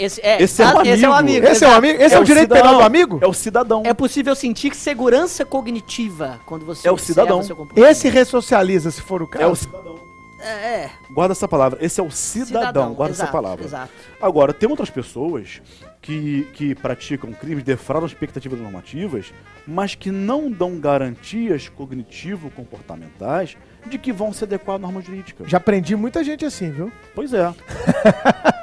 [0.04, 1.14] Esse é, Esse é o ah, esse é amigo.
[1.14, 1.46] amigo.
[1.46, 1.78] Esse é o exato.
[1.78, 2.02] amigo?
[2.02, 2.64] Esse é, o direito cidadão.
[2.64, 3.20] penal do amigo?
[3.22, 3.84] É o cidadão.
[3.86, 7.42] É possível sentir segurança cognitiva quando você É o cidadão.
[7.76, 9.44] Esse ressocializa, se for o caso.
[9.44, 10.00] É o cidadão.
[10.40, 10.92] É, é.
[11.12, 11.78] Guarda essa palavra.
[11.82, 12.94] Esse é o cidadão.
[12.94, 13.64] Guarda exato, essa palavra.
[13.64, 13.92] Exato.
[14.20, 15.62] Agora, tem outras pessoas
[16.02, 19.32] que, que praticam crimes, defraudam expectativas normativas,
[19.68, 25.44] mas que não dão garantias cognitivo-comportamentais de que vão se adequar à norma jurídica.
[25.48, 26.92] Já aprendi muita gente assim, viu?
[27.14, 27.54] Pois é.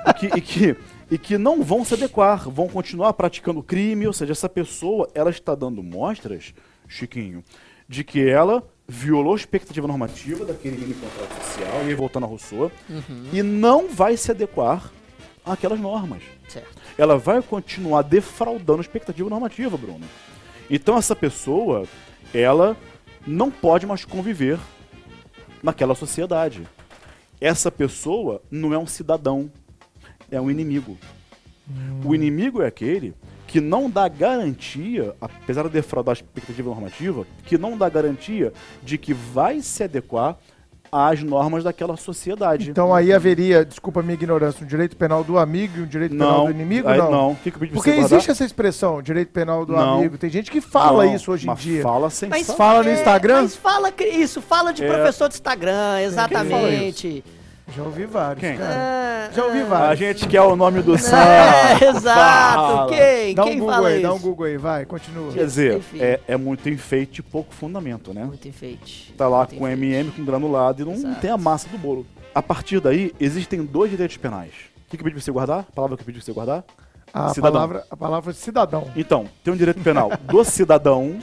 [0.09, 0.76] e, que, e, que,
[1.11, 5.31] e que não vão se adequar, vão continuar praticando crime, ou seja, essa pessoa, ela
[5.31, 6.55] está dando mostras,
[6.87, 7.43] Chiquinho,
[7.89, 12.27] de que ela violou a expectativa normativa daquele mini contrato social, e aí voltando a
[12.27, 12.71] Rousseau,
[13.33, 14.91] e não vai se adequar
[15.45, 16.23] àquelas normas.
[16.49, 16.69] Certo.
[16.97, 20.05] Ela vai continuar defraudando a expectativa normativa, Bruno.
[20.71, 21.85] Então essa pessoa,
[22.33, 22.77] ela
[23.27, 24.59] não pode mais conviver
[25.63, 26.67] naquela sociedade.
[27.41, 29.51] Essa pessoa não é um cidadão,
[30.31, 30.97] é um inimigo.
[32.05, 33.14] O inimigo é aquele
[33.47, 38.53] que não dá garantia, apesar de defraudar a expectativa normativa, que não dá garantia
[38.83, 40.37] de que vai se adequar
[40.91, 42.70] às normas daquela sociedade.
[42.70, 46.12] Então aí haveria, desculpa a minha ignorância, um direito penal do amigo e um direito
[46.12, 46.89] penal não, do inimigo?
[46.89, 47.11] aí não.
[47.11, 47.35] não.
[47.37, 48.16] Fica pedindo pra Porque você guardar.
[48.18, 49.99] existe essa expressão, direito penal do Não.
[49.99, 50.16] amigo.
[50.16, 51.83] Tem gente que fala Não, isso hoje em mas dia.
[51.83, 53.43] Fala sem Mas Fala no é, Instagram?
[53.43, 54.87] Mas fala que- isso, fala de É.
[54.89, 57.24] professor de Instagram, fala exatamente.
[57.75, 58.57] Já ouvi vários, Quem?
[58.57, 59.31] cara.
[59.33, 59.99] Já ouvi A vários.
[59.99, 60.95] gente quer o nome do.
[60.95, 62.89] É, exato.
[62.95, 63.35] Quem?
[63.35, 64.03] Dá um Quem Google fala aí, isso?
[64.03, 65.33] dá um Google aí, vai, continua.
[65.33, 68.25] Quer dizer, é, é muito enfeite e pouco fundamento, né?
[68.25, 69.12] Muito enfeite.
[69.16, 69.85] Tá lá Muito com enfeite.
[69.95, 71.21] MM, com granulado e não Exato.
[71.21, 72.07] tem a massa do bolo.
[72.35, 74.53] A partir daí, existem dois direitos penais.
[74.87, 75.59] O que, que eu pedi pra você guardar?
[75.61, 76.64] A palavra que eu pedi pra você guardar?
[77.12, 77.53] A Cidadão.
[77.53, 78.91] palavra, a palavra cidadão.
[78.97, 81.19] Então, tem um direito penal do cidadão,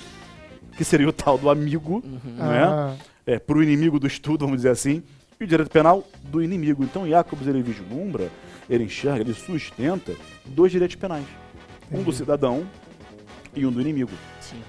[0.77, 2.63] que seria o tal do amigo, não é?
[2.63, 2.93] Ah,
[3.25, 5.01] é, pro inimigo do estudo, vamos dizer assim,
[5.39, 6.83] e o direito penal do inimigo.
[6.83, 8.29] Então, Jacobs, ele vislumbra,
[8.69, 10.13] ele enxerga, ele sustenta
[10.45, 11.25] dois direitos penais.
[11.91, 12.65] Um do cidadão
[13.55, 14.11] e um do inimigo.
[14.39, 14.61] Sim.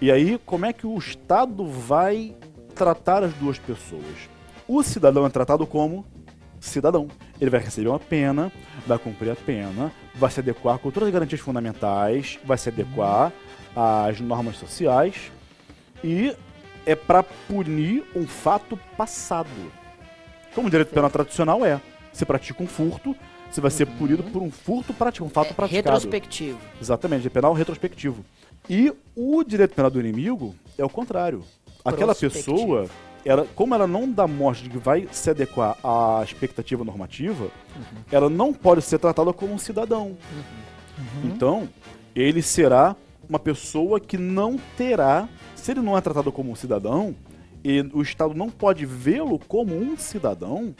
[0.00, 2.34] E aí, como é que o Estado vai
[2.74, 4.28] tratar as duas pessoas?
[4.66, 6.06] O cidadão é tratado como
[6.60, 7.08] cidadão.
[7.40, 8.52] Ele vai receber uma pena,
[8.86, 13.32] vai cumprir a pena, vai se adequar com todas as garantias fundamentais, vai se adequar
[13.74, 15.32] às normas sociais
[16.04, 16.34] e
[16.86, 19.48] é para punir um fato passado.
[20.54, 21.80] Como o direito penal tradicional é,
[22.12, 23.14] você pratica um furto,
[23.50, 25.76] você vai ser punido por um furto praticado, um fato É, praticado.
[25.94, 26.58] retrospectivo.
[26.80, 28.24] Exatamente, é penal retrospectivo.
[28.68, 31.42] E o direito penal do inimigo é o contrário.
[31.84, 32.86] Aquela pessoa,
[33.24, 37.48] ela, como ela não dá mostra de que vai se adequar à expectativa normativa,
[38.12, 40.16] ela não pode ser tratada como um cidadão.
[41.24, 41.68] Então,
[42.14, 42.94] ele será
[43.28, 47.14] uma pessoa que não terá, se ele não é tratado como um cidadão,
[47.64, 50.74] e o Estado não pode vê-lo como um cidadão,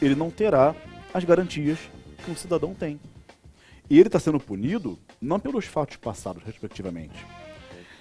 [0.00, 0.74] ele não terá
[1.12, 1.78] as garantias
[2.24, 3.00] que um cidadão tem.
[3.90, 7.14] E ele está sendo punido não pelos fatos passados, respectivamente.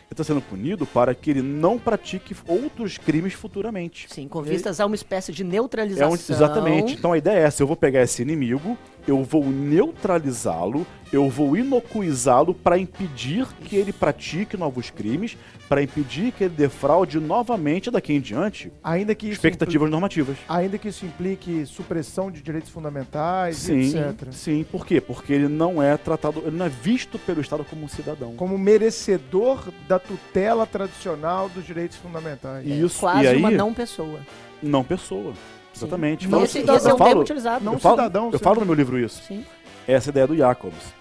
[0.10, 4.08] Ele está sendo punido para que ele não pratique outros crimes futuramente.
[4.10, 6.12] Sim, com vistas a uma espécie de É neutralização.
[6.12, 6.94] um- exatamente.
[6.94, 8.78] Então a ideia é essa: eu vou pegar esse inimigo,
[9.08, 15.38] eu vou neutralizá-lo, eu vou inocuizá-lo para impedir que ele pratique novos crimes,
[15.70, 20.38] para impedir que ele defraude novamente daqui em diante ainda que expectativas normativas.
[20.38, 24.32] impli- ainda que isso implique supressão de direitos fundamentais, Sim, etc.
[24.32, 24.66] sim.
[24.70, 25.00] Por quê?
[25.00, 28.34] Porque ele não é tratado, ele não é visto pelo Estado como um cidadão.
[28.36, 32.66] Como merecedor da tutela tradicional dos direitos fundamentais.
[32.68, 34.20] Isso, Quase e aí, uma não pessoa.
[34.62, 35.34] não pessoa.
[35.78, 36.26] Exatamente.
[36.26, 36.76] Não Fala- esse, cidadão.
[36.78, 37.66] esse é eu um termo falo, utilizado.
[37.66, 39.22] Não eu falo, cidadão, eu falo no meu livro isso.
[39.24, 39.46] Sim.
[39.88, 40.94] Essa é a ideia do Jacobs.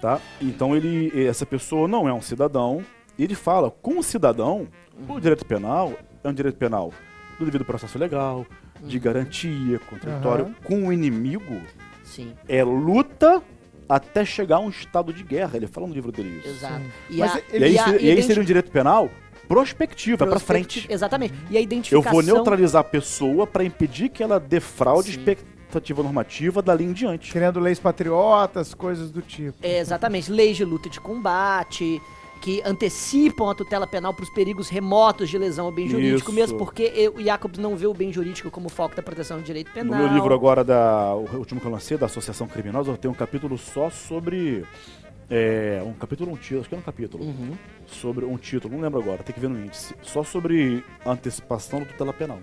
[0.00, 0.20] Tá?
[0.40, 2.82] Então ele, essa pessoa não é um cidadão.
[3.18, 4.68] E ele fala, com o cidadão,
[5.08, 5.92] o direito penal
[6.22, 6.92] é um direito penal
[7.38, 8.44] do devido processo legal,
[8.82, 10.44] de garantia, contraditório.
[10.46, 10.54] Aham.
[10.64, 11.60] Com o inimigo,
[12.04, 12.34] Sim.
[12.48, 13.42] é luta
[13.88, 15.56] até chegar a um estado de guerra.
[15.56, 16.48] Ele fala no livro dele isso.
[16.48, 16.80] Exato.
[16.80, 16.90] Sim.
[17.10, 19.08] E, Mas a, ele- E aí, a e aí seria um direito penal
[19.48, 20.86] prospectivo, é pra frente.
[20.88, 21.34] Exatamente.
[21.50, 22.12] E a Eu identificação...
[22.12, 25.18] vou neutralizar a pessoa para impedir que ela defraude Sim.
[25.20, 27.32] expectativa normativa dali em diante.
[27.32, 29.56] Criando leis patriotas, coisas do tipo.
[29.62, 30.30] É, exatamente.
[30.30, 32.00] Leis de luta de combate,
[32.42, 36.32] que antecipam a tutela penal para os perigos remotos de lesão ao bem jurídico, Isso.
[36.32, 39.42] mesmo porque eu- o Jacobs não vê o bem jurídico como foco da proteção do
[39.42, 39.98] direito penal.
[39.98, 43.12] No meu livro agora, da, o último que eu lancei, da Associação Criminosa, eu tenho
[43.12, 44.64] um capítulo só sobre.
[45.28, 47.24] É, um capítulo, um título, acho que é um capítulo.
[47.24, 47.52] Uhum.
[47.86, 49.94] Sobre um título, não lembro agora, tem que ver no índice.
[50.02, 52.38] Só sobre antecipação da tutela penal.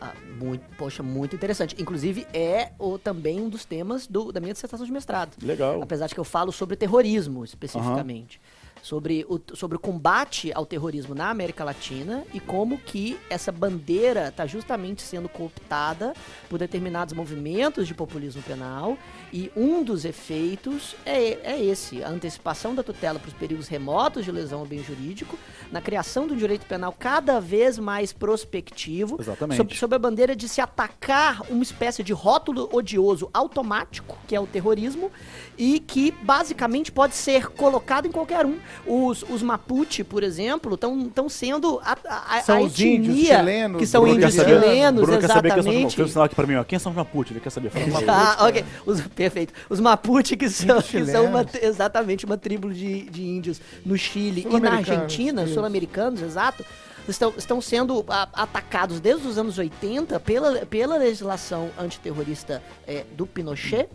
[0.00, 1.74] Ah, muito, poxa, muito interessante.
[1.80, 5.34] Inclusive, é o, também um dos temas do- da minha dissertação de mestrado.
[5.42, 5.80] Legal.
[5.82, 8.38] Apesar de que eu falo sobre terrorismo, especificamente.
[8.84, 14.28] Sobre o, sobre o combate ao terrorismo na América Latina e como que essa bandeira
[14.28, 16.12] está justamente sendo cooptada
[16.50, 18.98] por determinados movimentos de populismo penal.
[19.32, 24.22] E um dos efeitos é, é esse, a antecipação da tutela para os perigos remotos
[24.22, 25.38] de lesão ao bem jurídico,
[25.72, 29.56] na criação de um direito penal cada vez mais prospectivo, Exatamente.
[29.56, 34.40] sob, sob a bandeira de se atacar uma espécie de rótulo odioso automático, que é
[34.40, 35.10] o terrorismo,
[35.56, 38.56] e que basicamente pode ser colocado em qualquer um.
[38.86, 43.78] Os, os Mapuche, por exemplo, estão sendo a, a, a São os etnia índios chilenos,
[43.78, 45.96] que são Bruno índios saber- chilenos, Bruno quer saber quem são os exatamente.
[45.96, 46.64] Fez sinal aqui pra mim, ó.
[46.64, 47.32] Quem são os Mapuche?
[47.32, 47.70] Ele quer saber.
[47.70, 48.04] Fala aí.
[48.36, 48.64] Ah, ok.
[48.86, 49.52] Os, perfeito.
[49.68, 54.46] Os Mapuche, que são, que são uma- exatamente uma tribo de, de índios no Chile
[54.50, 56.64] e na Argentina, sul-americanos, exato,
[57.08, 63.26] estão, estão sendo a- atacados desde os anos 80 pela, pela legislação antiterrorista eh, do
[63.26, 63.88] Pinochet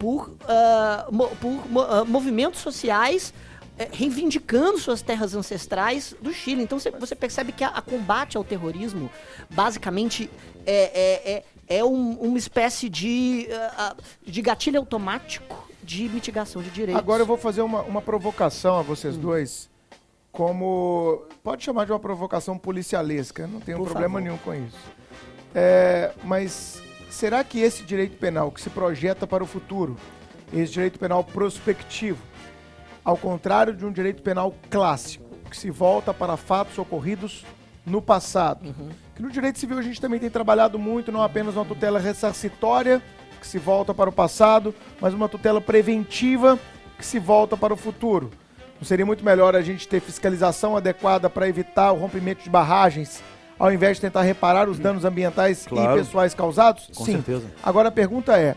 [0.00, 1.60] por, ah, mo- por
[1.90, 3.34] ah, movimentos sociais
[3.78, 6.62] eh, reivindicando suas terras ancestrais do Chile.
[6.62, 9.10] Então cê- você percebe que a, a combate ao terrorismo
[9.50, 10.30] basicamente
[10.64, 11.32] é, é,
[11.68, 13.46] é, é um- uma espécie de,
[13.76, 13.94] ah,
[14.26, 16.98] de gatilho automático de mitigação de direitos.
[16.98, 19.20] Agora eu vou fazer uma, uma provocação a vocês Hum.
[19.20, 19.68] dois.
[20.32, 21.24] Como.
[21.42, 24.22] Pode chamar de uma provocação policialesca, não tenho Por problema favor.
[24.22, 24.78] nenhum com isso.
[25.54, 26.80] É, mas
[27.14, 29.96] será que esse direito penal que se projeta para o futuro,
[30.52, 32.22] esse direito penal prospectivo,
[33.04, 37.44] ao contrário de um direito penal clássico, que se volta para fatos ocorridos
[37.84, 38.66] no passado.
[38.66, 38.90] Uhum.
[39.14, 43.02] Que no direito civil a gente também tem trabalhado muito, não apenas uma tutela ressarcitória,
[43.40, 46.58] que se volta para o passado, mas uma tutela preventiva,
[46.98, 48.30] que se volta para o futuro.
[48.78, 53.22] Não seria muito melhor a gente ter fiscalização adequada para evitar o rompimento de barragens,
[53.60, 55.96] ao invés de tentar reparar os danos ambientais Claro.
[56.00, 56.88] e pessoais causados?
[56.96, 57.12] Com Sim.
[57.12, 57.46] certeza.
[57.62, 58.56] Agora a pergunta é: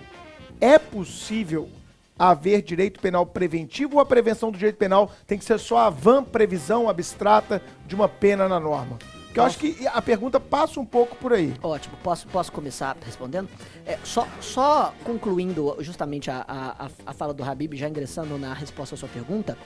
[0.61, 1.69] é possível
[2.17, 5.89] haver direito penal preventivo ou a prevenção do direito penal tem que ser só a
[5.89, 8.97] van previsão abstrata de uma pena na norma?
[9.25, 11.55] Porque eu acho que a pergunta passa um pouco por aí.
[11.63, 13.49] Ótimo, posso, posso começar respondendo?
[13.83, 18.53] É, só, só concluindo justamente a, a, a- a fala do Habib, já ingressando na
[18.53, 19.57] resposta à sua pergunta,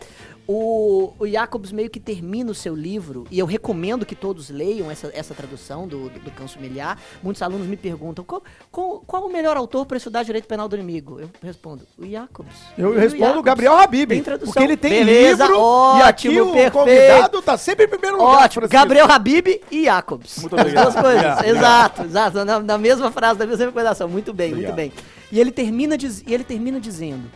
[0.47, 4.89] o, o Jacobs meio que termina o seu livro, e eu recomendo que todos leiam
[4.89, 6.97] essa, essa tradução do, do, do Canso Miliar.
[7.21, 8.41] Muitos alunos me perguntam qual,
[8.71, 11.19] qual, qual o melhor autor para estudar direito penal do inimigo?
[11.19, 12.53] Eu respondo, o Jacobs.
[12.77, 14.53] Eu E respondo o Jacobs Gabriel Habib, tem tradução.
[14.53, 16.71] porque ele tem Beleza, livro ótimo, e aqui o perfeito.
[16.71, 18.45] convidado tá sempre em primeiro lugar.
[18.45, 18.67] Ótimo.
[18.69, 20.37] Gabriel Habib e Jacobs.
[20.39, 20.91] Muito As obrigado.
[20.91, 21.43] duas coisas.
[21.45, 22.45] Exato, exato.
[22.45, 24.07] Na, na mesma frase, na mesma recordação.
[24.07, 24.75] Muito bem, Obrigado.
[24.77, 25.03] muito bem.
[25.31, 27.29] E ele termina, diz- e ele termina dizendo: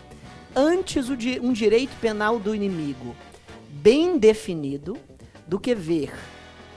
[0.56, 3.16] antes o di- um direito penal do inimigo
[3.70, 4.98] bem definido
[5.48, 6.12] do que ver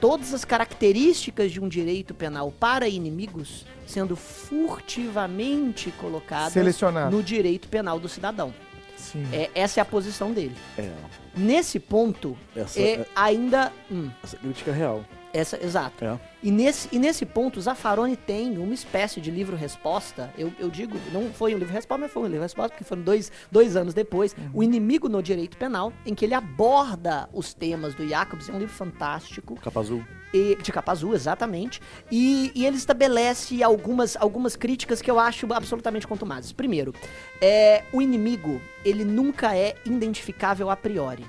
[0.00, 7.14] todas as características de um direito penal para inimigos sendo furtivamente colocadas Selecionado.
[7.14, 8.52] no direito penal do cidadão.
[8.96, 9.26] Sim.
[9.32, 10.54] É, essa é a posição dele.
[10.78, 10.90] É,
[11.36, 13.72] Nesse ponto, essa, é é- ainda.
[13.90, 15.04] hum, essa crítica é real.
[15.34, 16.04] Essa, exato.
[16.04, 16.18] É.
[16.42, 20.32] E nesse, e nesse ponto, Zaffaroni tem uma espécie de livro-resposta.
[20.38, 23.76] Eu, eu digo, não foi um livro-resposta, mas foi um livro-resposta, porque foram dois, dois
[23.76, 24.36] anos depois.
[24.52, 28.48] O Inimigo no Direito Penal, em que ele aborda os temas do Jacobs.
[28.48, 30.04] É um livro fantástico, Capa azul.
[30.32, 31.82] e, de capa azul, exatamente.
[32.12, 36.52] E, e ele estabelece algumas, algumas críticas que eu acho absolutamente contumazes.
[36.52, 36.94] Primeiro,
[37.40, 41.24] é, o inimigo, ele nunca é identificável a priori.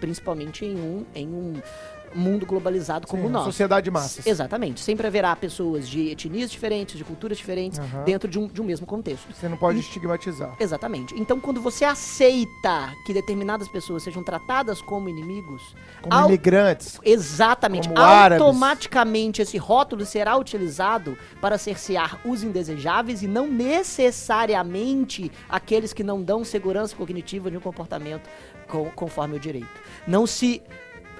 [0.00, 1.54] Principalmente em um, em um
[2.14, 3.46] mundo globalizado como Sim, o nosso.
[3.46, 4.26] Sociedade de massas.
[4.26, 4.80] Exatamente.
[4.80, 8.04] Sempre haverá pessoas de etnias diferentes, de culturas diferentes, Aham.
[8.04, 9.26] dentro de um, de um mesmo contexto.
[9.32, 10.54] Você não pode E- estigmatizar.
[10.60, 11.14] Exatamente.
[11.18, 16.98] Então, quando você aceita que determinadas pessoas sejam tratadas como inimigos, Como ao- imigrantes.
[17.04, 18.40] exatamente, Como árabes.
[18.42, 26.22] automaticamente esse rótulo será utilizado para cercear os indesejáveis e não necessariamente aqueles que não
[26.22, 28.28] dão segurança cognitiva de um comportamento
[28.68, 29.68] co- conforme o direito.
[30.06, 30.62] Não se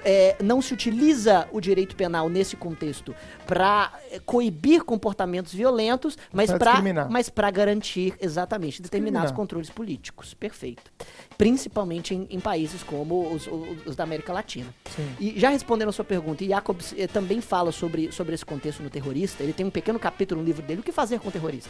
[0.05, 3.13] é, não se utiliza o direito penal nesse contexto
[3.47, 3.91] para
[4.25, 10.33] coibir comportamentos violentos, mas para mas para garantir exatamente determinados controles políticos.
[10.33, 10.83] Perfeito.
[11.37, 14.73] Principalmente em, em países como os, os- os da América Latina.
[14.95, 15.07] Sim.
[15.19, 18.81] E já respondendo a sua pergunta, e Jacobs eh, também fala sobre, sobre esse contexto
[18.83, 19.43] no terrorista.
[19.43, 21.69] Ele tem um pequeno capítulo no livro dele, O que fazer com o terrorista.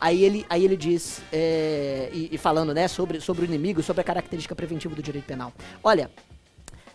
[0.00, 4.00] Aí ele, aí ele diz, eh, e, e falando né, sobre, sobre o inimigo, sobre
[4.00, 5.52] a característica preventiva do direito penal.
[5.82, 6.10] Olha,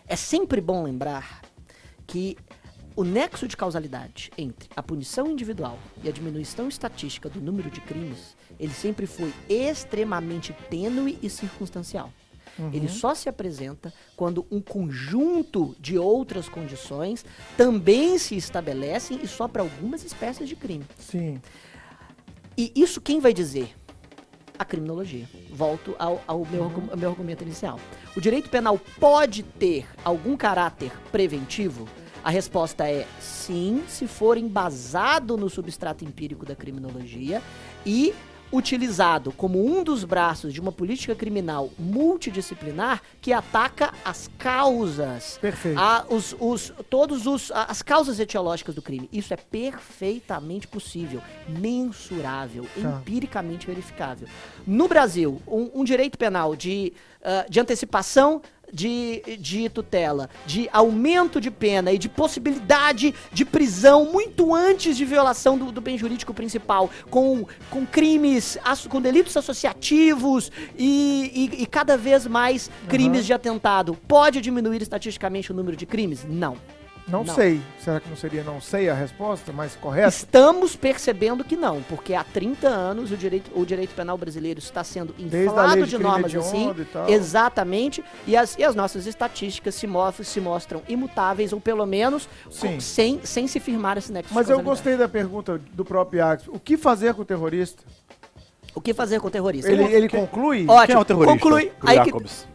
[0.08, 1.42] é sempre bom lembrar
[2.06, 2.38] que
[2.96, 7.82] o nexo de causalidade entre a punição individual e a diminuição estatística do número de
[7.82, 12.12] crimes, ele sempre foi extremamente tênue e circunstancial.
[12.72, 17.26] Ele só se apresenta quando um conjunto de outras condições
[17.58, 20.86] também se estabelecem e só para algumas espécies de crime.
[21.00, 21.42] Sim.
[22.56, 23.74] E isso quem vai dizer?
[24.64, 25.27] A criminologia.
[25.52, 27.77] Volto ao, ao meu, ao meu argumento inicial.
[28.15, 31.85] O direito penal pode ter algum caráter preventivo?
[32.23, 37.41] A resposta é sim, se for embasado no substrato empírico da criminologia
[37.85, 38.14] e
[38.54, 45.80] utilizado como um dos braços de uma política criminal multidisciplinar que ataca as causas Perfeito.
[45.80, 49.10] a- os, os, todos os, a- as causas etiológicas do crime.
[49.12, 53.00] Isso é perfeitamente possível, mensurável, Tá.
[53.00, 54.28] empiricamente verificável.
[54.66, 56.94] No Brasil, um, um direito penal de,
[57.24, 58.42] ah, de antecipação
[58.74, 65.06] de, de tutela, de aumento de pena e de possibilidade de prisão muito antes de
[65.06, 68.58] violação do, do bem jurídico principal, com, com crimes,
[68.90, 73.95] com delitos associativos e, e- e cada vez mais crimes de atentado.
[74.08, 76.26] Pode diminuir estatisticamente o número de crimes?
[76.28, 76.58] Não.
[77.08, 77.36] Não, Não.
[77.36, 77.60] sei.
[77.80, 80.08] Será que não seria não sei a resposta mais correta?
[80.08, 84.84] Estamos percebendo que não, porque há 30 anos o direito, o direito penal brasileiro está
[84.86, 86.82] sendo inflado de de normas hediondo assim.
[86.82, 87.10] e tal.
[87.10, 88.04] Exatamente.
[88.26, 92.28] E as, e as nossas estatísticas se, mostram, se mostram imutáveis, ou pelo menos
[92.60, 96.20] com- sem, sem se firmar esse nexo de Mas eu gostei da pergunta do próprio
[96.20, 96.48] Iax.
[96.48, 97.84] O que fazer com o terrorista?
[98.74, 99.70] O que fazer com o terrorista?
[99.72, 100.66] Ele, ele conclui?
[100.68, 100.86] Ótimo.
[100.88, 101.40] Quem é o terrorista?
[101.40, 101.72] Conclui.
[101.82, 102.14] Aí que-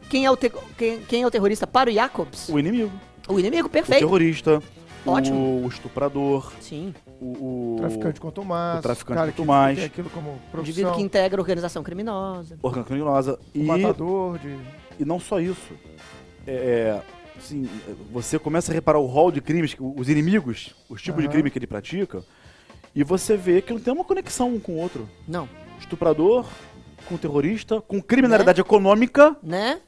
[0.09, 2.49] quem, é o te- quem, quem é o terrorista para o Jacobs?
[2.49, 2.91] O inimigo.
[3.29, 4.01] O inimigo, O perfeito.
[4.01, 4.63] terrorista.
[5.07, 5.65] Ótimo.
[5.65, 6.53] O estuprador.
[6.61, 6.93] Sim.
[7.21, 8.79] O, o Traficante quanto mais.
[8.81, 9.77] o traficante cara quanto que mais.
[9.79, 10.95] tem aquilo como O indivíduo profissão.
[10.95, 12.59] que integra a organização criminosa.
[12.63, 13.39] Organização criminosa.
[13.55, 14.57] O E, matador de...
[14.99, 15.73] e não só isso.
[16.47, 17.01] É,
[17.37, 17.69] assim,
[18.13, 21.33] você começa a reparar o rol de crimes, os inimigos, os tipos de Aham.
[21.35, 22.23] crime que ele pratica,
[22.95, 25.09] e você vê que não tem uma conexão um com o outro.
[25.27, 25.49] Não,
[25.79, 26.47] Estuprador
[27.07, 29.81] com terrorista, com criminalidade econômica, né?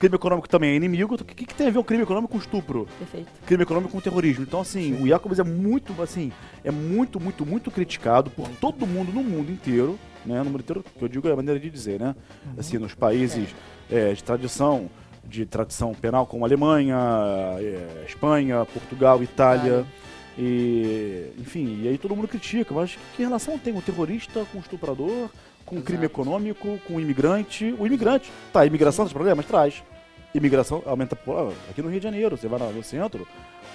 [0.00, 1.14] Crime econômico também é inimigo.
[1.14, 2.88] O que, que tem a ver o crime econômico com estupro?
[2.98, 3.28] Perfeito.
[3.44, 4.42] crime econômico com terrorismo.
[4.42, 6.32] Então, assim, o Jacobs é muito, assim,
[6.64, 10.38] é muito, muito, muito criticado por todo mundo no mundo inteiro, né?
[10.38, 12.16] No mundo inteiro, que eu digo é a maneira de dizer, né?
[12.56, 13.54] Assim, nos países
[13.90, 14.88] é, de tradição,
[15.22, 16.96] de tradição penal como Alemanha,
[17.58, 19.84] é, Espanha, Portugal, Itália.
[20.38, 24.60] E, enfim, e aí todo mundo critica, mas que relação tem o terrorista com o
[24.62, 25.28] estuprador,
[25.70, 26.20] com o crime Exato.
[26.20, 27.74] econômico, com o imigrante?
[27.78, 29.46] O imigrante, tá, imigração traz problemas?
[29.46, 29.82] Traz.
[30.34, 33.26] Imigração aumenta, pô, aqui no Rio de Janeiro, você vai no centro,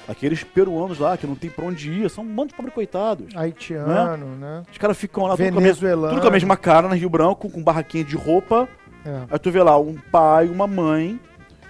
[0.08, 3.36] aqueles peruanos lá que não tem pra onde ir, são um monte de pobre coitados.
[3.36, 4.64] Haitiano, né?
[4.72, 6.14] Os caras ficam lá tudo com, a mesma, Venezuelano.
[6.14, 8.70] tudo com a mesma cara na Rio Branco, com barraquinha de roupa.
[9.06, 9.24] É.
[9.32, 11.20] Aí tu vê lá um pai, uma mãe,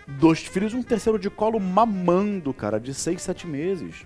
[0.07, 4.05] dois filhos e um terceiro de colo mamando, cara, de seis, sete meses.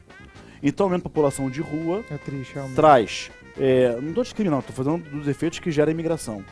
[0.63, 2.75] Então aumenta a população de rua, É triste, realmente.
[2.75, 3.31] traz.
[3.59, 6.43] É, não tô discriminando, tô falando dos efeitos que gera a imigração.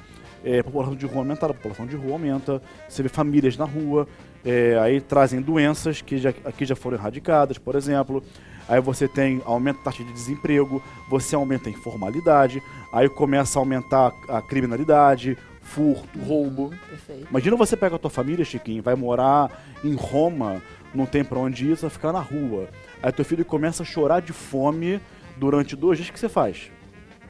[0.44, 3.66] É, a população de rua aumenta, a população de rua aumenta, você vê famílias na
[3.66, 4.08] rua,
[4.46, 8.24] é, aí trazem doenças que já, aqui já foram erradicadas, por exemplo.
[8.68, 12.62] Aí você tem aumento da taxa de desemprego, você aumenta a informalidade,
[12.92, 16.74] aí começa a aumentar a criminalidade, furto, roubo.
[16.90, 17.28] Perfeito.
[17.30, 20.62] Imagina você pega a tua família, Chiquinho, vai morar em Roma,
[20.94, 22.68] não tem pra onde ir, você vai ficar na rua.
[23.02, 25.00] Aí teu filho começa a chorar de fome
[25.38, 26.70] durante dois dias, o que você faz?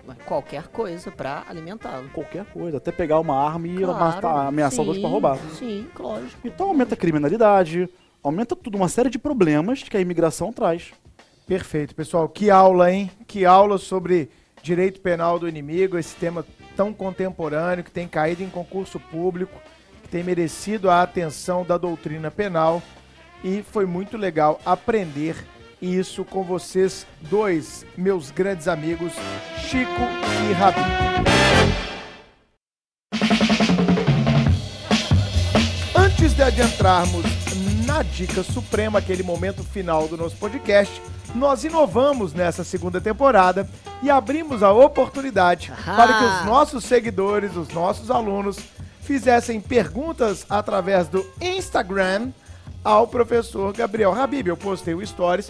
[0.08, 2.10] Mas Qualquer coisa pra alimentá-lo.
[2.14, 5.38] Qualquer coisa, até pegar uma arma e Claro, matar- ameaçar os outros pra roubar.
[5.60, 6.40] Sim, lógico.
[6.46, 7.90] Então aumenta a criminalidade,
[8.24, 10.92] aumenta tudo, uma série de problemas que a imigração traz.
[11.46, 12.28] Perfeito, pessoal.
[12.30, 13.12] Que aula, hein?
[13.28, 14.30] Que aula sobre
[14.64, 19.60] direito penal do inimigo, esse tema tão contemporâneo que tem caído em concurso público,
[20.04, 22.82] que tem merecido a atenção da doutrina penal
[23.44, 25.36] e foi muito legal aprender
[25.82, 29.14] isso com vocês dois, meus grandes amigos,
[29.70, 30.02] Chico
[30.50, 30.82] e Rabi.
[35.96, 37.26] Antes de adentrarmos
[37.86, 41.02] na dica suprema, aquele momento final do nosso podcast,
[41.36, 43.70] nós inovamos nessa segunda temporada
[44.02, 45.96] e abrimos a oportunidade Ah.
[45.96, 48.58] para que os nossos seguidores, os nossos alunos,
[49.02, 52.30] fizessem perguntas através do Instagram
[52.88, 54.48] ao professor Gabriel Habib.
[54.48, 55.50] Eu postei o Stories,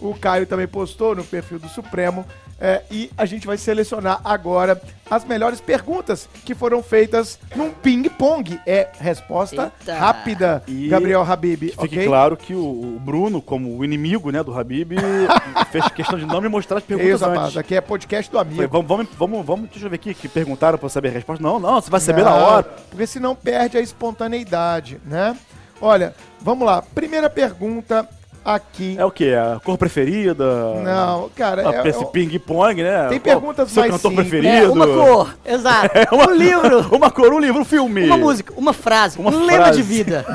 [0.00, 2.24] o Caio também postou no perfil do Supremo.
[2.60, 4.80] é, e a gente vai selecionar agora
[5.10, 8.60] as melhores perguntas que foram feitas num ping-pong.
[8.64, 9.94] É resposta Eita.
[9.98, 12.06] rápida, E Gabriel Habib, Que fique ok?
[12.06, 12.64] claro que o,
[12.96, 14.92] o Bruno, como o inimigo né, do Habib,
[15.72, 17.56] fez questão de não me mostrar as perguntas Isso, rapaz, antes.
[17.56, 18.68] aqui é podcast do amigo.
[18.70, 21.42] vamos, vamos, vamos, vamos, deixa eu ver aqui, que perguntaram pra eu saber a resposta.
[21.42, 22.62] Não, não, você vai saber na Não, hora.
[22.90, 25.36] Porque senão perde a espontaneidade, né?
[25.78, 26.14] Olha,
[26.46, 26.80] vamos lá.
[26.80, 28.08] Primeira pergunta
[28.44, 28.94] aqui.
[28.96, 29.34] É o quê?
[29.34, 30.44] A cor preferida?
[30.82, 33.08] Não, cara, Ah, é, esse é- ping-pong, né?
[33.08, 34.28] Tem Qual- perguntas seu mais cantor simples.
[34.28, 34.64] preferido?
[34.64, 35.90] É, uma cor, exato.
[36.14, 38.06] uma- Um livro, Uma cor, um livro, um filme.
[38.06, 39.78] uma música, uma frase, Uma um lema frase.
[39.78, 40.24] de vida.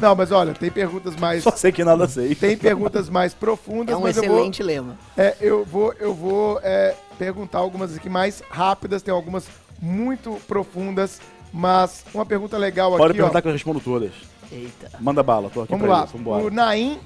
[0.00, 1.44] Não, mas olha, tem perguntas mais.
[1.44, 2.34] Só sei que nada sei.
[2.34, 4.96] Tem perguntas mais profundas, É um mas eu vou, excelente lema.
[5.16, 9.46] é, eu vou, eu vou é, perguntar algumas aqui mais rápidas, tem algumas
[9.80, 11.20] muito profundas,
[11.52, 13.42] mas uma pergunta legal Pode aqui, perguntar ó.
[13.42, 14.12] que eu respondo todas.
[14.50, 14.90] Eita.
[15.00, 16.04] Manda bala, tô aqui Vamos pra lá.
[16.04, 16.16] isso.
[16.16, 16.44] Vambora.
[16.44, 16.98] O Naim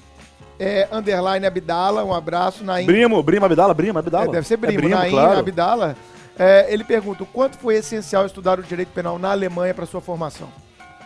[0.59, 2.87] é, underline Abdala, um abraço, Naim.
[2.87, 4.27] Brimo, Brimo, Abdala, Brimo, Abdala.
[4.27, 5.39] É, deve ser Brimo, É Brimo, Naim claro.
[5.41, 5.97] Abdala.
[6.39, 10.01] É, ele pergunta: o quanto foi essencial estudar o direito penal na Alemanha para sua
[10.01, 10.49] formação?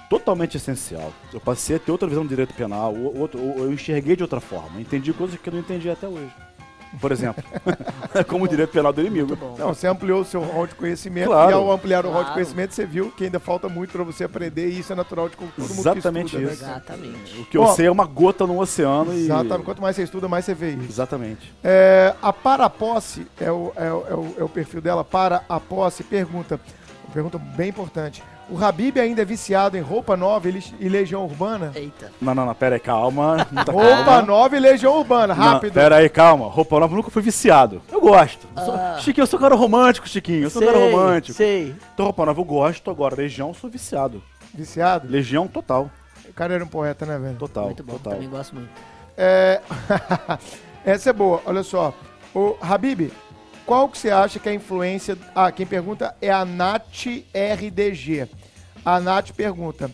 [0.09, 1.13] Totalmente essencial.
[1.33, 4.39] Eu passei a ter outra visão do direito penal, o- outro, eu enxerguei de outra
[4.41, 4.81] forma.
[4.81, 6.31] Entendi coisas que eu não entendi até hoje.
[7.01, 7.43] Por exemplo,
[8.29, 9.37] como o direito penal do inimigo.
[9.59, 11.51] Não, você ampliou o seu rol de conhecimento Claro.
[11.51, 14.25] e ao ampliar o rol de conhecimento, você viu que ainda falta muito para você
[14.25, 16.65] aprender e isso é natural de todo mundo Exatamente que estuda, isso.
[16.65, 16.71] Né?
[16.73, 17.41] Exatamente.
[17.41, 19.25] O que eu Bom, sei é uma gota no oceano e.
[19.25, 19.65] Exatamente.
[19.65, 20.89] Quanto mais você estuda, mais você vê isso.
[20.91, 21.55] Exatamente.
[21.63, 25.05] É, a Para a Posse, é o, é, o, é o- é o perfil dela,
[25.05, 26.61] Para a Posse, pergunta,
[27.05, 28.23] uma pergunta bem importante.
[28.49, 31.73] O Habib ainda é viciado em roupa nova e legião urbana?
[31.75, 32.13] Eita.
[32.21, 33.45] Não, não, não, pera aí, calma.
[33.51, 34.23] Muita Roupa calma.
[34.23, 35.73] nova e legião urbana, Não, rápido.
[35.73, 36.47] pera aí, calma.
[36.47, 37.83] Roupa nova nunca fui viciado.
[37.91, 38.47] Eu gosto.
[38.57, 38.99] Eu sou- Ah.
[39.01, 40.45] Chiquinho, eu sou um cara romântico, Chiquinho.
[40.45, 41.37] Eu sou um cara Sei, romântico.
[41.37, 41.75] Sei.
[41.93, 42.89] Então, roupa nova eu gosto.
[42.89, 44.23] Agora, Legião, eu sou viciado.
[44.55, 45.09] Viciado?
[45.11, 45.91] Legião total.
[46.29, 47.37] O cara era um poeta, né, velho?
[47.37, 47.65] Total.
[47.65, 48.13] Muito bom, total.
[48.13, 48.71] também gosto muito.
[49.17, 49.61] É...
[50.85, 51.93] Essa é boa, olha só.
[52.35, 53.11] O Habib,
[53.67, 55.19] qual que você acha que é a influência...
[55.35, 58.29] Ah, quem pergunta é a Nath RDG.
[58.85, 59.91] A Nath pergunta,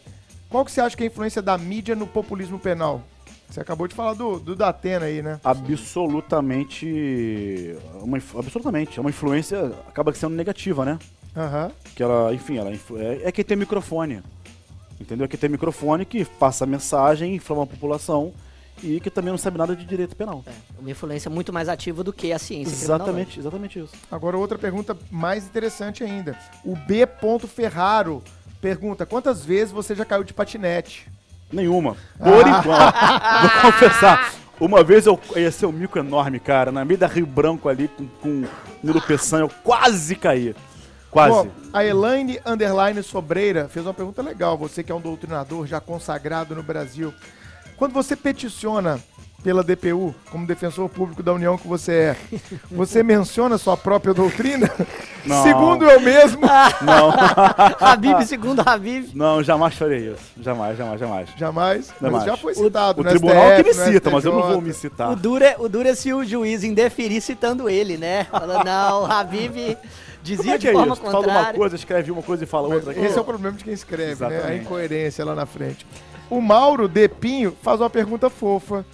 [0.48, 3.02] qual que você acha que é a influência da mídia no populismo penal?
[3.48, 5.40] Você acabou de falar do, do Datena aí, né?
[5.42, 7.76] Absolutamente.
[8.02, 8.98] Uma, absolutamente.
[8.98, 9.72] É uma influência.
[9.88, 10.98] Acaba sendo negativa, né?
[11.36, 11.70] Aham.
[11.94, 14.22] Que ela, enfim, ela é, é quem tem microfone.
[15.00, 15.24] Entendeu?
[15.24, 18.32] Aqui tem microfone que passa mensagem, inflama a população
[18.82, 20.44] e que também não sabe nada de direito penal.
[20.46, 22.72] É, uma influência muito mais ativa do que a ciência.
[22.72, 23.92] Exatamente, exatamente isso.
[24.10, 26.36] Agora, outra pergunta mais interessante ainda.
[26.64, 27.08] O B.
[27.48, 28.22] Ferraro
[28.60, 31.10] pergunta: quantas vezes você já caiu de patinete?
[31.52, 31.96] Nenhuma.
[32.18, 32.94] Por enquanto.
[33.42, 34.34] Vou confessar.
[34.58, 37.88] Uma vez eu ia ser um mico enorme, cara, na meio da Rio Branco ali,
[37.88, 38.44] com, com
[38.82, 40.54] Nilo Peçanha, eu quase caí.
[41.10, 41.30] Quase.
[41.30, 44.56] Bom, a Elaine Underline Sobreira fez uma pergunta legal.
[44.56, 47.12] Você que é um doutrinador já consagrado no Brasil.
[47.82, 49.00] Quando você peticiona
[49.42, 52.16] pela DPU, como defensor público da União que você é,
[52.70, 54.70] você menciona sua própria doutrina?
[55.26, 55.42] Não.
[55.42, 56.42] Segundo eu mesmo.
[56.80, 57.10] Não,
[57.80, 59.10] Habib, segundo Habib.
[59.14, 60.22] não, jamais farei isso.
[60.40, 61.28] Jamais, jamais, jamais.
[61.36, 61.94] Jamais.
[62.00, 62.24] Mas Jamais.
[62.24, 64.72] já foi citado O no tribunal STF, que me cita, mas eu não vou me
[64.72, 65.10] citar.
[65.10, 68.24] O duro, é, o duro é se o juiz indeferir citando ele, né?
[68.30, 69.76] Falando, não, o Habib
[70.22, 71.02] dizia Como é de que é forma isso?
[71.02, 72.92] Fala uma coisa, escreve uma coisa e fala outra.
[72.96, 74.26] Esse é o problema de quem escreve, né?
[74.28, 74.64] A Exatamente.
[74.64, 75.84] incoerência lá na frente.
[76.30, 78.84] O Mauro Depinho faz uma pergunta fofa.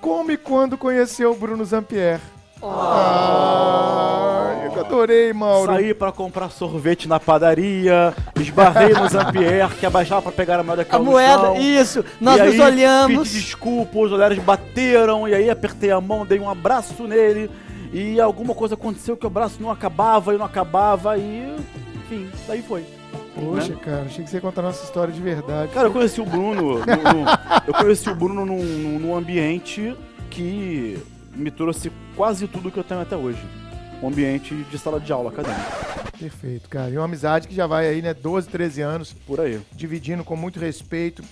[0.00, 2.20] Como e quando conheceu o Bruno Zampier?
[2.62, 5.72] Ai, eu adorei, Mauro.
[5.72, 10.84] Saí pra comprar sorvete na padaria, esbarrei no Zampier, que abaixava pra pegar a moeda
[10.84, 11.56] que A no moeda, chão.
[11.56, 12.04] isso.
[12.20, 13.28] Nós E nos aí, olhamos.
[13.28, 17.50] Pedi desculpa, os olhares bateram, e aí apertei a mão, dei um abraço nele,
[17.92, 21.56] e alguma coisa aconteceu que o braço não acabava e não acabava, e
[21.96, 22.84] enfim, daí foi.
[23.34, 23.80] Poxa, né?
[23.82, 25.72] cara, achei que você ia contar nossa história de verdade.
[25.72, 26.78] Cara, eu conheci o Bruno.
[26.78, 27.26] no- no-
[27.66, 29.96] eu conheci o Bruno num, num- ambiente
[30.30, 30.98] que
[31.34, 33.40] me trouxe quase tudo que eu tenho até hoje.
[34.02, 36.10] Um ambiente de sala de aula acadêmica.
[36.18, 36.90] Perfeito, cara.
[36.90, 39.60] E uma amizade que já vai aí, né, 12, 13 anos, Por aí.
[39.72, 41.22] dividindo com muito respeito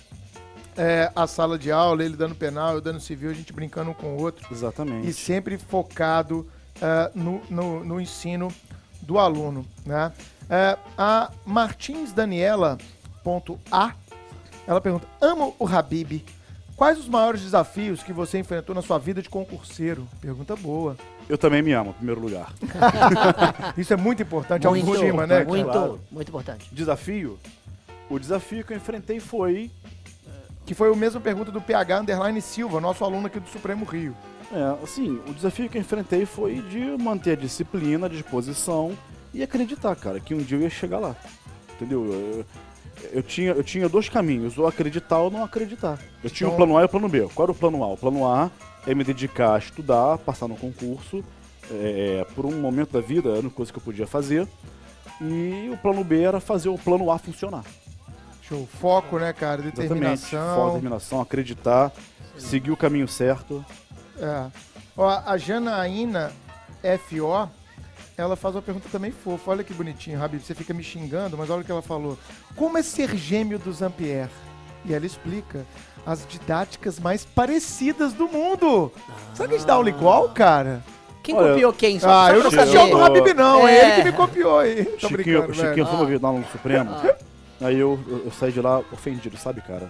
[0.77, 3.93] é, a sala de aula, ele dando penal, eu dando civil, a gente brincando um
[3.93, 4.47] com o outro.
[4.51, 5.07] Exatamente.
[5.09, 6.47] e sempre focado
[6.81, 8.47] ah, no, no, no ensino
[9.01, 9.65] do aluno.
[9.85, 10.11] Né?
[10.49, 12.77] Eh, a Martins Daniela
[13.23, 13.93] ponto A,
[14.67, 16.23] ela pergunta: Amo o Habib.
[16.75, 20.07] Quais os maiores desafios que você enfrentou na sua vida de concurseiro?
[20.21, 20.95] Pergunta boa.
[21.27, 22.53] Eu também me amo, em primeiro lugar.
[23.77, 25.43] Isso é muito importante, Muito, autoestima, né?
[25.43, 25.99] muito, Claro.
[26.09, 26.69] muito importante.
[26.71, 27.37] Desafio?
[28.09, 29.69] O desafio que eu enfrentei foi.
[30.65, 34.15] Que foi a mesma pergunta do PH Underline Silva, nosso aluno aqui do Supremo Rio.
[34.51, 38.97] É, assim, o desafio que eu enfrentei foi de manter a disciplina, a disposição
[39.33, 41.15] e acreditar, cara, que um dia eu ia chegar lá.
[41.75, 42.05] Entendeu?
[42.05, 42.45] Eu,
[43.13, 45.97] eu tinha, eu tinha dois caminhos, ou acreditar ou não acreditar.
[46.23, 47.27] Eu tinha o Então- plano A e o plano B.
[47.33, 47.87] Qual era o plano A?
[47.87, 48.51] O plano A
[48.87, 51.23] é me dedicar a estudar, passar no concurso.
[51.71, 54.47] é, por um momento da vida, era uma coisa que eu podia fazer.
[55.21, 57.63] E o plano B era fazer o plano A funcionar.
[58.41, 58.67] Show.
[58.81, 59.61] Foco, né, cara?
[59.61, 59.81] Exatamente.
[59.89, 60.55] Determinação.
[60.55, 61.91] Foco, determinação, acreditar,
[62.39, 63.63] seguir o caminho certo.
[64.17, 64.47] É.
[64.97, 66.31] Ó, a Janaína
[67.07, 67.47] FO,
[68.19, 69.51] ela faz uma pergunta também fofa.
[69.51, 70.41] Olha que bonitinho, Habib.
[70.41, 72.17] Você fica me xingando, mas olha o que ela falou.
[72.55, 74.29] Como é ser gêmeo do Zampier?
[74.85, 75.65] E ela explica
[76.05, 78.91] as didáticas mais parecidas do mundo.
[79.33, 80.83] Será que a gente dá aula igual, cara?
[81.21, 81.99] Quem Olha, copiou quem?
[81.99, 83.67] Só, ah, só eu não copiei o Habib, não.
[83.67, 83.75] É.
[83.75, 83.85] É.
[83.85, 84.85] ele que me copiou aí.
[84.85, 86.95] Tô Chiquinho, brincando, Chiquinho foi uma vez lá no Supremo.
[87.61, 89.89] Aí eu, eu, eu saí de lá ofendido, sabe, cara?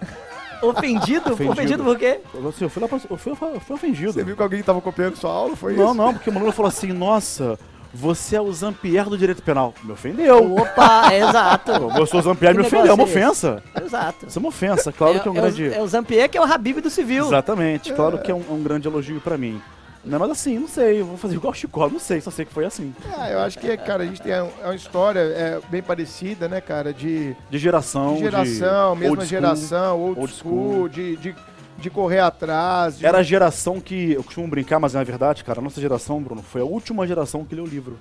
[0.60, 1.32] Ofendido?
[1.32, 1.52] Ofendido.
[1.52, 2.20] Ofendido por quê?
[2.34, 4.12] Eu, assim, eu fui lá pra, eu fui, eu fui ofendido.
[4.12, 5.56] Você viu que alguém tava copiando sua aula?
[5.56, 5.94] Foi Não, isso?
[5.94, 7.58] não, porque o Manu falou assim, nossa,
[7.92, 9.74] você é o Zampier do direito penal.
[9.82, 10.54] Me ofendeu.
[10.54, 11.72] Opa, exato.
[11.96, 13.62] Eu sou o Zampier, me ofendeu, é uma é ofensa.
[13.82, 14.26] Exato.
[14.26, 15.62] Isso é uma ofensa, claro que é um é, grande...
[15.64, 17.26] o, é o Zampier que é o Habib do civil.
[17.26, 19.60] Exatamente, claro que é um, é um grande elogio pra mim.
[20.02, 22.46] Não, mas assim, não sei, eu vou fazer igual o Chicó, não sei, só sei
[22.46, 22.94] que foi assim.
[23.18, 26.60] Ah, eu acho que, cara, a gente tem é uma história é, bem parecida, né,
[26.60, 26.92] cara?
[26.92, 29.26] De De geração, de geração, de mesma old school.
[29.26, 30.88] geração, old, old school, school.
[30.88, 31.36] De, de,
[31.80, 32.98] de correr atrás.
[32.98, 35.80] de- Era a geração que, eu costumo brincar, mas é a verdade, cara, a nossa
[35.80, 37.98] geração, Bruno, foi a última geração que leu o livro.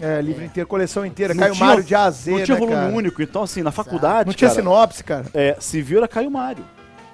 [0.00, 1.34] É, livro inteiro, coleção inteira.
[1.34, 2.94] Não Caio tinha- Mário de A a Z, não tinha né, volume cara?
[2.94, 5.26] único, então assim, na faculdade, Não tinha cara, sinopse, cara.
[5.34, 6.64] é, civil era Caio Mário.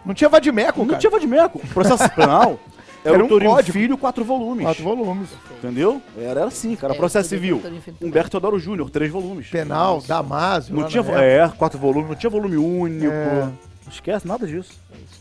[0.04, 0.98] Não tinha Vadimeco, Não cara.
[0.98, 1.58] tinha Vadimeco.
[1.64, 2.60] O processo penal
[3.02, 3.72] era, Era o um Torinho código.
[3.72, 4.64] Filho, quatro volumes.
[4.66, 5.28] Quatro volumes.
[5.58, 6.02] Entendeu?
[6.14, 6.92] Era, era assim, cara.
[6.92, 7.62] É, processo civil.
[8.02, 9.48] Humberto Teodoro Júnior, três volumes.
[9.48, 10.74] Penal, Damásio.
[10.76, 13.10] Não tinha, é, quatro volumes, não tinha volume único.
[13.10, 13.48] É.
[13.84, 14.72] Não esquece nada disso.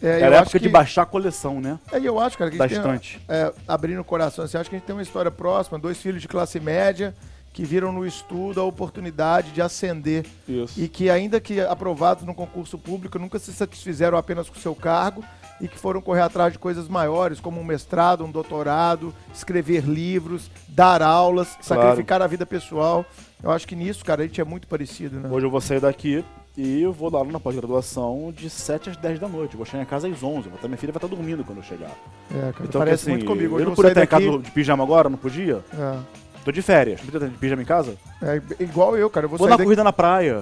[0.02, 1.80] É, eu Era época de que- baixar a coleção, né?
[1.92, 4.70] É, e eu acho, cara, que a gente tem, é, abrindo o coração, assim, acho
[4.70, 7.14] que a gente tem uma história próxima, dois filhos de classe média
[7.52, 10.82] que viram no estudo a oportunidade de ascender Isso.
[10.82, 14.74] e que ainda que aprovados no concurso público nunca se satisfizeram apenas com o seu
[14.74, 15.24] cargo
[15.62, 20.50] e que foram correr atrás de coisas maiores, como um mestrado, um doutorado, escrever livros,
[20.68, 23.06] dar aulas, sacrificar a vida pessoal.
[23.42, 25.30] Eu acho que nisso, cara, a gente é muito parecido, né?
[25.30, 28.98] Hoje eu vou sair daqui e eu vou dar aula na pós-graduação de 7 às
[28.98, 29.54] 10 da noite.
[29.54, 30.50] Eu vou chegar em casa às 11.
[30.54, 31.92] Até minha filha vai estar dormindo quando eu chegar.
[32.32, 33.56] É, cara, Então, parece assim, muito comigo.
[33.56, 35.10] Hoje eu não podia em daqui- casa de pijama agora?
[35.10, 35.64] Não podia?
[35.74, 35.98] É,
[36.46, 37.00] Tô de férias.
[37.00, 37.96] Não podia estar de pijama em casa?
[38.22, 39.26] é igual eu, cara.
[39.26, 39.64] Eu vou, Vou dar daqui...
[39.64, 40.42] corrida na praia.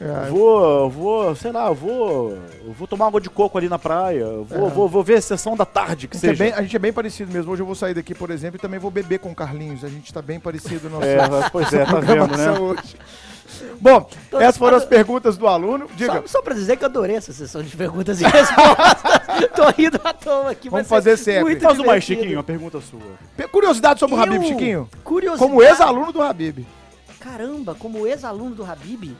[0.00, 0.30] É.
[0.30, 2.38] Vou, vou, sei lá, vou,
[2.78, 4.24] vou tomar água de coco ali na praia.
[4.48, 4.70] Vou, É.
[4.70, 6.44] vou, vou ver a sessão da tarde, que A gente, é seja.
[6.44, 7.52] bem, a gente é bem parecido mesmo.
[7.52, 9.84] Hoje eu vou sair daqui, por exemplo, e também vou beber com o Carlinhos.
[9.84, 12.50] A gente tá bem parecido no nosso É, pois é, tá vendo, né?
[12.58, 12.96] hoje.
[13.80, 15.88] Bom, Tô- essas foram as perguntas do aluno.
[15.96, 19.02] Diga, Só, só pra dizer que eu adorei essa sessão de perguntas e respostas.
[19.54, 20.68] Tô rindo à toa aqui.
[20.68, 21.42] Vamos ser fazer sempre.
[21.44, 22.00] muito Faz uma.
[22.00, 23.00] Chiquinho, uma pergunta sua.
[23.36, 24.88] pe- curiosidade sobre o Eu- Habib, Chiquinho.
[25.04, 25.50] Curiosidade.
[25.50, 26.64] Como ex-aluno do Habib.
[27.18, 29.12] Caramba, como ex-aluno do Habib.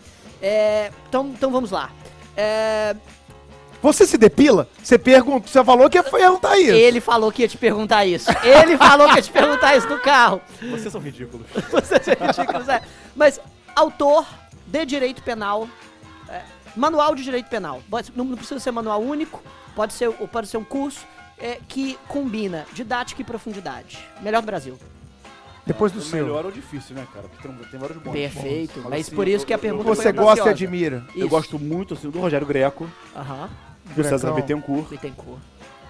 [0.43, 1.91] É, então, então vamos lá.
[2.37, 2.97] É,
[3.83, 4.67] Você se depila?
[4.83, 6.73] Você pergunta, você falou que ia perguntar isso.
[6.73, 8.31] ele falou que ia te perguntar isso.
[8.43, 10.41] Ele falou que ia te perguntar isso no carro.
[10.71, 11.47] Vocês são ridículos.
[11.71, 12.81] Vocês são ridículos, é.
[13.17, 13.41] Mas,
[13.75, 14.27] autor
[14.67, 15.69] de direito penal,
[16.29, 16.43] é,
[16.77, 17.83] manual de direito penal.
[18.15, 19.43] Não, não precisa ser manual único,
[19.75, 21.05] pode ser, ou pode ser um curso
[21.39, 23.99] é, que combina didática e profundidade.
[24.21, 24.79] Melhor do Brasil.
[25.67, 26.25] Depois do o seu.
[26.25, 27.29] melhor ou difícil, né, cara?
[27.29, 28.13] Porque tem, tem vários bons.
[28.13, 28.81] Perfeito.
[28.81, 28.91] bons.
[28.91, 31.05] Mas assim, por isso que a eu- pergunta Você foi gosta e admira.
[31.15, 31.29] Eu Isso.
[31.29, 33.49] gosto muito assim, do Rogério Greco, Aham.
[33.95, 34.33] do César.
[34.33, 34.89] Bittencourt.
[34.89, 35.39] Bittencourt.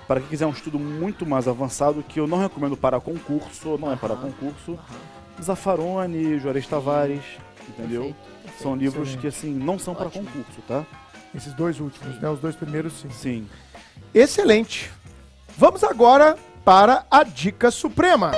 [0.07, 3.93] Para quem quiser um estudo muito mais avançado, que eu não recomendo para concurso, não
[3.93, 4.73] é para concurso.
[4.73, 5.43] Aham.
[5.43, 7.23] Zaffaroni, Juarez Tavares,
[7.71, 8.03] entendeu?
[8.03, 8.63] Perfeito, perfeito.
[8.63, 9.21] São livros Excelente.
[9.21, 10.85] que, assim, não são para concurso, tá?
[11.35, 12.29] Esses dois últimos, né?
[12.29, 13.11] Os dois primeiros, sim.
[13.11, 13.49] Sim.
[14.13, 14.91] Excelente.
[15.57, 18.33] Vamos agora para a dica suprema.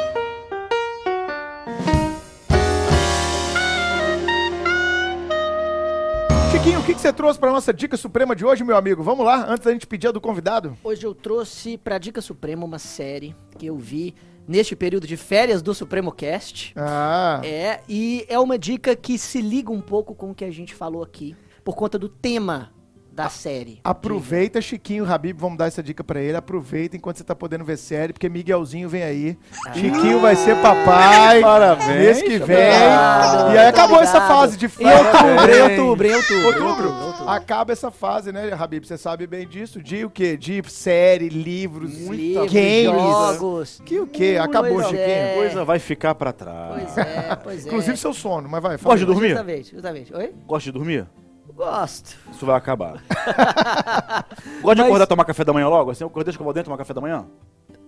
[6.51, 9.03] Chiquinho, o que, que você trouxe para nossa dica suprema de hoje, meu amigo?
[9.03, 10.77] Vamos lá, antes da gente pedir a do convidado.
[10.85, 14.15] Hoje eu trouxe pra Dica Suprema uma série que eu vi
[14.47, 16.73] neste período de férias do Supremo Cast.
[16.77, 20.51] Ah, É, e é uma dica que se liga um pouco com o que a
[20.51, 22.73] gente falou aqui, por conta do tema
[23.15, 23.79] da série.
[23.85, 26.37] aproveita, Chiquinho, Habib, vamos dar essa dica para ele.
[26.37, 29.39] Aproveita enquanto você tá podendo ver série, porque Miguelzinho vem aí.
[29.67, 29.75] Ah.
[29.75, 31.41] Chiquinho vai ser papai.
[31.43, 32.57] Parabéns, Mês que vem.
[32.57, 34.17] Obrigado, E aí acabou obrigado.
[34.17, 35.01] essa fase de Em férias.
[35.07, 36.47] outubro, em outubro, em outubro.
[36.67, 36.89] Outubro.
[37.07, 37.29] outubro.
[37.29, 38.85] Acaba essa fase, né, Habib?
[38.85, 39.83] Você sabe bem disso.
[39.83, 40.37] De o quê?
[40.37, 42.85] De série, livros, Livros, games.
[42.85, 43.83] jogos.
[43.85, 44.39] Que o quê?
[44.41, 45.03] Acabou, Pois Chiquinho.
[45.03, 45.35] é.
[45.37, 46.83] Coisa vai ficar para trás.
[46.93, 47.69] Pois é, pois é.
[47.69, 48.77] Inclusive seu sono, mas vai.
[48.79, 49.29] Gosta de dormir?
[49.31, 50.15] Justamente, justamente.
[50.15, 50.33] Oi?
[50.47, 51.07] Gosta de dormir?
[51.55, 52.17] Gosto.
[52.31, 53.03] Isso vai acabar.
[54.63, 55.91] Gosta de Mas- acordar e tomar café da manhã logo?
[55.91, 57.25] Assim, eu acordei, escovar o dente, tomar café da manhã?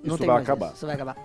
[0.03, 0.73] Não Isso tem vai mais acabar.
[0.75, 1.17] Isso, vai acabar.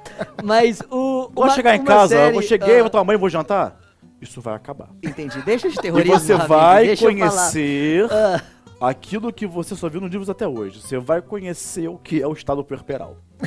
[0.43, 1.29] Mas o.
[1.35, 3.19] Gosto de uma- chegar em uma casa, eu série, vou cheguei, ah, vou tomar banho,
[3.19, 3.77] vou jantar?
[4.21, 4.89] Isso vai acabar.
[5.03, 5.41] Entendi.
[5.41, 6.19] Deixa de E terrorismo.
[6.19, 7.29] você vai deixa eu falar.
[7.29, 8.41] conhecer Ah,
[8.89, 10.81] aquilo que você só viu nos livros até hoje.
[10.81, 13.17] Você vai conhecer o que é o estado puerperal.
[13.41, 13.43] hum,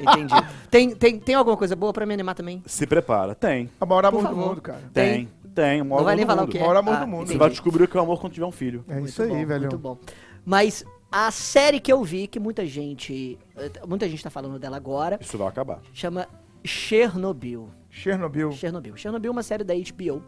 [0.00, 0.34] entendi.
[0.70, 2.62] Tem, tem, tem alguma coisa boa pra me animar também?
[2.66, 3.34] Se prepara.
[3.34, 3.70] Tem.
[3.80, 4.48] A maior amor do favor.
[4.48, 4.80] mundo, cara.
[4.92, 5.12] Tem.
[5.26, 5.28] Tem.
[5.62, 6.60] O maior Não vai amor nem falar o que é.
[6.60, 7.18] Maior amor do mundo.
[7.18, 7.38] Você entendi.
[7.38, 8.84] vai descobrir o que é o amor quando tiver um filho.
[8.88, 9.60] É Muito isso aí, bom, velho.
[9.62, 9.98] Muito bom.
[10.44, 13.38] Mas a série que eu vi, que muita gente.
[13.86, 15.80] Muita gente tá falando dela agora, Isso vai acabar.
[15.92, 16.28] chama
[16.64, 17.68] Chernobyl.
[17.90, 18.52] Chernobyl.
[18.52, 18.96] Chernobyl.
[18.96, 20.22] Chernobyl é uma série da HBO.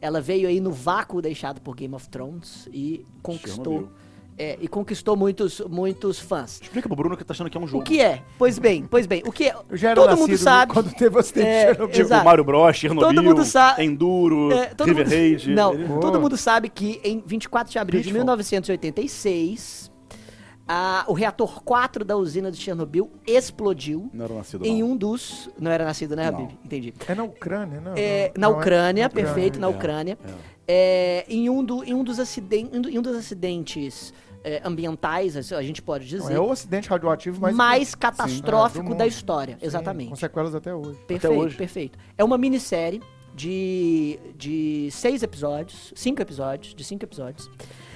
[0.00, 3.64] Ela veio aí no vácuo deixado por Game of Thrones e conquistou.
[3.74, 4.03] Chernobyl.
[4.36, 6.60] É, e conquistou muitos, muitos fãs.
[6.60, 7.84] Explica pro Bruno que tá achando que é um O jogo.
[7.84, 8.22] que é?
[8.38, 9.22] Pois bem, pois bem.
[9.26, 9.54] O que é?
[9.70, 10.72] Eu já era Todo mundo sabe.
[10.72, 11.92] quando teve o acidente É, de Chernobyl.
[11.92, 12.24] Tipo Exato.
[12.24, 13.44] Mario Bros, Chernobyl, Todo mundo
[13.78, 15.50] Enduro, É, todo River mundo- Raid.
[15.54, 16.20] Não, Ele- todo Oh.
[16.20, 18.18] mundo sabe que em 24 de abril de Pitfall.
[18.24, 19.90] 1986,
[20.66, 24.90] a- o reator 4 da usina de Chernobyl explodiu Não era nascido, em não.
[24.92, 25.50] um dos.
[25.58, 26.38] Não era nascido, né, Não.
[26.38, 26.58] Habib?
[26.64, 26.94] Entendi.
[27.06, 27.92] É na Ucrânia, não?
[27.96, 30.18] É, não, na não é- Ucrânia, na perfeito, na É, Ucrânia.
[30.66, 34.12] É, em, um do- em um dos acidentes, em um dos acidentes
[34.46, 38.84] é, ambientais, a gente pode Não, dizer, é o acidente radioativo mais, mais Sim, catastrófico
[38.84, 40.10] é, do da história, Sim, exatamente.
[40.10, 40.98] Com sequelas até hoje.
[41.06, 41.56] Perfeito, hoje.
[41.56, 41.98] perfeito.
[42.18, 43.00] É uma minissérie
[43.34, 47.50] de, de seis episódios, cinco episódios, de cinco episódios,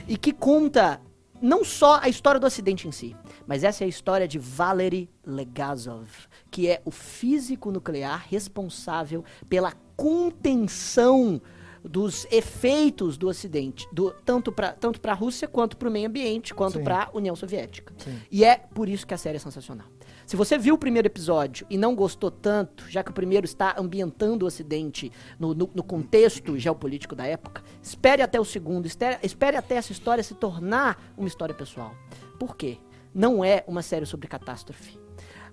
[0.07, 1.01] e que conta
[1.41, 3.17] não só a história do acidente em si,
[3.47, 6.09] mas essa é a história de Valery Legazov,
[6.51, 11.41] que é o físico nuclear responsável pela contenção
[11.85, 16.55] dos efeitos do acidente, do, tanto para tanto a Rússia quanto para o meio ambiente,
[16.55, 17.95] quanto para a União Soviética.
[17.99, 18.21] Sim.
[18.31, 19.87] E é por isso que a série é sensacional.
[20.29, 23.75] Se você viu o primeiro episódio e não gostou tanto, já que o primeiro está
[23.79, 29.17] ambientando o acidente no, no- no contexto geopolítico da época, espere até o segundo, espere,
[29.23, 31.95] espere até essa história se tornar uma história pessoal.
[32.39, 32.77] Por quê?
[33.15, 35.01] Não é uma série sobre catástrofe.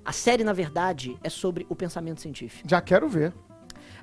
[0.04, 2.68] A série, na verdade, é sobre o pensamento científico.
[2.70, 3.34] Já quero ver.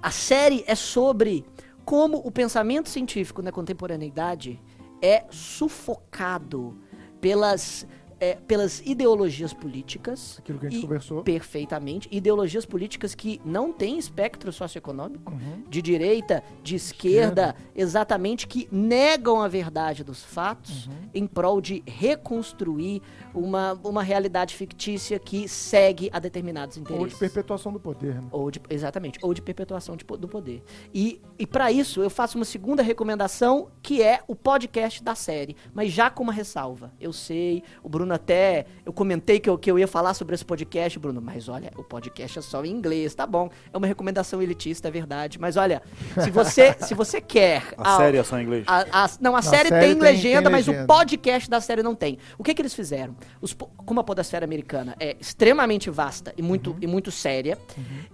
[0.00, 1.44] A série é sobre
[1.84, 4.58] como o pensamento científico na contemporaneidade
[5.02, 6.78] é sufocado
[7.20, 7.86] pelas
[8.22, 10.36] é, pelas ideologias políticas.
[10.38, 11.24] Aquilo que a gente e- conversou.
[11.24, 12.08] Perfeitamente.
[12.12, 15.64] Ideologias políticas que não têm espectro socioeconômico, Uhum.
[15.68, 20.92] de direita, de esquerda, exatamente, que negam a verdade dos fatos Uhum.
[21.12, 23.02] em prol de reconstruir
[23.34, 27.14] uma, uma realidade fictícia que segue a determinados Ou interesses.
[27.14, 28.28] de perpetuação do poder, né?
[28.30, 30.62] Ou de- exatamente, ou de perpetuação de do poder.
[30.94, 35.56] E, e para isso, eu faço uma segunda recomendação, que é o podcast da série,
[35.74, 36.92] mas já com uma ressalva.
[37.00, 40.44] Eu sei, o Bruno até, eu comentei que eu, que eu ia falar sobre esse
[40.44, 43.48] podcast, Bruno, mas olha, o podcast é só em inglês, tá bom.
[43.72, 45.39] É uma recomendação elitista, é verdade.
[45.40, 45.82] Mas olha,
[46.22, 47.62] se você, se você quer...
[47.78, 48.64] A série é só em inglês?
[48.66, 50.84] A- a- não, a série, série tem, tem- legenda, tem mas legenda.
[50.84, 52.18] o podcast da série não tem.
[52.39, 53.16] O que que eles fizeram?
[53.40, 56.76] Os como a podosfera americana é extremamente vasta e muito, Uhum.
[56.80, 57.59] e muito séria,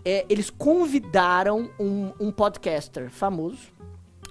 [0.04, 3.58] é, eles convidaram um, um podcaster famoso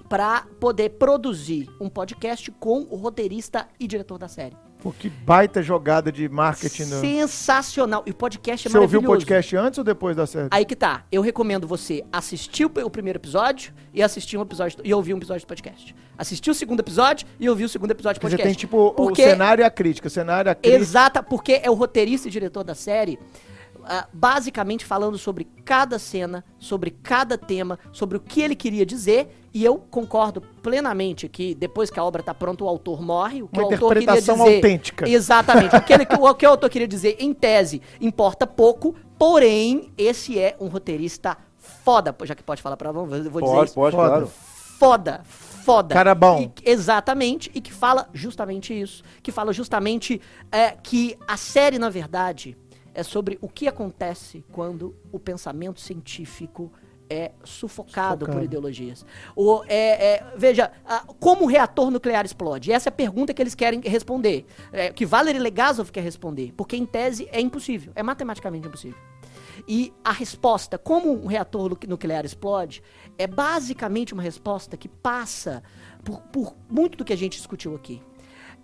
[0.09, 4.55] para poder produzir um podcast com o roteirista e diretor da série.
[4.81, 6.85] Pô, que baita jogada de marketing.
[6.85, 8.03] Sensacional.
[8.05, 10.49] E o podcast é Você ouviu o podcast antes ou depois da série?
[10.51, 11.03] Aí que tá.
[11.11, 15.45] Eu recomendo você assistir o, primeiro episódio e assistir um episódio e ouvir um episódio
[15.45, 15.95] do podcast.
[16.15, 18.43] Assistir o segundo episódio e ouvir o segundo episódio do podcast.
[18.43, 20.07] você tem tipo Porque- o cenário e a crítica.
[20.07, 20.79] O cenário e a crítica.
[20.79, 23.17] Exata, porque é o roteirista e diretor da série,
[24.13, 29.43] basicamente falando sobre cada cena, sobre cada tema, sobre o que ele queria dizer.
[29.53, 33.41] E eu concordo plenamente que depois que a obra tá pronta, o autor morre.
[33.41, 34.55] O que Uma o autor queria interpretação dizer.
[34.55, 35.09] autêntica.
[35.09, 35.75] Exatamente.
[35.75, 38.93] o, que ele- o que o autor queria dizer, em tese, importa pouco.
[39.17, 42.15] Porém, esse é um roteirista foda.
[42.23, 44.07] Já que pode falar pra vamos, eu vou dizer Pode, isso pode, Foda.
[44.09, 44.27] claro.
[44.77, 45.95] foda, foda.
[45.95, 46.41] Cara bom.
[46.63, 49.03] E- exatamente, e que fala justamente isso.
[49.23, 52.55] Que fala justamente é, que a série, na verdade,
[52.97, 56.71] é sobre o que acontece quando o pensamento científico
[57.09, 58.25] é sufocado, Sufocado.
[58.25, 59.05] por ideologias.
[59.35, 60.71] O, é, é, veja,
[61.19, 62.71] como o reator nuclear explode?
[62.71, 64.45] Essa é a pergunta que eles querem responder.
[64.73, 66.51] É, que Valery Legazov quer responder.
[66.57, 67.93] Porque, em tese, é impossível.
[67.95, 68.97] É matematicamente impossível.
[69.67, 72.81] E a resposta, como um reator nu- nuclear explode,
[73.17, 75.63] é basicamente uma resposta que passa
[76.03, 78.01] por, por muito do que a gente discutiu aqui.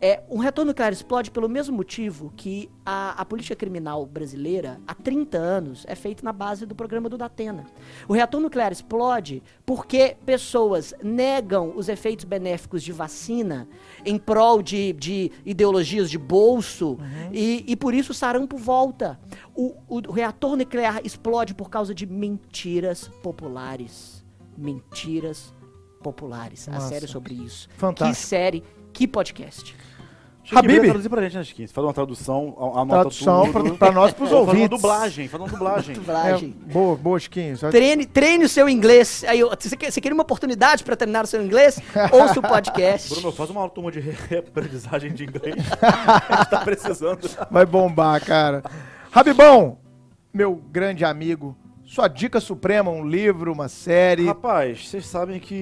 [0.06, 4.94] É, um reator nuclear explode pelo mesmo motivo que a, a política criminal brasileira, há
[4.94, 7.66] 30 anos, é feita na base do programa do Datena.
[8.06, 13.66] O reator nuclear explode porque pessoas negam os efeitos benéficos de vacina
[14.06, 16.98] em prol de, de ideologias de bolso
[17.32, 19.18] e, e por isso o sarampo volta.
[19.56, 24.22] O, o reator nuclear explode por causa de mentiras populares.
[24.58, 25.54] Mentiras
[26.02, 26.68] populares.
[26.68, 26.90] A Nossa.
[26.90, 27.70] série sobre isso.
[27.78, 28.20] Fantástico.
[28.22, 29.74] Que série, que podcast.
[30.52, 30.84] Habib.
[30.84, 31.68] traduzir pra gente, né, Chiquinho?
[31.68, 33.64] Você faz uma tradução, a- anota Tradução tudo.
[33.78, 34.70] pra, pra nós, pros Faz uma ouvintes.
[34.70, 35.96] dublagem, faz uma dublagem.
[35.96, 36.50] É, Dublagem.
[36.66, 37.56] boa, boa, Chiquinho.
[37.58, 39.24] Só- Treine, treine o seu inglês.
[39.28, 41.80] Aí, você, quer, você queria uma oportunidade para treinar o seu inglês?
[42.12, 43.10] Ouça o podcast.
[43.16, 45.56] Bruno, faz uma turma de reaprendizagem de inglês.
[45.82, 47.30] A gente tá precisando.
[47.50, 48.62] Vai bombar, cara.
[49.12, 49.78] Rabibão,
[50.34, 51.56] meu grande amigo,
[51.94, 54.26] sua dica suprema, um livro, uma série.
[54.26, 55.54] Rapaz, vocês sabem que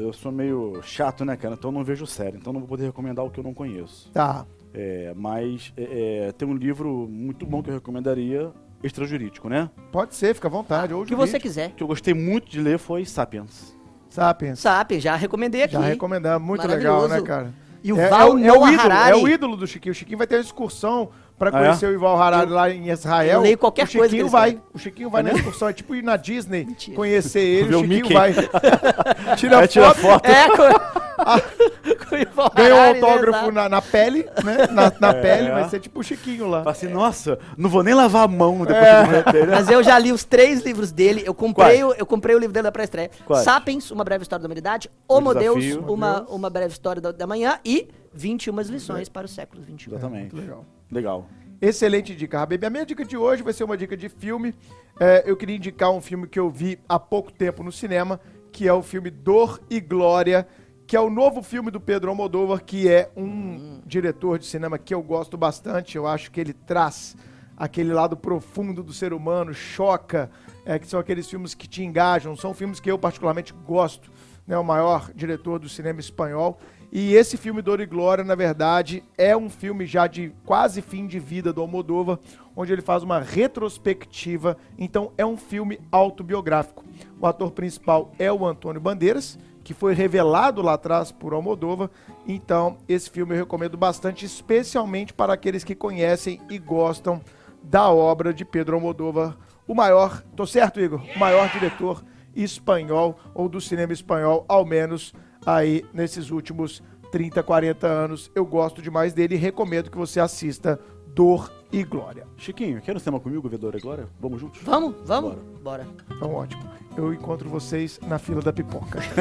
[0.00, 1.54] eu sou meio chato, né, cara?
[1.54, 2.36] Então eu não vejo série.
[2.36, 4.10] Então eu não vou poder recomendar o que eu não conheço.
[4.10, 4.44] Tá.
[4.74, 8.50] É, mas é, é, tem um livro muito bom que eu recomendaria,
[8.82, 9.70] extrajurídico, né?
[9.92, 10.92] Pode ser, fica à vontade.
[10.92, 11.70] Ou O que você quiser.
[11.70, 13.72] que eu gostei muito de ler foi Sapiens.
[14.10, 14.58] Sapiens.
[14.58, 15.74] Sabe, já recomendei aqui.
[15.74, 16.44] Já recomendamos.
[16.44, 17.54] Muito legal, né, cara?
[17.84, 19.92] E o é, Val é, o- é o ídolo, é o ídolo do Chiquinho.
[19.92, 21.64] O Chiquinho vai ter uma excursão pra Ah, é?
[21.66, 23.38] conhecer o Ival Harari lá em Israel.
[23.38, 24.50] eu leio qualquer o coisa Chiquinho eles vai.
[24.50, 24.62] querem.
[24.74, 25.68] O Chiquinho vai na excursão.
[25.68, 26.96] É tipo ir na Disney, Mentira.
[26.96, 27.68] conhecer ele.
[27.68, 28.14] Ver O o Chiquinho Mickey.
[28.14, 28.32] vai.
[29.36, 30.24] Tira Vai tirar foto.
[30.24, 30.26] foto.
[30.26, 30.88] É, com,
[32.14, 34.66] o Ivan Ganha um né, autógrafo na, na pele, né?
[34.70, 35.20] Na, na É.
[35.20, 36.58] pele, vai ser tipo o Chiquinho lá.
[36.60, 39.00] Fala assim, nossa, não vou nem lavar a mão depois É.
[39.02, 39.50] de morrer dele.
[39.52, 41.22] Mas eu já li os três livros dele.
[41.24, 43.10] Eu comprei, o, eu comprei o livro dele da pré-estreia.
[43.42, 44.90] Sapiens, Uma Breve História da Humanidade.
[45.06, 47.58] Homo O Deus, uma, uma Breve História da, da Manhã.
[47.64, 49.88] E 21 lições para o século XXI.
[49.90, 50.34] Exatamente.
[50.34, 50.64] Legal.
[50.90, 51.26] Legal.
[51.60, 52.66] Excelente dica, Rabebe.
[52.66, 54.54] A minha dica de hoje vai ser uma dica de filme.
[54.98, 58.20] É, eu queria indicar um filme que eu vi há pouco tempo no cinema,
[58.52, 60.46] que é o filme Dor e Glória,
[60.86, 64.94] que é o novo filme do Pedro Almodóvar, que é um diretor de cinema que
[64.94, 65.96] eu gosto bastante.
[65.96, 67.16] Eu acho que ele traz
[67.56, 70.30] aquele lado profundo do ser humano, choca,
[70.64, 72.36] é, que são aqueles filmes que te engajam.
[72.36, 74.10] São filmes que eu particularmente gosto.
[74.46, 76.58] Né, o maior diretor do cinema espanhol.
[76.90, 81.06] E esse filme Dor e Glória, na verdade, é um filme já de quase fim
[81.06, 82.18] de vida do Almodóvar,
[82.56, 84.56] onde ele faz uma retrospectiva.
[84.78, 86.84] Então, é um filme autobiográfico.
[87.20, 91.90] O ator principal é o Antônio Bandeiras, que foi revelado lá atrás por Almodóvar.
[92.26, 97.20] Então, esse filme eu recomendo bastante, especialmente para aqueles que conhecem e gostam
[97.62, 99.36] da obra de Pedro Almodóvar,
[99.66, 101.02] o maior, tô certo, Igor?
[101.14, 102.02] O maior diretor
[102.34, 105.12] espanhol ou do cinema espanhol, ao menos
[105.44, 108.30] aí nesses últimos 30, 40 anos.
[108.34, 110.78] Eu gosto demais dele e recomendo que você assista
[111.14, 112.26] Dor e Glória.
[112.36, 114.06] Chiquinho, quer no cinema comigo, Vedor e Glória?
[114.20, 114.60] Vamos juntos?
[114.62, 115.36] Vamos, vamos?
[115.62, 115.86] Bora.
[116.10, 116.62] Então, ótimo.
[116.96, 119.00] Eu encontro vocês na fila da pipoca.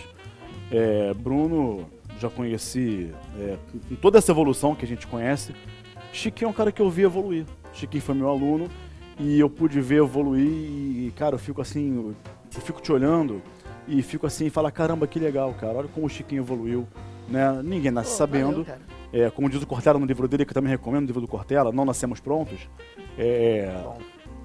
[0.72, 1.88] É, Bruno,
[2.22, 3.58] já conheci é,
[3.90, 5.54] com toda essa evolução que a gente conhece.
[6.14, 7.46] Chiquinho é um cara que eu vi evoluir.
[7.74, 8.70] Chiquinho foi meu aluno
[9.20, 12.14] e eu pude ver evoluir e, cara, eu fico assim,
[12.56, 13.42] eu fico te olhando
[13.88, 16.88] e fico assim e falo, caramba, que legal, cara, olha como o Chiquinho evoluiu.
[17.28, 17.62] Né?
[17.64, 18.64] Ninguém nasce Pô, sabendo.
[18.64, 18.82] valeu.
[19.14, 21.28] É, como diz o Cortella no livro dele, que eu também recomendo, o livro do
[21.28, 22.70] Cortella, Não Nascemos Prontos.
[23.18, 23.74] É,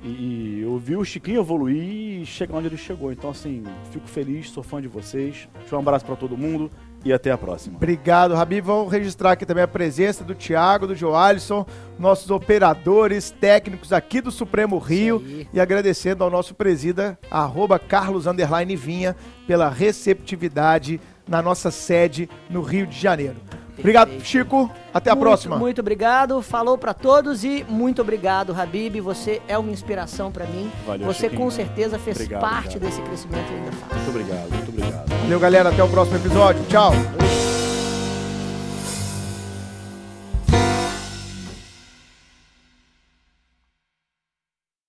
[0.02, 3.12] e, e eu vi o Chiquinho evoluir e chegar onde ele chegou.
[3.12, 5.48] Então, assim, fico feliz, sou fã de vocês.
[5.60, 6.70] Deixa um abraço pra todo mundo
[7.06, 7.76] e até a próxima.
[7.76, 8.64] Obrigado, Habib.
[8.64, 11.64] Vamos registrar aqui também a presença do Thiago, do Joalisson,
[11.98, 15.22] nossos operadores técnicos aqui do Supremo Rio.
[15.52, 19.14] E agradecendo ao nosso presida, arroba Carlos Underline Vinha,
[19.46, 23.36] pela receptividade na nossa sede no Rio de Janeiro.
[23.78, 24.26] Obrigado, Perfeito.
[24.28, 24.70] Chico.
[24.92, 25.56] Até a Muito, próxima.
[25.56, 26.40] Muito obrigado.
[26.42, 29.00] Falou pra todos e muito obrigado, Habib.
[29.00, 30.70] Você é uma inspiração pra mim.
[30.86, 31.42] Valeu, Você Chiquinho.
[31.42, 32.88] com certeza fez Obrigado, parte obrigado.
[32.90, 33.92] desse crescimento ainda faz.
[34.02, 35.08] Muito obrigado, muito obrigado.
[35.22, 35.68] Valeu, galera.
[35.68, 36.64] Até o próximo episódio.
[36.68, 36.92] Tchau.
[36.92, 37.45] Valeu.